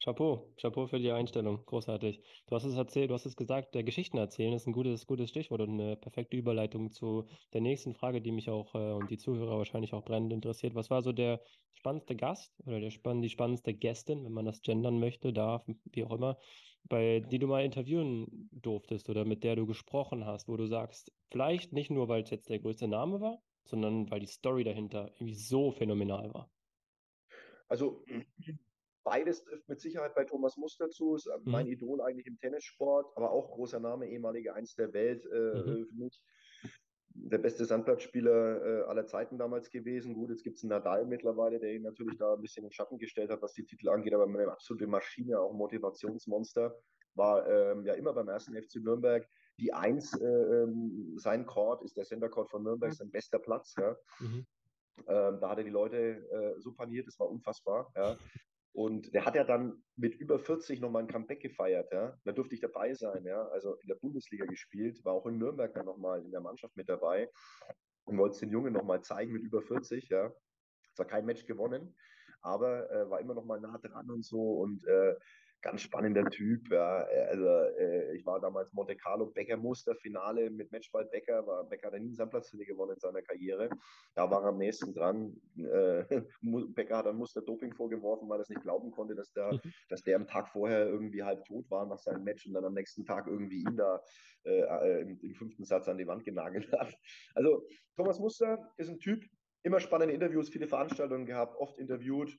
Chapeau, 0.00 0.54
Chapeau 0.56 0.86
für 0.86 1.00
die 1.00 1.10
Einstellung, 1.10 1.64
großartig. 1.66 2.22
Du 2.46 2.54
hast 2.54 2.62
es 2.64 2.76
erzählt, 2.76 3.10
du 3.10 3.14
hast 3.14 3.26
es 3.26 3.34
gesagt, 3.34 3.74
der 3.74 3.82
Geschichten 3.82 4.16
erzählen 4.16 4.52
ist 4.52 4.66
ein 4.68 4.72
gutes, 4.72 5.06
gutes 5.06 5.30
Stichwort 5.30 5.60
und 5.60 5.70
eine 5.70 5.96
perfekte 5.96 6.36
Überleitung 6.36 6.92
zu 6.92 7.28
der 7.52 7.62
nächsten 7.62 7.94
Frage, 7.94 8.22
die 8.22 8.30
mich 8.30 8.48
auch 8.48 8.74
äh, 8.76 8.92
und 8.92 9.10
die 9.10 9.18
Zuhörer 9.18 9.58
wahrscheinlich 9.58 9.94
auch 9.94 10.04
brennend 10.04 10.32
interessiert. 10.32 10.76
Was 10.76 10.88
war 10.90 11.02
so 11.02 11.12
der 11.12 11.40
spannendste 11.74 12.14
Gast 12.14 12.60
oder 12.64 12.78
der 12.80 12.90
spann 12.90 13.22
die 13.22 13.28
spannendste 13.28 13.74
Gästin, 13.74 14.24
wenn 14.24 14.32
man 14.32 14.44
das 14.44 14.62
gendern 14.62 15.00
möchte, 15.00 15.32
darf, 15.32 15.64
wie 15.66 16.04
auch 16.04 16.12
immer, 16.12 16.38
bei 16.84 17.18
die 17.18 17.40
du 17.40 17.48
mal 17.48 17.64
interviewen 17.64 18.48
durftest 18.52 19.10
oder 19.10 19.24
mit 19.24 19.42
der 19.42 19.56
du 19.56 19.66
gesprochen 19.66 20.24
hast, 20.24 20.46
wo 20.46 20.56
du 20.56 20.66
sagst, 20.66 21.12
vielleicht 21.30 21.72
nicht 21.72 21.90
nur, 21.90 22.06
weil 22.08 22.22
es 22.22 22.30
jetzt 22.30 22.48
der 22.50 22.60
größte 22.60 22.86
Name 22.86 23.20
war, 23.20 23.42
sondern 23.64 24.08
weil 24.10 24.20
die 24.20 24.26
Story 24.26 24.62
dahinter 24.62 25.10
irgendwie 25.14 25.34
so 25.34 25.72
phänomenal 25.72 26.32
war? 26.32 26.52
Also 27.68 28.04
Beides 29.08 29.42
trifft 29.42 29.68
mit 29.68 29.80
Sicherheit 29.80 30.14
bei 30.14 30.24
Thomas 30.24 30.56
Muster 30.56 30.90
zu. 30.90 31.14
Ist 31.14 31.26
mhm. 31.26 31.50
mein 31.50 31.66
Idol 31.66 32.00
eigentlich 32.02 32.26
im 32.26 32.38
Tennissport, 32.38 33.16
aber 33.16 33.30
auch 33.30 33.50
großer 33.50 33.80
Name, 33.80 34.08
ehemaliger 34.08 34.54
Eins 34.54 34.74
der 34.74 34.92
Welt 34.92 35.24
äh, 35.26 35.54
mhm. 35.54 35.86
für 35.86 35.94
mich. 35.94 36.22
Der 37.14 37.38
beste 37.38 37.64
Sandplatzspieler 37.64 38.64
äh, 38.64 38.82
aller 38.84 39.06
Zeiten 39.06 39.38
damals 39.38 39.70
gewesen. 39.70 40.14
Gut, 40.14 40.30
jetzt 40.30 40.44
gibt 40.44 40.58
es 40.58 40.62
einen 40.62 40.70
Nadal 40.70 41.06
mittlerweile, 41.06 41.58
der 41.58 41.72
ihn 41.72 41.82
natürlich 41.82 42.16
da 42.18 42.34
ein 42.34 42.40
bisschen 42.40 42.64
in 42.64 42.68
den 42.68 42.74
Schatten 42.74 42.98
gestellt 42.98 43.30
hat, 43.30 43.42
was 43.42 43.54
die 43.54 43.64
Titel 43.64 43.88
angeht, 43.88 44.14
aber 44.14 44.24
eine 44.24 44.52
absolute 44.52 44.86
Maschine, 44.86 45.40
auch 45.40 45.52
Motivationsmonster. 45.52 46.78
War 47.14 47.48
ähm, 47.48 47.84
ja 47.84 47.94
immer 47.94 48.12
beim 48.12 48.28
ersten 48.28 48.54
FC 48.54 48.76
Nürnberg 48.76 49.26
die 49.58 49.72
Eins, 49.72 50.14
äh, 50.20 50.24
ähm, 50.24 51.14
sein 51.16 51.44
Court 51.44 51.82
ist 51.82 51.96
der 51.96 52.04
Center 52.04 52.28
Court 52.28 52.48
von 52.48 52.62
Nürnberg, 52.62 52.92
mhm. 52.92 52.96
sein 52.96 53.10
bester 53.10 53.38
Platz. 53.38 53.74
Ja. 53.76 53.96
Mhm. 54.20 54.46
Ähm, 55.06 55.40
da 55.40 55.50
hat 55.50 55.58
er 55.58 55.64
die 55.64 55.70
Leute 55.70 55.96
äh, 55.96 56.60
so 56.60 56.72
paniert, 56.72 57.06
das 57.06 57.18
war 57.18 57.28
unfassbar. 57.28 57.90
Ja. 57.96 58.16
Und 58.78 59.12
der 59.12 59.24
hat 59.24 59.34
ja 59.34 59.42
dann 59.42 59.82
mit 59.96 60.14
über 60.14 60.38
40 60.38 60.80
nochmal 60.80 61.02
ein 61.02 61.08
Comeback 61.08 61.40
gefeiert, 61.40 61.90
ja. 61.90 62.16
Da 62.22 62.30
durfte 62.30 62.54
ich 62.54 62.60
dabei 62.60 62.94
sein, 62.94 63.24
ja. 63.24 63.44
Also 63.48 63.74
in 63.74 63.88
der 63.88 63.96
Bundesliga 63.96 64.46
gespielt, 64.46 65.04
war 65.04 65.14
auch 65.14 65.26
in 65.26 65.36
Nürnberg 65.36 65.74
dann 65.74 65.86
nochmal 65.86 66.24
in 66.24 66.30
der 66.30 66.40
Mannschaft 66.40 66.76
mit 66.76 66.88
dabei 66.88 67.28
und 68.04 68.16
wollte 68.18 68.34
es 68.34 68.38
den 68.38 68.50
Jungen 68.50 68.72
nochmal 68.72 69.02
zeigen 69.02 69.32
mit 69.32 69.42
über 69.42 69.62
40, 69.62 70.08
ja. 70.10 70.32
Zwar 70.94 71.06
kein 71.06 71.26
Match 71.26 71.44
gewonnen, 71.44 71.96
aber 72.40 72.88
äh, 72.88 73.10
war 73.10 73.18
immer 73.18 73.34
noch 73.34 73.44
mal 73.44 73.60
nah 73.60 73.78
dran 73.78 74.12
und 74.12 74.24
so 74.24 74.60
und 74.60 74.86
äh, 74.86 75.16
ganz 75.62 75.82
spannender 75.82 76.24
Typ. 76.30 76.70
Ja. 76.70 77.06
Also 77.28 77.46
äh, 77.46 78.16
ich 78.16 78.24
war 78.24 78.40
damals 78.40 78.72
Monte 78.72 78.96
Carlo 78.96 79.26
Becker 79.26 79.56
Muster 79.56 79.94
Finale 79.96 80.50
mit 80.50 80.70
Matchball 80.70 81.04
Becker, 81.06 81.46
war 81.46 81.64
Becker 81.64 81.88
hat 81.88 81.94
nie 81.94 82.06
einen 82.06 82.14
Sandplatzfinale 82.14 82.66
gewonnen 82.66 82.94
in 82.94 83.00
seiner 83.00 83.22
Karriere. 83.22 83.68
Da 84.14 84.30
war 84.30 84.42
er 84.42 84.48
am 84.48 84.58
nächsten 84.58 84.94
dran. 84.94 85.36
Äh, 85.56 86.04
Becker 86.42 86.98
hat 86.98 87.06
dann 87.06 87.16
Muster 87.16 87.42
Doping 87.42 87.74
vorgeworfen, 87.74 88.28
weil 88.28 88.38
er 88.38 88.42
es 88.42 88.48
nicht 88.48 88.62
glauben 88.62 88.90
konnte, 88.90 89.14
dass 89.14 89.32
der, 89.32 89.52
mhm. 89.52 89.60
dass 89.88 90.02
der 90.02 90.16
am 90.16 90.26
Tag 90.26 90.48
vorher 90.48 90.86
irgendwie 90.86 91.22
halb 91.22 91.44
tot 91.44 91.68
war 91.70 91.86
nach 91.86 91.98
seinem 91.98 92.24
Match 92.24 92.46
und 92.46 92.54
dann 92.54 92.64
am 92.64 92.74
nächsten 92.74 93.04
Tag 93.04 93.26
irgendwie 93.26 93.62
ihn 93.62 93.76
da 93.76 94.00
äh, 94.44 94.60
äh 94.60 95.00
im, 95.02 95.18
im, 95.20 95.34
fünften 95.34 95.64
Satz 95.64 95.88
an 95.88 95.98
die 95.98 96.06
Wand 96.06 96.24
genagelt 96.24 96.70
hat. 96.78 96.94
Also 97.34 97.66
Thomas 97.96 98.18
Muster 98.18 98.72
ist 98.76 98.88
ein 98.88 98.98
Typ, 98.98 99.24
immer 99.62 99.80
spannende 99.80 100.14
Interviews, 100.14 100.48
viele 100.48 100.68
Veranstaltungen 100.68 101.26
gehabt, 101.26 101.56
oft 101.56 101.78
interviewt. 101.78 102.38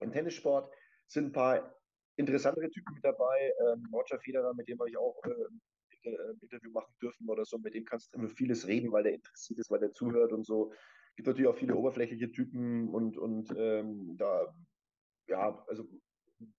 Im 0.00 0.12
Tennissport 0.12 0.72
sind 1.08 1.26
ein 1.26 1.32
paar 1.32 1.79
interessantere 2.20 2.70
Typen 2.70 2.94
mit 2.94 3.04
dabei. 3.04 3.52
Ähm, 3.66 3.88
Roger 3.92 4.18
Federer, 4.20 4.54
mit 4.54 4.68
dem 4.68 4.78
habe 4.78 4.90
ich 4.90 4.96
auch 4.96 5.20
äh, 5.24 6.08
ein 6.08 6.38
Interview 6.40 6.70
machen 6.70 6.94
dürfen 7.02 7.28
oder 7.28 7.44
so. 7.44 7.58
Mit 7.58 7.74
dem 7.74 7.84
kannst 7.84 8.12
du 8.12 8.18
immer 8.18 8.28
vieles 8.28 8.66
reden, 8.66 8.92
weil 8.92 9.02
der 9.02 9.14
interessiert 9.14 9.58
ist, 9.58 9.70
weil 9.70 9.80
der 9.80 9.92
zuhört 9.92 10.32
und 10.32 10.46
so. 10.46 10.72
Gibt 11.16 11.26
natürlich 11.26 11.48
auch 11.48 11.56
viele 11.56 11.74
oberflächliche 11.74 12.30
Typen 12.30 12.88
und, 12.88 13.18
und 13.18 13.52
ähm, 13.56 14.16
da, 14.16 14.54
ja, 15.26 15.64
also 15.68 15.86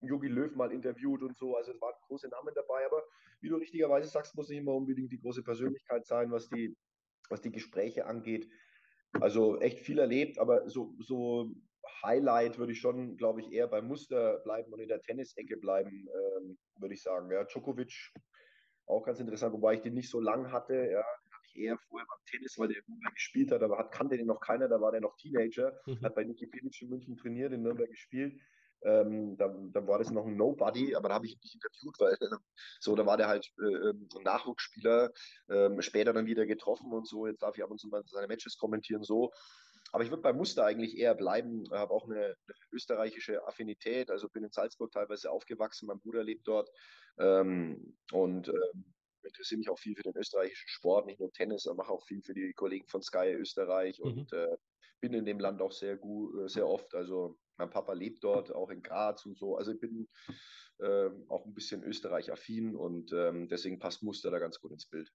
Jogi 0.02 0.28
Löw 0.28 0.54
mal 0.56 0.72
interviewt 0.72 1.24
und 1.24 1.38
so. 1.38 1.56
Also 1.56 1.72
es 1.72 1.82
waren 1.82 1.94
große 2.08 2.28
Namen 2.30 2.54
dabei, 2.54 2.86
aber 2.86 3.04
wie 3.42 3.50
du 3.50 3.56
richtigerweise 3.56 4.10
sagst, 4.10 4.36
muss 4.36 4.50
nicht 4.50 4.60
immer 4.60 4.76
unbedingt 4.76 5.12
die 5.12 5.20
große 5.20 5.44
Persönlichkeit 5.44 6.06
sein, 6.06 6.32
was 6.32 6.48
die, 6.50 6.76
was 7.30 7.42
die 7.42 7.52
Gespräche 7.52 8.06
angeht. 8.06 8.48
Also 9.14 9.60
echt 9.60 9.80
viel 9.80 10.00
erlebt, 10.00 10.38
aber 10.38 10.70
so, 10.70 10.96
so 11.00 11.52
Highlight 12.04 12.58
würde 12.58 12.74
ich 12.74 12.80
schon, 12.80 13.18
glaube 13.18 13.42
ich, 13.42 13.52
eher 13.52 13.68
beim 13.68 13.88
Muster 13.88 14.40
bleiben 14.40 14.72
und 14.74 14.80
in 14.80 14.88
der 14.88 15.02
Tennisecke 15.02 15.58
bleiben, 15.58 16.08
ähm, 16.40 16.58
würde 16.78 16.94
ich 16.94 17.02
sagen. 17.02 17.32
Ja, 17.32 17.44
Djokovic, 17.44 18.12
auch 18.86 19.04
ganz 19.04 19.20
interessant, 19.20 19.54
wobei 19.54 19.76
ich 19.76 19.82
den 19.82 19.94
nicht 19.94 20.10
so 20.10 20.20
lang 20.20 20.52
hatte. 20.52 20.74
Ja, 20.74 21.02
den 21.02 21.34
hatte 21.34 21.48
ich 21.54 21.58
eher 21.58 21.78
vorher 21.78 22.08
beim 22.08 22.26
Tennis, 22.26 22.58
weil 22.58 22.70
der 22.70 22.78
in 22.78 23.00
gespielt 23.14 23.52
hat, 23.52 23.64
aber 23.64 23.78
hat, 23.78 23.92
kannte 23.92 24.18
den 24.18 24.28
noch 24.28 24.40
keiner, 24.40 24.68
da 24.68 24.82
war 24.82 24.92
der 24.92 25.02
noch 25.02 25.16
Teenager, 25.18 25.80
mhm. 25.86 26.02
hat 26.02 26.16
bei 26.16 26.24
Niki 26.24 26.48
Pilic 26.48 26.82
in 26.82 26.90
München 26.90 27.18
trainiert, 27.18 27.54
in 27.54 27.64
Nürnberg 27.64 27.90
gespielt. 27.90 28.40
Ähm, 28.84 29.38
da, 29.38 29.48
da, 29.48 29.86
war 29.86 30.00
das 30.00 30.10
noch 30.10 30.26
ein 30.26 30.36
Nobody, 30.36 30.96
aber 30.96 31.10
da 31.10 31.16
habe 31.16 31.28
ich 31.28 31.34
ihn 31.34 31.40
nicht 31.44 31.54
interviewt, 31.54 32.00
weil 32.00 32.18
so, 32.80 32.96
da 32.96 33.06
war 33.06 33.16
der 33.16 33.28
halt 33.28 33.48
äh, 33.60 33.90
ähm, 33.90 34.10
ein 34.18 34.24
Nachwuchsspieler, 34.24 35.12
äh, 35.50 35.82
später 35.82 36.14
dann 36.14 36.26
wieder 36.26 36.48
getroffen 36.48 36.92
und 36.92 37.08
so. 37.08 37.28
Jetzt 37.28 37.44
darf 37.44 37.56
ich 37.56 37.64
ab 37.64 37.70
und 37.70 37.80
zu 37.80 37.90
mal 37.90 38.02
seine 38.08 38.28
Matches 38.28 38.58
kommentieren, 38.58 39.04
so. 39.04 39.32
Aber 39.92 40.04
ich 40.04 40.10
würde 40.10 40.22
beim 40.22 40.38
Muster 40.38 40.66
eigentlich 40.66 40.98
eher 40.98 41.16
bleiben. 41.16 41.64
Ich 41.64 41.72
habe 41.72 41.94
auch 41.94 42.06
eine, 42.06 42.26
eine, 42.26 42.36
österreichische 42.72 43.46
Affinität. 43.48 44.10
Also 44.10 44.30
bin 44.30 44.44
in 44.44 44.52
Salzburg 44.52 44.92
teilweise 44.92 45.30
aufgewachsen. 45.30 45.88
Mein 45.88 46.00
Bruder 46.00 46.24
lebt 46.24 46.48
dort. 46.48 46.70
Ähm, 47.20 47.98
und 48.12 48.48
ähm, 48.48 48.94
interessiere 49.24 49.60
mich 49.60 49.70
auch 49.70 49.80
viel 49.80 49.96
für 49.96 50.04
den 50.04 50.16
österreichischen 50.16 50.68
Sport, 50.68 51.06
nicht 51.06 51.20
nur 51.20 51.32
Tennis, 51.32 51.68
aber 51.68 51.78
mache 51.78 51.92
auch 51.92 52.04
viel 52.06 52.22
für 52.22 52.34
die 52.34 52.54
Kollegen 52.54 52.88
von 52.88 53.02
Sky 53.02 53.34
Österreich 53.34 54.00
mhm. 54.00 54.06
und 54.06 54.34
äh, 54.34 54.58
bin 55.00 55.14
in 55.14 55.26
dem 55.26 55.40
Land 55.40 55.62
auch 55.62 55.72
sehr 55.72 55.98
gut, 55.98 56.34
äh, 56.40 56.48
sehr 56.48 56.68
oft. 56.68 56.94
Also 56.96 57.38
mein 57.58 57.70
Papa 57.70 57.94
lebt 57.94 58.24
dort, 58.24 58.54
auch 58.54 58.70
in 58.70 58.82
Graz 58.82 59.26
und 59.26 59.38
so. 59.38 59.56
Also 59.56 59.72
ich 59.74 59.80
bin 59.80 60.08
äh, 60.80 61.10
auch 61.28 61.46
ein 61.46 61.54
bisschen 61.54 61.84
Österreich-affin 61.84 62.76
und 62.76 63.12
ähm, 63.14 63.48
deswegen 63.48 63.80
passt 63.80 64.04
Muster 64.04 64.32
da 64.32 64.40
ganz 64.40 64.60
gut 64.60 64.72
ins 64.72 64.86
Bild. 64.86 65.12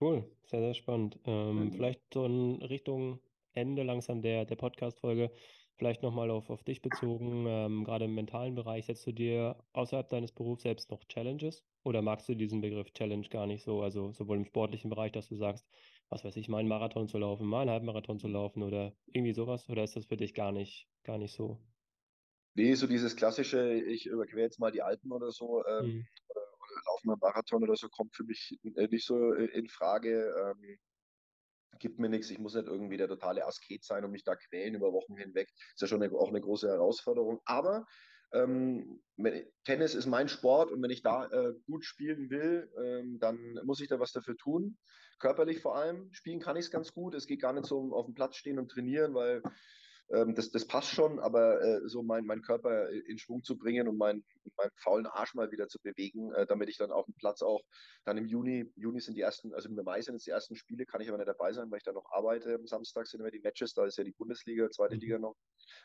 Cool, 0.00 0.28
sehr, 0.46 0.60
sehr 0.60 0.74
spannend. 0.74 1.18
Ähm, 1.24 1.66
mhm. 1.66 1.72
Vielleicht 1.72 2.02
so 2.12 2.24
in 2.24 2.62
Richtung 2.62 3.20
Ende 3.54 3.82
langsam 3.82 4.22
der, 4.22 4.44
der 4.44 4.56
Podcast-Folge. 4.56 5.30
Vielleicht 5.76 6.02
nochmal 6.02 6.30
auf, 6.30 6.50
auf 6.50 6.62
dich 6.62 6.82
bezogen, 6.82 7.46
ähm, 7.48 7.84
gerade 7.84 8.04
im 8.04 8.14
mentalen 8.14 8.54
Bereich, 8.54 8.86
setzt 8.86 9.06
du 9.06 9.12
dir 9.12 9.56
außerhalb 9.72 10.08
deines 10.08 10.30
Berufs 10.30 10.62
selbst 10.62 10.90
noch 10.90 11.04
Challenges? 11.04 11.64
Oder 11.82 12.00
magst 12.00 12.28
du 12.28 12.34
diesen 12.36 12.60
Begriff 12.60 12.92
Challenge 12.92 13.28
gar 13.28 13.46
nicht 13.46 13.64
so? 13.64 13.82
Also 13.82 14.12
sowohl 14.12 14.36
im 14.36 14.44
sportlichen 14.44 14.88
Bereich, 14.88 15.10
dass 15.10 15.28
du 15.28 15.34
sagst, 15.34 15.66
was 16.10 16.24
weiß 16.24 16.36
ich, 16.36 16.48
mal 16.48 16.58
einen 16.58 16.68
Marathon 16.68 17.08
zu 17.08 17.18
laufen, 17.18 17.46
mal 17.46 17.62
einen 17.62 17.70
Halbmarathon 17.70 18.20
zu 18.20 18.28
laufen 18.28 18.62
oder 18.62 18.92
irgendwie 19.06 19.32
sowas? 19.32 19.68
Oder 19.68 19.82
ist 19.82 19.96
das 19.96 20.06
für 20.06 20.16
dich 20.16 20.32
gar 20.32 20.52
nicht, 20.52 20.88
gar 21.02 21.18
nicht 21.18 21.34
so? 21.34 21.58
Nee, 22.54 22.74
so 22.74 22.86
dieses 22.86 23.16
klassische, 23.16 23.74
ich 23.74 24.06
überquere 24.06 24.42
jetzt 24.42 24.60
mal 24.60 24.70
die 24.70 24.82
Alpen 24.82 25.10
oder 25.10 25.32
so, 25.32 25.64
ähm, 25.66 25.86
mhm. 25.86 26.06
oder, 26.28 26.40
oder 26.40 26.82
laufe 26.86 27.06
mal 27.06 27.12
einen 27.14 27.20
Marathon 27.20 27.62
oder 27.64 27.74
so, 27.74 27.88
kommt 27.88 28.14
für 28.14 28.22
mich 28.22 28.56
äh, 28.76 28.86
nicht 28.86 29.04
so 29.04 29.34
äh, 29.34 29.46
in 29.46 29.68
Frage. 29.68 30.32
Ähm, 30.40 30.78
gibt 31.78 31.98
mir 31.98 32.08
nichts. 32.08 32.30
Ich 32.30 32.38
muss 32.38 32.54
nicht 32.54 32.66
irgendwie 32.66 32.96
der 32.96 33.08
totale 33.08 33.46
Asket 33.46 33.84
sein 33.84 34.04
und 34.04 34.10
mich 34.10 34.24
da 34.24 34.36
quälen 34.36 34.74
über 34.74 34.92
Wochen 34.92 35.16
hinweg. 35.16 35.48
Ist 35.74 35.80
ja 35.80 35.86
schon 35.86 36.02
eine, 36.02 36.12
auch 36.14 36.28
eine 36.28 36.40
große 36.40 36.68
Herausforderung. 36.68 37.40
Aber 37.44 37.86
ähm, 38.32 39.00
Tennis 39.64 39.94
ist 39.94 40.06
mein 40.06 40.28
Sport 40.28 40.72
und 40.72 40.82
wenn 40.82 40.90
ich 40.90 41.02
da 41.02 41.26
äh, 41.26 41.54
gut 41.66 41.84
spielen 41.84 42.30
will, 42.30 42.70
ähm, 42.82 43.18
dann 43.20 43.60
muss 43.64 43.80
ich 43.80 43.88
da 43.88 44.00
was 44.00 44.12
dafür 44.12 44.36
tun. 44.36 44.76
Körperlich 45.20 45.60
vor 45.60 45.76
allem. 45.76 46.12
Spielen 46.12 46.40
kann 46.40 46.56
ich 46.56 46.66
es 46.66 46.70
ganz 46.70 46.92
gut. 46.92 47.14
Es 47.14 47.26
geht 47.26 47.40
gar 47.40 47.52
nicht 47.52 47.66
so 47.66 47.78
um 47.78 47.92
auf 47.92 48.06
dem 48.06 48.14
Platz 48.14 48.36
stehen 48.36 48.58
und 48.58 48.70
trainieren, 48.70 49.14
weil 49.14 49.42
ähm, 50.10 50.34
das, 50.34 50.50
das 50.50 50.66
passt 50.66 50.90
schon, 50.90 51.18
aber 51.18 51.62
äh, 51.62 51.88
so 51.88 52.02
mein, 52.02 52.26
mein 52.26 52.42
Körper 52.42 52.90
in 52.90 53.18
Schwung 53.18 53.42
zu 53.42 53.56
bringen 53.56 53.88
und 53.88 53.96
meinen 53.96 54.24
mein 54.56 54.70
faulen 54.76 55.06
Arsch 55.06 55.34
mal 55.34 55.50
wieder 55.50 55.68
zu 55.68 55.78
bewegen, 55.80 56.32
äh, 56.34 56.46
damit 56.46 56.68
ich 56.68 56.76
dann 56.76 56.92
auf 56.92 57.06
dem 57.06 57.14
Platz 57.14 57.42
auch 57.42 57.62
dann 58.04 58.18
im 58.18 58.26
Juni, 58.26 58.70
Juni 58.76 59.00
sind 59.00 59.16
die 59.16 59.22
ersten, 59.22 59.54
also 59.54 59.68
im 59.68 59.76
Mai 59.82 60.02
sind 60.02 60.16
es 60.16 60.24
die 60.24 60.30
ersten 60.30 60.56
Spiele, 60.56 60.84
kann 60.84 61.00
ich 61.00 61.08
aber 61.08 61.18
nicht 61.18 61.28
dabei 61.28 61.52
sein, 61.52 61.70
weil 61.70 61.78
ich 61.78 61.84
da 61.84 61.92
noch 61.92 62.10
arbeite. 62.10 62.54
Am 62.54 62.66
Samstag 62.66 63.06
sind 63.06 63.20
immer 63.20 63.30
die 63.30 63.40
Matches, 63.40 63.72
da 63.72 63.86
ist 63.86 63.96
ja 63.96 64.04
die 64.04 64.12
Bundesliga, 64.12 64.70
zweite 64.70 64.94
mhm. 64.94 65.00
Liga 65.00 65.18
noch 65.18 65.36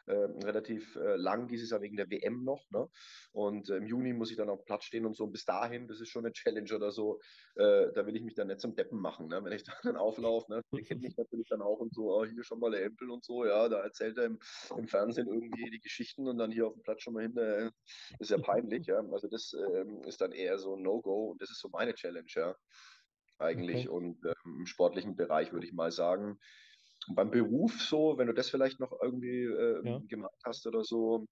äh, 0.05 0.13
relativ 0.13 0.95
äh, 0.95 1.15
lang 1.15 1.47
dieses 1.47 1.71
Jahr 1.71 1.81
wegen 1.81 1.97
der 1.97 2.09
WM 2.09 2.43
noch. 2.43 2.69
Ne? 2.71 2.87
Und 3.31 3.69
äh, 3.69 3.77
im 3.77 3.85
Juni 3.85 4.13
muss 4.13 4.31
ich 4.31 4.37
dann 4.37 4.49
auf 4.49 4.65
Platz 4.65 4.85
stehen 4.85 5.05
und 5.05 5.15
so. 5.15 5.25
Und 5.25 5.31
bis 5.31 5.45
dahin, 5.45 5.87
das 5.87 6.01
ist 6.01 6.09
schon 6.09 6.25
eine 6.25 6.33
Challenge 6.33 6.73
oder 6.75 6.91
so, 6.91 7.19
äh, 7.55 7.91
da 7.93 8.05
will 8.05 8.15
ich 8.15 8.23
mich 8.23 8.35
dann 8.35 8.47
nicht 8.47 8.59
zum 8.59 8.75
Deppen 8.75 8.99
machen, 8.99 9.27
ne? 9.27 9.43
wenn 9.43 9.53
ich 9.53 9.63
dann 9.83 9.95
auflaufe. 9.95 10.51
Ne? 10.51 10.61
Die 10.71 10.83
kennt 10.83 11.01
mich 11.01 11.17
natürlich 11.17 11.49
dann 11.49 11.61
auch 11.61 11.79
und 11.79 11.93
so, 11.93 12.13
oh, 12.13 12.25
hier 12.25 12.43
schon 12.43 12.59
mal 12.59 12.71
der 12.71 12.83
Empel 12.83 13.09
und 13.09 13.23
so, 13.23 13.45
ja, 13.45 13.69
da 13.69 13.81
erzählt 13.81 14.17
er 14.17 14.25
im, 14.25 14.39
im 14.77 14.87
Fernsehen 14.87 15.27
irgendwie 15.27 15.69
die 15.69 15.79
Geschichten 15.79 16.27
und 16.27 16.37
dann 16.37 16.51
hier 16.51 16.67
auf 16.67 16.73
dem 16.73 16.83
Platz 16.83 17.01
schon 17.01 17.13
mal 17.13 17.23
hin, 17.23 17.37
äh, 17.37 17.71
ist 18.19 18.31
ja 18.31 18.37
peinlich. 18.37 18.87
ja. 18.87 18.99
Also 19.11 19.27
das 19.27 19.53
ähm, 19.53 20.01
ist 20.03 20.21
dann 20.21 20.31
eher 20.31 20.57
so 20.57 20.75
ein 20.75 20.81
No-Go 20.81 21.31
und 21.31 21.41
das 21.41 21.49
ist 21.49 21.59
so 21.59 21.69
meine 21.69 21.93
Challenge, 21.93 22.29
ja. 22.35 22.55
Eigentlich 23.37 23.87
okay. 23.87 23.95
und 23.95 24.25
ähm, 24.25 24.59
im 24.59 24.65
sportlichen 24.65 25.15
Bereich 25.15 25.53
würde 25.53 25.65
ich 25.65 25.71
mal 25.71 25.91
sagen, 25.91 26.39
beim 27.15 27.31
Beruf 27.31 27.81
so, 27.81 28.17
wenn 28.17 28.27
du 28.27 28.33
das 28.33 28.49
vielleicht 28.49 28.79
noch 28.79 28.93
irgendwie 29.01 29.43
äh, 29.43 29.81
ja. 29.85 30.01
gemacht 30.07 30.39
hast 30.43 30.65
oder 30.67 30.83
so, 30.83 31.25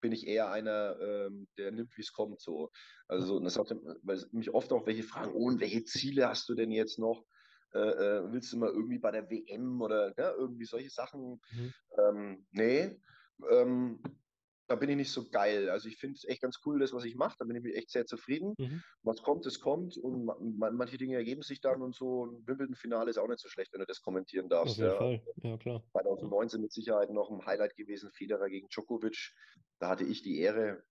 bin 0.00 0.12
ich 0.12 0.26
eher 0.26 0.50
einer, 0.50 0.98
ähm, 1.00 1.46
der 1.58 1.72
nimmt, 1.72 1.96
wie 1.96 2.02
es 2.02 2.12
kommt. 2.12 2.40
So. 2.40 2.70
Also 3.06 3.38
das 3.40 3.58
hat, 3.58 3.74
weil 4.02 4.24
mich 4.32 4.52
oft 4.52 4.72
auch 4.72 4.86
welche 4.86 5.02
fragen, 5.02 5.32
oh, 5.34 5.46
und 5.46 5.60
welche 5.60 5.84
Ziele 5.84 6.28
hast 6.28 6.48
du 6.48 6.54
denn 6.54 6.70
jetzt 6.70 6.98
noch? 6.98 7.24
Äh, 7.72 7.78
äh, 7.78 8.32
willst 8.32 8.52
du 8.52 8.58
mal 8.58 8.70
irgendwie 8.70 8.98
bei 8.98 9.10
der 9.10 9.30
WM 9.30 9.80
oder 9.80 10.12
ja, 10.18 10.32
irgendwie 10.32 10.64
solche 10.64 10.90
Sachen? 10.90 11.40
Mhm. 11.52 11.74
Ähm, 11.98 12.46
nee. 12.50 13.00
Ähm, 13.50 14.02
da 14.70 14.76
bin 14.76 14.88
ich 14.88 14.96
nicht 14.96 15.10
so 15.10 15.28
geil. 15.28 15.68
Also 15.68 15.88
ich 15.88 15.96
finde 15.96 16.14
es 16.14 16.24
echt 16.28 16.42
ganz 16.42 16.60
cool, 16.64 16.78
das, 16.78 16.92
was 16.92 17.04
ich 17.04 17.16
mache. 17.16 17.34
Da 17.40 17.44
bin 17.44 17.56
ich 17.56 17.74
echt 17.74 17.90
sehr 17.90 18.06
zufrieden. 18.06 18.54
Mhm. 18.56 18.84
Was 19.02 19.20
kommt, 19.20 19.44
es 19.44 19.58
kommt. 19.58 19.96
Und 19.96 20.24
man, 20.24 20.76
manche 20.76 20.96
Dinge 20.96 21.16
ergeben 21.16 21.42
sich 21.42 21.60
dann 21.60 21.82
und 21.82 21.92
so. 21.92 22.26
Ein 22.26 22.46
Wimbledon-Finale 22.46 23.10
ist 23.10 23.18
auch 23.18 23.26
nicht 23.26 23.40
so 23.40 23.48
schlecht, 23.48 23.72
wenn 23.72 23.80
du 23.80 23.86
das 23.86 24.00
kommentieren 24.00 24.48
darfst. 24.48 24.74
Auf 24.74 24.78
jeden 24.78 24.90
ja. 24.92 24.96
Fall, 24.96 25.22
ja 25.42 25.56
klar. 25.56 25.82
2019 25.90 26.60
mit 26.60 26.72
Sicherheit 26.72 27.10
noch 27.10 27.32
ein 27.32 27.44
Highlight 27.44 27.74
gewesen, 27.74 28.12
Federer 28.12 28.48
gegen 28.48 28.68
Djokovic. 28.68 29.32
Da 29.80 29.88
hatte 29.88 30.04
ich 30.04 30.22
die 30.22 30.38
Ehre, 30.38 30.84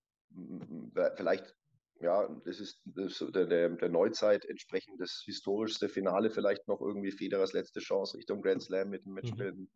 vielleicht 1.15 1.55
ja, 2.01 2.27
das 2.45 2.59
ist, 2.59 2.81
das 2.83 3.23
der, 3.33 3.45
der, 3.45 3.69
der, 3.69 3.89
Neuzeit 3.89 4.43
entsprechend 4.45 4.99
das 4.99 5.21
historischste 5.25 5.87
Finale, 5.87 6.31
vielleicht 6.31 6.67
noch 6.67 6.81
irgendwie 6.81 7.11
Federers 7.11 7.53
letzte 7.53 7.79
Chance 7.79 8.17
Richtung 8.17 8.41
Grand 8.41 8.61
Slam 8.61 8.89
mit 8.89 9.05
dem 9.05 9.13
Matchbild. 9.13 9.57
Mhm. 9.57 9.69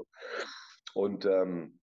Und 0.93 1.25
ähm, 1.25 1.79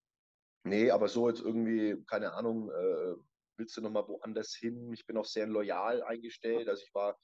Nee, 0.63 0.91
aber 0.91 1.07
so 1.07 1.29
jetzt 1.29 1.41
irgendwie, 1.41 2.03
keine 2.07 2.33
Ahnung, 2.33 2.69
äh, 2.69 3.15
willst 3.57 3.77
du 3.77 3.81
nochmal 3.81 4.07
woanders 4.07 4.55
hin? 4.55 4.91
Ich 4.93 5.05
bin 5.05 5.17
auch 5.17 5.25
sehr 5.25 5.47
loyal 5.47 6.03
eingestellt. 6.03 6.67
Also 6.67 6.83
ich 6.83 6.93
war 6.93 7.17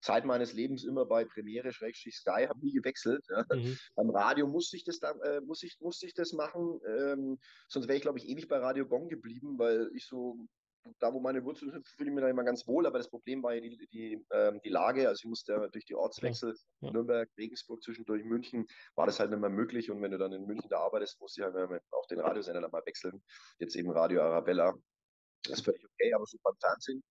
Zeit 0.00 0.24
meines 0.24 0.52
Lebens 0.52 0.84
immer 0.84 1.06
bei 1.06 1.24
Premiere 1.24 1.72
Schrägstrich 1.72 2.16
Sky, 2.16 2.46
habe 2.48 2.58
nie 2.60 2.72
gewechselt. 2.72 3.24
Ja. 3.28 3.44
Mhm. 3.54 3.78
Beim 3.94 4.10
Radio 4.10 4.48
musste 4.48 4.76
ich 4.76 4.84
das 4.84 4.98
dann, 4.98 5.20
äh, 5.20 5.40
muss 5.40 5.62
ich, 5.62 5.78
musste 5.80 6.06
ich 6.06 6.14
das 6.14 6.32
machen. 6.32 6.80
Ähm, 6.86 7.38
sonst 7.68 7.86
wäre 7.86 7.96
ich, 7.96 8.02
glaube 8.02 8.18
ich, 8.18 8.28
ewig 8.28 8.48
bei 8.48 8.58
Radio 8.58 8.86
Gong 8.86 9.08
geblieben, 9.08 9.58
weil 9.58 9.90
ich 9.94 10.06
so 10.06 10.46
da, 10.98 11.12
wo 11.12 11.20
meine 11.20 11.44
Wurzeln 11.44 11.70
sind, 11.70 11.86
fühle 11.86 12.10
ich 12.10 12.14
mich 12.14 12.22
da 12.22 12.28
immer 12.28 12.44
ganz 12.44 12.66
wohl. 12.66 12.86
Aber 12.86 12.98
das 12.98 13.08
Problem 13.08 13.42
war 13.42 13.54
ja 13.54 13.60
die, 13.60 13.88
die, 13.92 14.24
ähm, 14.32 14.60
die 14.64 14.68
Lage. 14.68 15.08
Also 15.08 15.20
ich 15.20 15.28
musste 15.28 15.68
durch 15.72 15.84
die 15.84 15.94
Ortswechsel, 15.94 16.56
ja. 16.80 16.90
Nürnberg, 16.90 17.28
Regensburg, 17.38 17.82
zwischendurch 17.82 18.24
München, 18.24 18.66
war 18.94 19.06
das 19.06 19.20
halt 19.20 19.30
nicht 19.30 19.40
mehr 19.40 19.50
möglich. 19.50 19.90
Und 19.90 20.02
wenn 20.02 20.10
du 20.10 20.18
dann 20.18 20.32
in 20.32 20.46
München 20.46 20.68
da 20.68 20.80
arbeitest, 20.80 21.20
musst 21.20 21.38
du 21.38 21.44
halt 21.44 21.82
auch 21.90 22.06
den 22.06 22.20
Radiosender 22.20 22.60
dann 22.60 22.70
mal 22.70 22.82
wechseln. 22.86 23.22
Jetzt 23.58 23.76
eben 23.76 23.90
Radio 23.90 24.22
Arabella. 24.22 24.74
Das 25.44 25.58
ist 25.58 25.64
völlig 25.64 25.84
okay, 25.84 26.12
aber 26.14 26.24
so 26.26 26.38
beim 26.42 26.54
Fernsehen 26.60 27.02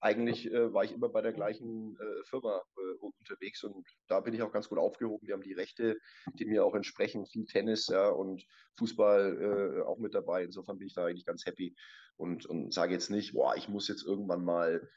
eigentlich 0.00 0.46
äh, 0.46 0.72
war 0.72 0.84
ich 0.84 0.92
immer 0.92 1.08
bei 1.08 1.22
der 1.22 1.32
gleichen 1.32 1.96
äh, 1.98 2.24
Firma 2.24 2.62
äh, 2.76 2.96
unterwegs 3.00 3.64
und 3.64 3.86
da 4.08 4.20
bin 4.20 4.34
ich 4.34 4.42
auch 4.42 4.52
ganz 4.52 4.68
gut 4.68 4.78
aufgehoben. 4.78 5.26
Die 5.26 5.32
haben 5.32 5.42
die 5.42 5.54
Rechte, 5.54 5.96
die 6.34 6.44
mir 6.44 6.64
auch 6.64 6.74
entsprechen, 6.74 7.26
viel 7.26 7.46
Tennis 7.46 7.86
ja, 7.88 8.08
und 8.08 8.44
Fußball 8.78 9.80
äh, 9.80 9.82
auch 9.82 9.98
mit 9.98 10.14
dabei. 10.14 10.44
Insofern 10.44 10.78
bin 10.78 10.88
ich 10.88 10.94
da 10.94 11.06
eigentlich 11.06 11.26
ganz 11.26 11.46
happy 11.46 11.74
und, 12.16 12.46
und 12.46 12.72
sage 12.72 12.92
jetzt 12.92 13.10
nicht, 13.10 13.32
boah, 13.32 13.56
ich 13.56 13.68
muss 13.68 13.88
jetzt 13.88 14.04
irgendwann 14.04 14.44
mal 14.44 14.88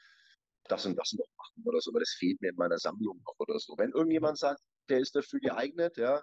das 0.68 0.86
und 0.86 0.96
das 0.96 1.12
noch 1.14 1.26
machen 1.36 1.62
oder 1.64 1.80
so, 1.80 1.90
aber 1.90 2.00
das 2.00 2.10
fehlt 2.18 2.40
mir 2.40 2.50
in 2.50 2.56
meiner 2.56 2.78
Sammlung 2.78 3.20
noch 3.24 3.34
oder 3.38 3.58
so. 3.58 3.74
Wenn 3.78 3.92
irgendjemand 3.92 4.38
sagt, 4.38 4.60
der 4.88 5.00
ist 5.00 5.16
dafür 5.16 5.40
geeignet, 5.40 5.96
ja, 5.96 6.22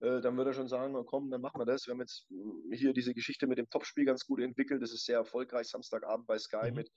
äh, 0.00 0.20
dann 0.20 0.36
würde 0.36 0.50
er 0.50 0.54
schon 0.54 0.68
sagen, 0.68 0.94
komm, 1.06 1.30
dann 1.30 1.40
machen 1.40 1.60
wir 1.60 1.64
das. 1.64 1.86
Wir 1.86 1.92
haben 1.92 2.00
jetzt 2.00 2.26
äh, 2.30 2.76
hier 2.76 2.92
diese 2.92 3.14
Geschichte 3.14 3.46
mit 3.46 3.58
dem 3.58 3.68
Topspiel 3.70 4.04
ganz 4.04 4.26
gut 4.26 4.40
entwickelt. 4.40 4.82
Das 4.82 4.92
ist 4.92 5.04
sehr 5.04 5.18
erfolgreich, 5.18 5.68
Samstagabend 5.68 6.26
bei 6.26 6.38
Sky 6.38 6.70
mhm. 6.70 6.76
mit 6.76 6.90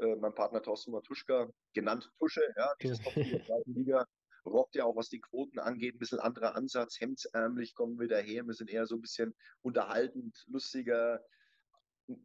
äh, 0.00 0.16
mein 0.16 0.34
Partner 0.34 0.62
Thorsten 0.62 0.92
Matuschka, 0.92 1.48
genannt 1.74 2.10
Tusche, 2.18 2.42
ja, 2.56 2.72
dieses 2.82 3.00
Top 3.00 3.16
in 3.16 3.30
der 3.30 3.44
zweiten 3.44 3.74
Liga, 3.74 4.06
rockt 4.44 4.74
ja 4.74 4.84
auch, 4.84 4.96
was 4.96 5.08
die 5.08 5.20
Quoten 5.20 5.58
angeht, 5.58 5.94
ein 5.94 5.98
bisschen 5.98 6.20
anderer 6.20 6.54
Ansatz, 6.54 7.00
hemdsärmlich 7.00 7.74
kommen 7.74 7.98
wir 7.98 8.08
daher, 8.08 8.44
wir 8.44 8.54
sind 8.54 8.70
eher 8.70 8.86
so 8.86 8.96
ein 8.96 9.00
bisschen 9.00 9.34
unterhaltend, 9.62 10.44
lustiger, 10.48 11.20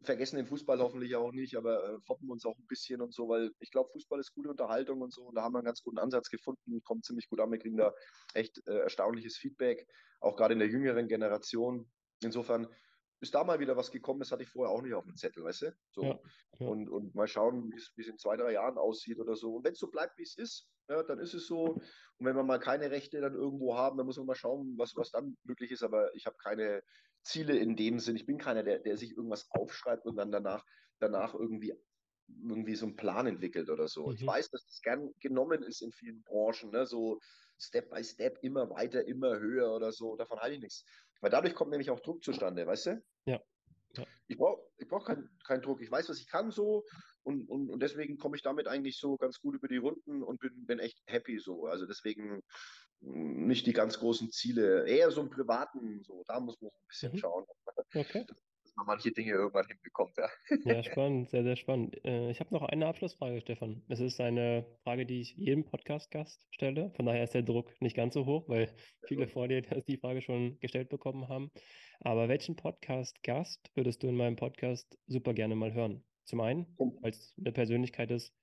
vergessen 0.02 0.36
den 0.36 0.46
Fußball 0.46 0.80
hoffentlich 0.80 1.14
auch 1.14 1.32
nicht, 1.32 1.56
aber 1.56 1.84
äh, 1.84 1.98
foppen 2.06 2.30
uns 2.30 2.44
auch 2.44 2.56
ein 2.58 2.66
bisschen 2.66 3.00
und 3.00 3.14
so, 3.14 3.28
weil 3.28 3.52
ich 3.60 3.70
glaube, 3.70 3.90
Fußball 3.92 4.18
ist 4.18 4.32
gute 4.32 4.50
Unterhaltung 4.50 5.00
und 5.00 5.12
so 5.12 5.22
und 5.22 5.34
da 5.34 5.42
haben 5.42 5.52
wir 5.52 5.58
einen 5.58 5.66
ganz 5.66 5.82
guten 5.82 5.98
Ansatz 5.98 6.28
gefunden, 6.28 6.82
kommt 6.82 7.04
ziemlich 7.04 7.28
gut 7.28 7.40
an, 7.40 7.52
wir 7.52 7.58
kriegen 7.58 7.76
da 7.76 7.92
echt 8.34 8.66
äh, 8.66 8.78
erstaunliches 8.78 9.36
Feedback, 9.36 9.86
auch 10.20 10.36
gerade 10.36 10.54
in 10.54 10.58
der 10.58 10.68
jüngeren 10.68 11.08
Generation. 11.08 11.90
Insofern 12.22 12.66
ist 13.20 13.34
da 13.34 13.44
mal 13.44 13.60
wieder 13.60 13.76
was 13.76 13.90
gekommen, 13.90 14.20
das 14.20 14.30
hatte 14.30 14.42
ich 14.42 14.48
vorher 14.48 14.74
auch 14.74 14.82
nicht 14.82 14.94
auf 14.94 15.04
dem 15.04 15.16
Zettel, 15.16 15.44
weißt 15.44 15.62
du? 15.62 15.76
So. 15.90 16.02
Ja, 16.02 16.20
ja. 16.58 16.66
Und, 16.66 16.88
und 16.88 17.14
mal 17.14 17.26
schauen, 17.26 17.72
wie 17.72 18.02
es 18.02 18.08
in 18.08 18.18
zwei, 18.18 18.36
drei 18.36 18.52
Jahren 18.52 18.78
aussieht 18.78 19.18
oder 19.18 19.36
so. 19.36 19.56
Und 19.56 19.64
wenn 19.64 19.72
es 19.72 19.78
so 19.78 19.88
bleibt, 19.88 20.18
wie 20.18 20.22
es 20.22 20.36
ist, 20.36 20.68
ja, 20.88 21.02
dann 21.02 21.18
ist 21.18 21.34
es 21.34 21.46
so. 21.46 21.64
Und 21.64 22.26
wenn 22.26 22.36
wir 22.36 22.44
mal 22.44 22.60
keine 22.60 22.90
Rechte 22.90 23.20
dann 23.20 23.34
irgendwo 23.34 23.76
haben, 23.76 23.96
dann 23.96 24.06
muss 24.06 24.18
man 24.18 24.26
mal 24.26 24.34
schauen, 24.34 24.74
was, 24.76 24.94
was 24.96 25.10
dann 25.10 25.36
möglich 25.44 25.70
ist. 25.70 25.82
Aber 25.82 26.14
ich 26.14 26.26
habe 26.26 26.36
keine 26.36 26.82
Ziele 27.22 27.56
in 27.56 27.74
dem 27.74 27.98
Sinn. 27.98 28.16
Ich 28.16 28.26
bin 28.26 28.38
keiner, 28.38 28.62
der, 28.62 28.78
der 28.78 28.96
sich 28.96 29.16
irgendwas 29.16 29.48
aufschreibt 29.50 30.06
und 30.06 30.16
dann 30.16 30.30
danach, 30.30 30.64
danach 31.00 31.34
irgendwie 31.34 31.74
irgendwie 32.28 32.74
so 32.74 32.86
einen 32.86 32.96
Plan 32.96 33.26
entwickelt 33.26 33.70
oder 33.70 33.88
so. 33.88 34.08
Mhm. 34.08 34.14
Ich 34.14 34.26
weiß, 34.26 34.50
dass 34.50 34.66
das 34.66 34.80
gern 34.82 35.12
genommen 35.20 35.62
ist 35.62 35.80
in 35.80 35.92
vielen 35.92 36.22
Branchen, 36.22 36.70
ne? 36.70 36.86
so 36.86 37.20
Step 37.58 37.90
by 37.90 38.04
Step, 38.04 38.38
immer 38.42 38.68
weiter, 38.70 39.06
immer 39.06 39.38
höher 39.38 39.72
oder 39.74 39.92
so. 39.92 40.16
Davon 40.16 40.38
halte 40.40 40.56
ich 40.56 40.60
nichts. 40.60 40.84
Weil 41.20 41.30
dadurch 41.30 41.54
kommt 41.54 41.70
nämlich 41.70 41.90
auch 41.90 42.00
Druck 42.00 42.22
zustande, 42.22 42.66
weißt 42.66 42.86
du? 42.86 43.02
Ja. 43.26 43.40
ja. 43.96 44.04
Ich 44.28 44.36
brauche 44.36 44.62
ich 44.78 44.88
brauch 44.88 45.04
keinen 45.04 45.28
kein 45.44 45.62
Druck. 45.62 45.80
Ich 45.82 45.90
weiß, 45.90 46.08
was 46.08 46.20
ich 46.20 46.28
kann 46.28 46.50
so 46.50 46.84
und, 47.22 47.48
und, 47.48 47.70
und 47.70 47.80
deswegen 47.80 48.18
komme 48.18 48.36
ich 48.36 48.42
damit 48.42 48.68
eigentlich 48.68 48.98
so 48.98 49.16
ganz 49.16 49.40
gut 49.40 49.54
über 49.54 49.68
die 49.68 49.78
Runden 49.78 50.22
und 50.22 50.40
bin, 50.40 50.66
bin 50.66 50.78
echt 50.78 51.00
happy 51.06 51.38
so. 51.38 51.66
Also 51.66 51.86
deswegen 51.86 52.42
hm, 53.00 53.46
nicht 53.46 53.66
die 53.66 53.72
ganz 53.72 53.98
großen 53.98 54.30
Ziele, 54.30 54.86
eher 54.86 55.10
so 55.10 55.22
im 55.22 55.30
Privaten, 55.30 56.02
so, 56.02 56.22
da 56.26 56.40
muss 56.40 56.60
man 56.60 56.70
so 56.70 56.76
ein 56.76 56.88
bisschen 56.88 57.12
mhm. 57.12 57.18
schauen. 57.18 57.44
Okay 57.94 58.26
man 58.76 58.86
manche 58.86 59.10
Dinge 59.10 59.32
irgendwann 59.32 59.66
hinbekommt. 59.66 60.16
Ja, 60.16 60.28
ja 60.64 60.82
spannend, 60.82 61.30
sehr, 61.30 61.42
sehr 61.42 61.56
spannend. 61.56 62.02
Äh, 62.04 62.30
ich 62.30 62.40
habe 62.40 62.54
noch 62.54 62.62
eine 62.62 62.86
Abschlussfrage, 62.86 63.40
Stefan. 63.40 63.82
Es 63.88 64.00
ist 64.00 64.20
eine 64.20 64.66
Frage, 64.84 65.06
die 65.06 65.20
ich 65.20 65.34
jedem 65.36 65.64
Podcast-Gast 65.64 66.46
stelle. 66.50 66.90
Von 66.96 67.06
daher 67.06 67.24
ist 67.24 67.34
der 67.34 67.42
Druck 67.42 67.72
nicht 67.80 67.96
ganz 67.96 68.14
so 68.14 68.26
hoch, 68.26 68.48
weil 68.48 68.72
viele 69.06 69.28
vor 69.28 69.48
dir 69.48 69.62
die 69.62 69.96
Frage 69.96 70.20
schon 70.22 70.58
gestellt 70.60 70.88
bekommen 70.88 71.28
haben. 71.28 71.50
Aber 72.00 72.28
welchen 72.28 72.56
Podcast-Gast 72.56 73.70
würdest 73.74 74.02
du 74.02 74.08
in 74.08 74.16
meinem 74.16 74.36
Podcast 74.36 74.98
super 75.06 75.34
gerne 75.34 75.56
mal 75.56 75.72
hören? 75.72 76.04
Zum 76.24 76.40
einen, 76.40 76.66
weil 76.78 77.12
es 77.12 77.34
eine 77.38 77.52
Persönlichkeit 77.52 78.10
ist, 78.10 78.34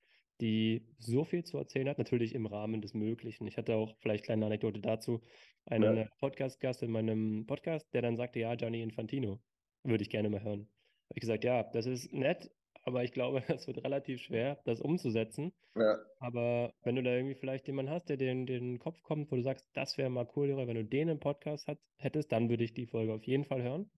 die 0.42 0.88
so 0.98 1.26
viel 1.26 1.44
zu 1.44 1.58
erzählen 1.58 1.88
hat, 1.90 2.00
natürlich 2.00 2.34
im 2.34 2.48
Rahmen 2.48 2.82
des 2.82 2.94
Möglichen. 2.94 3.46
Ich 3.46 3.58
hatte 3.58 3.76
auch 3.76 3.96
vielleicht 4.00 4.24
eine 4.24 4.40
kleine 4.40 4.46
Anekdote 4.48 4.82
dazu, 4.82 5.22
einen 5.66 5.98
ja. 5.98 6.08
Podcast-Gast 6.20 6.82
in 6.82 6.92
meinem 6.92 7.46
Podcast, 7.46 7.94
der 7.94 8.02
dann 8.02 8.18
sagte, 8.18 8.40
ja, 8.40 8.56
Gianni 8.56 8.82
Infantino. 8.82 9.40
Würde 9.84 10.04
ich 10.04 10.10
gerne 10.10 10.30
mal 10.30 10.44
hören. 10.44 10.68
Habe 11.10 11.18
ich 11.18 11.22
gesagt, 11.22 11.44
ja, 11.44 11.64
das 11.64 11.86
ist 11.86 12.12
nett, 12.14 12.50
aber 12.84 13.04
ich 13.04 13.12
glaube, 13.12 13.44
es 13.60 13.68
wird 13.68 13.84
relativ 13.84 14.22
schwer, 14.22 14.60
das 14.66 14.82
umzusetzen. 14.82 15.54
Ja. 15.76 16.00
Aber 16.20 16.74
wenn 16.84 16.96
du 16.96 17.04
da 17.04 17.12
irgendwie 17.12 17.36
vielleicht 17.36 17.68
jemanden 17.68 17.92
hast, 17.92 18.10
der 18.10 18.18
dir 18.18 18.32
in 18.32 18.46
den 18.46 18.80
Kopf 18.80 19.02
kommt, 19.04 19.32
wo 19.32 19.36
du 19.36 19.42
sagst, 19.42 19.70
das 19.74 19.98
wäre 19.98 20.10
mal 20.10 20.28
cool, 20.36 20.56
wenn 20.56 20.76
du 20.76 20.86
den 20.86 21.10
im 21.10 21.20
Podcast 21.20 21.68
hat, 21.68 21.80
hättest, 21.98 22.32
dann 22.32 22.50
würde 22.50 22.64
ich 22.64 22.74
die 22.74 22.88
Folge 22.88 23.14
auf 23.14 23.24
jeden 23.24 23.46
Fall 23.46 23.64
hören. 23.64 23.90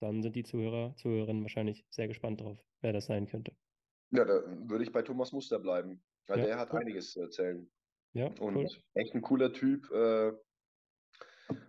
Dann 0.00 0.22
sind 0.22 0.36
die 0.36 0.44
Zuhörer, 0.44 0.94
Zuhörerinnen 0.96 1.42
wahrscheinlich 1.42 1.86
sehr 1.88 2.08
gespannt 2.08 2.40
drauf, 2.40 2.58
wer 2.82 2.92
das 2.92 3.06
sein 3.06 3.26
könnte. 3.26 3.52
Ja, 4.10 4.24
da 4.24 4.42
würde 4.68 4.84
ich 4.84 4.92
bei 4.92 5.02
Thomas 5.02 5.32
Muster 5.32 5.58
bleiben, 5.58 6.02
weil 6.26 6.40
ja, 6.40 6.46
der 6.46 6.58
hat 6.58 6.72
cool. 6.72 6.80
einiges 6.80 7.12
zu 7.12 7.20
erzählen. 7.22 7.68
Ja, 8.12 8.26
und 8.40 8.56
cool. 8.56 8.68
echt 8.94 9.14
ein 9.14 9.22
cooler 9.22 9.52
Typ. 9.52 9.90
Äh, 9.90 10.32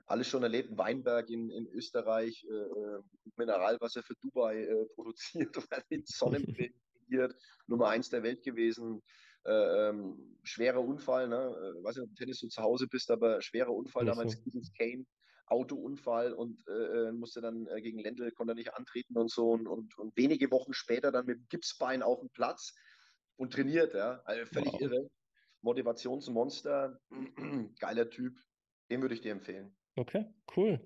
alles 0.06 0.28
schon 0.28 0.44
erlebt. 0.44 0.78
Weinberg 0.78 1.30
in, 1.30 1.50
in 1.50 1.68
Österreich, 1.68 2.46
äh, 2.50 2.54
äh 2.54 3.02
Mineralwasser 3.36 4.04
für 4.04 4.16
Dubai 4.22 4.64
äh, 4.64 4.86
produziert, 4.96 5.58
mit 5.90 6.08
Sonnenbrille 6.08 6.74
Nummer 7.68 7.90
eins 7.90 8.10
der 8.10 8.24
Welt 8.24 8.44
gewesen. 8.44 9.02
Äh, 9.46 9.90
ähm, 9.90 10.38
schwerer 10.44 10.82
Unfall, 10.82 11.28
ne? 11.28 11.38
Äh, 11.38 11.84
weiß 11.84 11.96
nicht, 11.96 12.04
ob 12.04 12.10
du 12.10 12.16
Tennis 12.16 12.40
so 12.40 12.48
zu 12.48 12.62
Hause 12.62 12.88
bist, 12.88 13.10
aber 13.12 13.42
schwerer 13.42 13.74
Unfall 13.74 14.04
Nicht 14.04 14.12
damals, 14.12 14.44
so. 14.44 14.72
Kane, 14.78 15.06
Autounfall 15.48 16.34
und 16.34 16.62
äh, 16.68 17.08
äh, 17.08 17.12
musste 17.14 17.42
dann 17.42 17.68
äh, 17.68 17.82
gegen 17.82 18.00
Lendl, 18.00 18.32
konnte 18.32 18.56
nicht 18.56 18.74
antreten 18.74 19.18
und 19.18 19.32
so 19.32 19.52
und, 19.52 19.68
und, 19.68 19.98
und, 19.98 20.16
wenige 20.18 20.52
Wochen 20.52 20.74
später 20.74 21.12
dann 21.12 21.26
mit 21.26 21.38
dem 21.38 21.48
Gipsbein 21.48 22.04
auf 22.04 22.20
dem 22.20 22.30
Platz 22.30 22.76
und 23.38 23.54
trainiert, 23.54 23.94
ja. 23.94 24.22
Also 24.26 24.46
völlig 24.48 24.74
wow. 24.74 24.82
irre. 24.82 25.10
Motivationsmonster, 25.62 27.00
geiler 27.80 28.10
Typ, 28.10 28.38
den 28.90 29.02
würde 29.02 29.16
ich 29.16 29.22
dir 29.22 29.32
empfehlen. 29.32 29.76
Okay, 29.96 30.26
cool. 30.56 30.80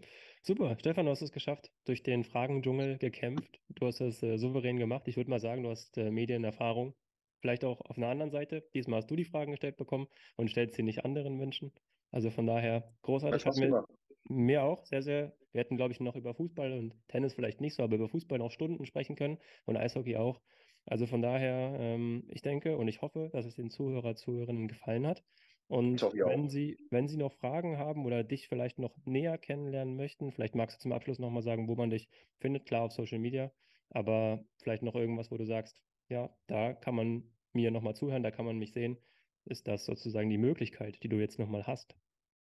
Super. 0.44 0.76
Stefan, 0.80 1.06
du 1.06 1.12
hast 1.12 1.22
es 1.22 1.32
geschafft, 1.32 1.72
durch 1.86 2.02
den 2.02 2.24
Fragendschungel 2.24 2.98
gekämpft. 2.98 3.60
Du 3.70 3.86
hast 3.86 4.02
es 4.02 4.24
äh, 4.24 4.38
souverän 4.38 4.78
gemacht. 4.78 5.08
Ich 5.08 5.18
würde 5.18 5.30
mal 5.30 5.40
sagen, 5.40 5.64
du 5.64 5.70
hast 5.70 5.98
äh, 5.98 6.10
Medienerfahrung. 6.10 6.96
Vielleicht 7.42 7.66
auch 7.66 7.82
auf 7.82 7.98
einer 7.98 8.08
anderen 8.08 8.32
Seite. 8.32 8.64
Diesmal 8.74 8.98
hast 8.98 9.12
du 9.12 9.16
die 9.16 9.26
Fragen 9.26 9.52
gestellt 9.52 9.78
bekommen 9.78 10.08
und 10.38 10.50
stellst 10.50 10.76
sie 10.76 10.84
nicht 10.84 11.06
anderen 11.06 11.38
Menschen. 11.38 11.72
Also 12.12 12.30
von 12.30 12.48
daher 12.48 12.92
großartig. 13.02 13.46
Hat 13.46 13.56
mir, 13.58 13.86
mir 14.24 14.64
auch 14.64 14.86
sehr, 14.86 15.02
sehr. 15.04 15.36
Wir 15.52 15.62
hätten, 15.62 15.78
glaube 15.78 15.92
ich, 15.92 16.00
noch 16.00 16.16
über 16.16 16.34
Fußball 16.34 16.72
und 16.72 16.96
Tennis 17.08 17.34
vielleicht 17.34 17.62
nicht 17.62 17.76
so, 17.76 17.84
aber 17.84 17.96
über 17.96 18.10
Fußball 18.10 18.40
noch 18.40 18.52
Stunden 18.52 18.86
sprechen 18.86 19.16
können 19.16 19.38
und 19.66 19.78
Eishockey 19.78 20.16
auch. 20.16 20.42
Also 20.86 21.06
von 21.06 21.22
daher, 21.22 21.76
ähm, 21.80 22.24
ich 22.30 22.42
denke 22.42 22.78
und 22.78 22.88
ich 22.88 23.02
hoffe, 23.02 23.30
dass 23.34 23.46
es 23.46 23.56
den 23.56 23.70
Zuhörer, 23.70 24.16
Zuhörerinnen 24.16 24.68
gefallen 24.68 25.06
hat. 25.06 25.24
Und 25.72 26.02
wenn 26.02 26.50
Sie, 26.50 26.78
wenn 26.90 27.08
Sie 27.08 27.16
noch 27.16 27.32
Fragen 27.32 27.78
haben 27.78 28.06
oder 28.06 28.26
dich 28.26 28.50
vielleicht 28.50 28.78
noch 28.78 28.94
näher 29.06 29.38
kennenlernen 29.38 29.96
möchten, 29.96 30.34
vielleicht 30.34 30.54
magst 30.54 30.76
du 30.76 30.82
zum 30.82 30.92
Abschluss 30.92 31.18
nochmal 31.18 31.44
sagen, 31.44 31.70
wo 31.70 31.76
man 31.76 31.90
dich 31.90 32.10
findet, 32.40 32.66
klar 32.66 32.82
auf 32.82 32.92
Social 32.92 33.20
Media, 33.20 33.54
aber 33.90 34.44
vielleicht 34.62 34.84
noch 34.84 34.96
irgendwas, 34.96 35.32
wo 35.32 35.38
du 35.38 35.46
sagst, 35.46 35.82
ja, 36.10 36.30
da 36.48 36.74
kann 36.74 36.94
man 36.94 37.24
mir 37.54 37.72
nochmal 37.72 37.96
zuhören, 37.96 38.22
da 38.22 38.32
kann 38.32 38.44
man 38.44 38.58
mich 38.58 38.74
sehen. 38.74 38.98
Ist 39.46 39.66
das 39.70 39.86
sozusagen 39.86 40.30
die 40.30 40.38
Möglichkeit, 40.38 41.02
die 41.04 41.08
du 41.08 41.16
jetzt 41.16 41.40
nochmal 41.40 41.66
hast? 41.66 41.96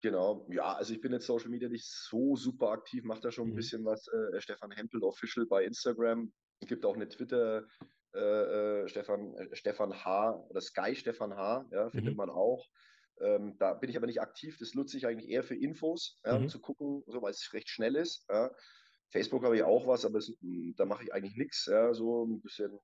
Genau, 0.03 0.47
ja, 0.49 0.74
also 0.74 0.95
ich 0.95 1.01
bin 1.01 1.12
jetzt 1.12 1.27
Social 1.27 1.49
Media 1.49 1.68
nicht 1.68 1.85
so 1.85 2.37
super 2.37 2.68
aktiv, 2.68 3.03
mache 3.03 3.22
da 3.22 3.33
schon 3.33 3.49
ein 3.49 3.51
mhm. 3.51 3.57
bisschen 3.57 3.85
was. 3.85 4.07
Äh, 4.07 4.41
Stefan 4.41 4.70
Hempel 4.70 5.03
Official 5.03 5.47
bei 5.47 5.64
Instagram. 5.64 6.33
Es 6.61 6.68
gibt 6.68 6.85
auch 6.87 6.95
eine 6.95 7.09
Twitter, 7.09 7.66
äh, 8.14 8.20
äh, 8.20 8.89
Stefan, 8.89 9.35
äh, 9.35 9.57
Stefan 9.57 9.93
H. 9.93 10.47
oder 10.49 10.61
Sky 10.61 10.95
Stefan 10.95 11.35
H. 11.35 11.66
Ja, 11.72 11.91
findet 11.91 12.14
mhm. 12.14 12.18
man 12.18 12.31
auch. 12.31 12.68
Ähm, 13.21 13.57
da 13.59 13.75
bin 13.75 13.91
ich 13.91 13.97
aber 13.97 14.07
nicht 14.07 14.21
aktiv. 14.21 14.57
Das 14.59 14.75
nutze 14.75 14.97
ich 14.97 15.07
eigentlich 15.07 15.31
eher 15.31 15.43
für 15.43 15.57
Infos, 15.57 16.19
ja, 16.25 16.37
mhm. 16.37 16.45
um 16.45 16.49
zu 16.49 16.61
gucken, 16.61 17.03
so, 17.07 17.23
weil 17.23 17.31
es 17.31 17.53
recht 17.53 17.69
schnell 17.69 17.97
ist. 17.97 18.27
Ja. 18.29 18.51
Facebook 19.11 19.45
habe 19.45 19.57
ich 19.57 19.62
auch 19.62 19.87
was, 19.87 20.05
aber 20.05 20.19
es, 20.19 20.33
da 20.77 20.85
mache 20.85 21.05
ich 21.05 21.14
eigentlich 21.14 21.37
nichts. 21.37 21.67
Ja, 21.67 21.95
so 21.95 22.25
ein 22.25 22.41
bisschen 22.41 22.79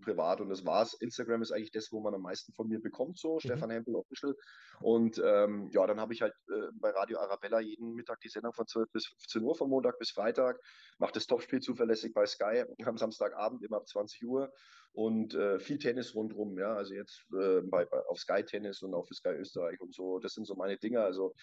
privat 0.00 0.40
und 0.40 0.48
das 0.48 0.64
war's. 0.64 0.94
Instagram 0.94 1.42
ist 1.42 1.52
eigentlich 1.52 1.70
das, 1.70 1.90
wo 1.90 2.00
man 2.00 2.14
am 2.14 2.22
meisten 2.22 2.52
von 2.52 2.68
mir 2.68 2.80
bekommt, 2.80 3.18
so 3.18 3.34
mhm. 3.34 3.40
Stefan 3.40 3.70
Hempel 3.70 3.96
Official. 3.96 4.34
Und 4.80 5.20
ähm, 5.24 5.68
ja, 5.72 5.86
dann 5.86 6.00
habe 6.00 6.12
ich 6.12 6.22
halt 6.22 6.34
äh, 6.48 6.68
bei 6.74 6.90
Radio 6.90 7.18
Arabella 7.18 7.60
jeden 7.60 7.94
Mittag 7.94 8.20
die 8.20 8.28
Sendung 8.28 8.52
von 8.52 8.66
12 8.66 8.90
bis 8.92 9.06
15 9.06 9.42
Uhr, 9.42 9.54
von 9.54 9.70
Montag 9.70 9.98
bis 9.98 10.10
Freitag. 10.10 10.60
Mache 10.98 11.12
das 11.12 11.26
Topspiel 11.26 11.60
zuverlässig 11.60 12.12
bei 12.12 12.26
Sky 12.26 12.64
am 12.84 12.98
Samstagabend 12.98 13.62
immer 13.62 13.78
ab 13.78 13.88
20 13.88 14.24
Uhr 14.26 14.52
und 14.92 15.34
äh, 15.34 15.58
viel 15.58 15.78
Tennis 15.78 16.14
rundherum. 16.14 16.58
Ja, 16.58 16.74
also 16.74 16.94
jetzt 16.94 17.26
äh, 17.32 17.60
bei, 17.62 17.84
bei, 17.84 17.98
auf 18.08 18.18
Sky 18.18 18.44
Tennis 18.44 18.82
und 18.82 18.94
auf 18.94 19.08
Sky 19.08 19.30
Österreich 19.30 19.80
und 19.80 19.94
so. 19.94 20.18
Das 20.18 20.34
sind 20.34 20.46
so 20.46 20.54
meine 20.54 20.76
Dinge. 20.76 21.00
Also 21.00 21.34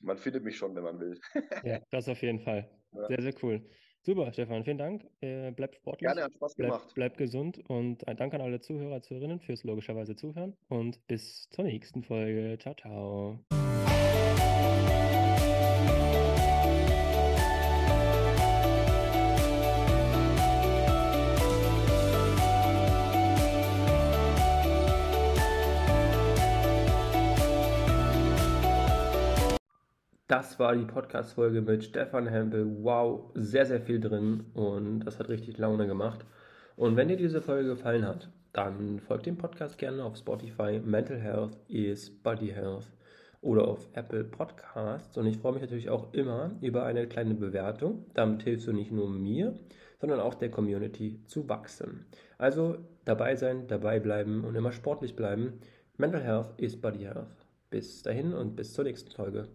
man 0.00 0.18
findet 0.18 0.44
mich 0.44 0.56
schon, 0.56 0.74
wenn 0.74 0.82
man 0.82 0.98
will. 0.98 1.20
ja, 1.64 1.80
das 1.90 2.08
auf 2.08 2.22
jeden 2.22 2.40
Fall. 2.40 2.70
Ja. 2.92 3.08
Sehr, 3.08 3.20
sehr 3.20 3.34
cool. 3.42 3.62
Super, 4.06 4.32
Stefan, 4.32 4.62
vielen 4.62 4.78
Dank. 4.78 5.04
Äh, 5.20 5.50
bleib 5.50 5.74
sportlich. 5.74 6.06
Gerne, 6.06 6.22
hat 6.22 6.34
Spaß 6.34 6.54
gemacht. 6.54 6.92
Bleib, 6.94 7.16
bleib 7.16 7.16
gesund 7.16 7.58
und 7.68 8.06
ein 8.06 8.16
Dank 8.16 8.34
an 8.34 8.40
alle 8.40 8.60
Zuhörer, 8.60 9.02
Zuhörerinnen 9.02 9.40
fürs 9.40 9.64
logischerweise 9.64 10.14
Zuhören 10.14 10.56
und 10.68 11.04
bis 11.08 11.50
zur 11.50 11.64
nächsten 11.64 12.04
Folge. 12.04 12.56
Ciao, 12.56 12.74
ciao. 12.76 13.65
Das 30.28 30.58
war 30.58 30.74
die 30.74 30.84
Podcast-Folge 30.84 31.62
mit 31.62 31.84
Stefan 31.84 32.26
Hempel. 32.26 32.66
Wow, 32.82 33.30
sehr, 33.34 33.64
sehr 33.64 33.80
viel 33.80 34.00
drin 34.00 34.44
und 34.54 35.00
das 35.00 35.20
hat 35.20 35.28
richtig 35.28 35.56
Laune 35.56 35.86
gemacht. 35.86 36.26
Und 36.74 36.96
wenn 36.96 37.06
dir 37.06 37.16
diese 37.16 37.40
Folge 37.40 37.68
gefallen 37.68 38.04
hat, 38.04 38.28
dann 38.52 38.98
folgt 38.98 39.26
dem 39.26 39.38
Podcast 39.38 39.78
gerne 39.78 40.02
auf 40.02 40.16
Spotify. 40.16 40.80
Mental 40.84 41.20
Health 41.20 41.56
is 41.68 42.10
Body 42.10 42.48
Health 42.48 42.88
oder 43.40 43.68
auf 43.68 43.88
Apple 43.92 44.24
Podcasts. 44.24 45.16
Und 45.16 45.26
ich 45.26 45.38
freue 45.38 45.52
mich 45.52 45.62
natürlich 45.62 45.90
auch 45.90 46.12
immer 46.12 46.50
über 46.60 46.84
eine 46.84 47.06
kleine 47.06 47.34
Bewertung. 47.34 48.06
Damit 48.14 48.42
hilfst 48.42 48.66
du 48.66 48.72
nicht 48.72 48.90
nur 48.90 49.08
mir, 49.08 49.56
sondern 50.00 50.18
auch 50.18 50.34
der 50.34 50.50
Community 50.50 51.20
zu 51.26 51.48
wachsen. 51.48 52.04
Also 52.36 52.78
dabei 53.04 53.36
sein, 53.36 53.68
dabei 53.68 54.00
bleiben 54.00 54.42
und 54.42 54.56
immer 54.56 54.72
sportlich 54.72 55.14
bleiben. 55.14 55.60
Mental 55.98 56.24
Health 56.24 56.54
is 56.56 56.80
Body 56.80 57.04
Health. 57.04 57.46
Bis 57.70 58.02
dahin 58.02 58.34
und 58.34 58.56
bis 58.56 58.72
zur 58.72 58.82
nächsten 58.82 59.12
Folge. 59.12 59.46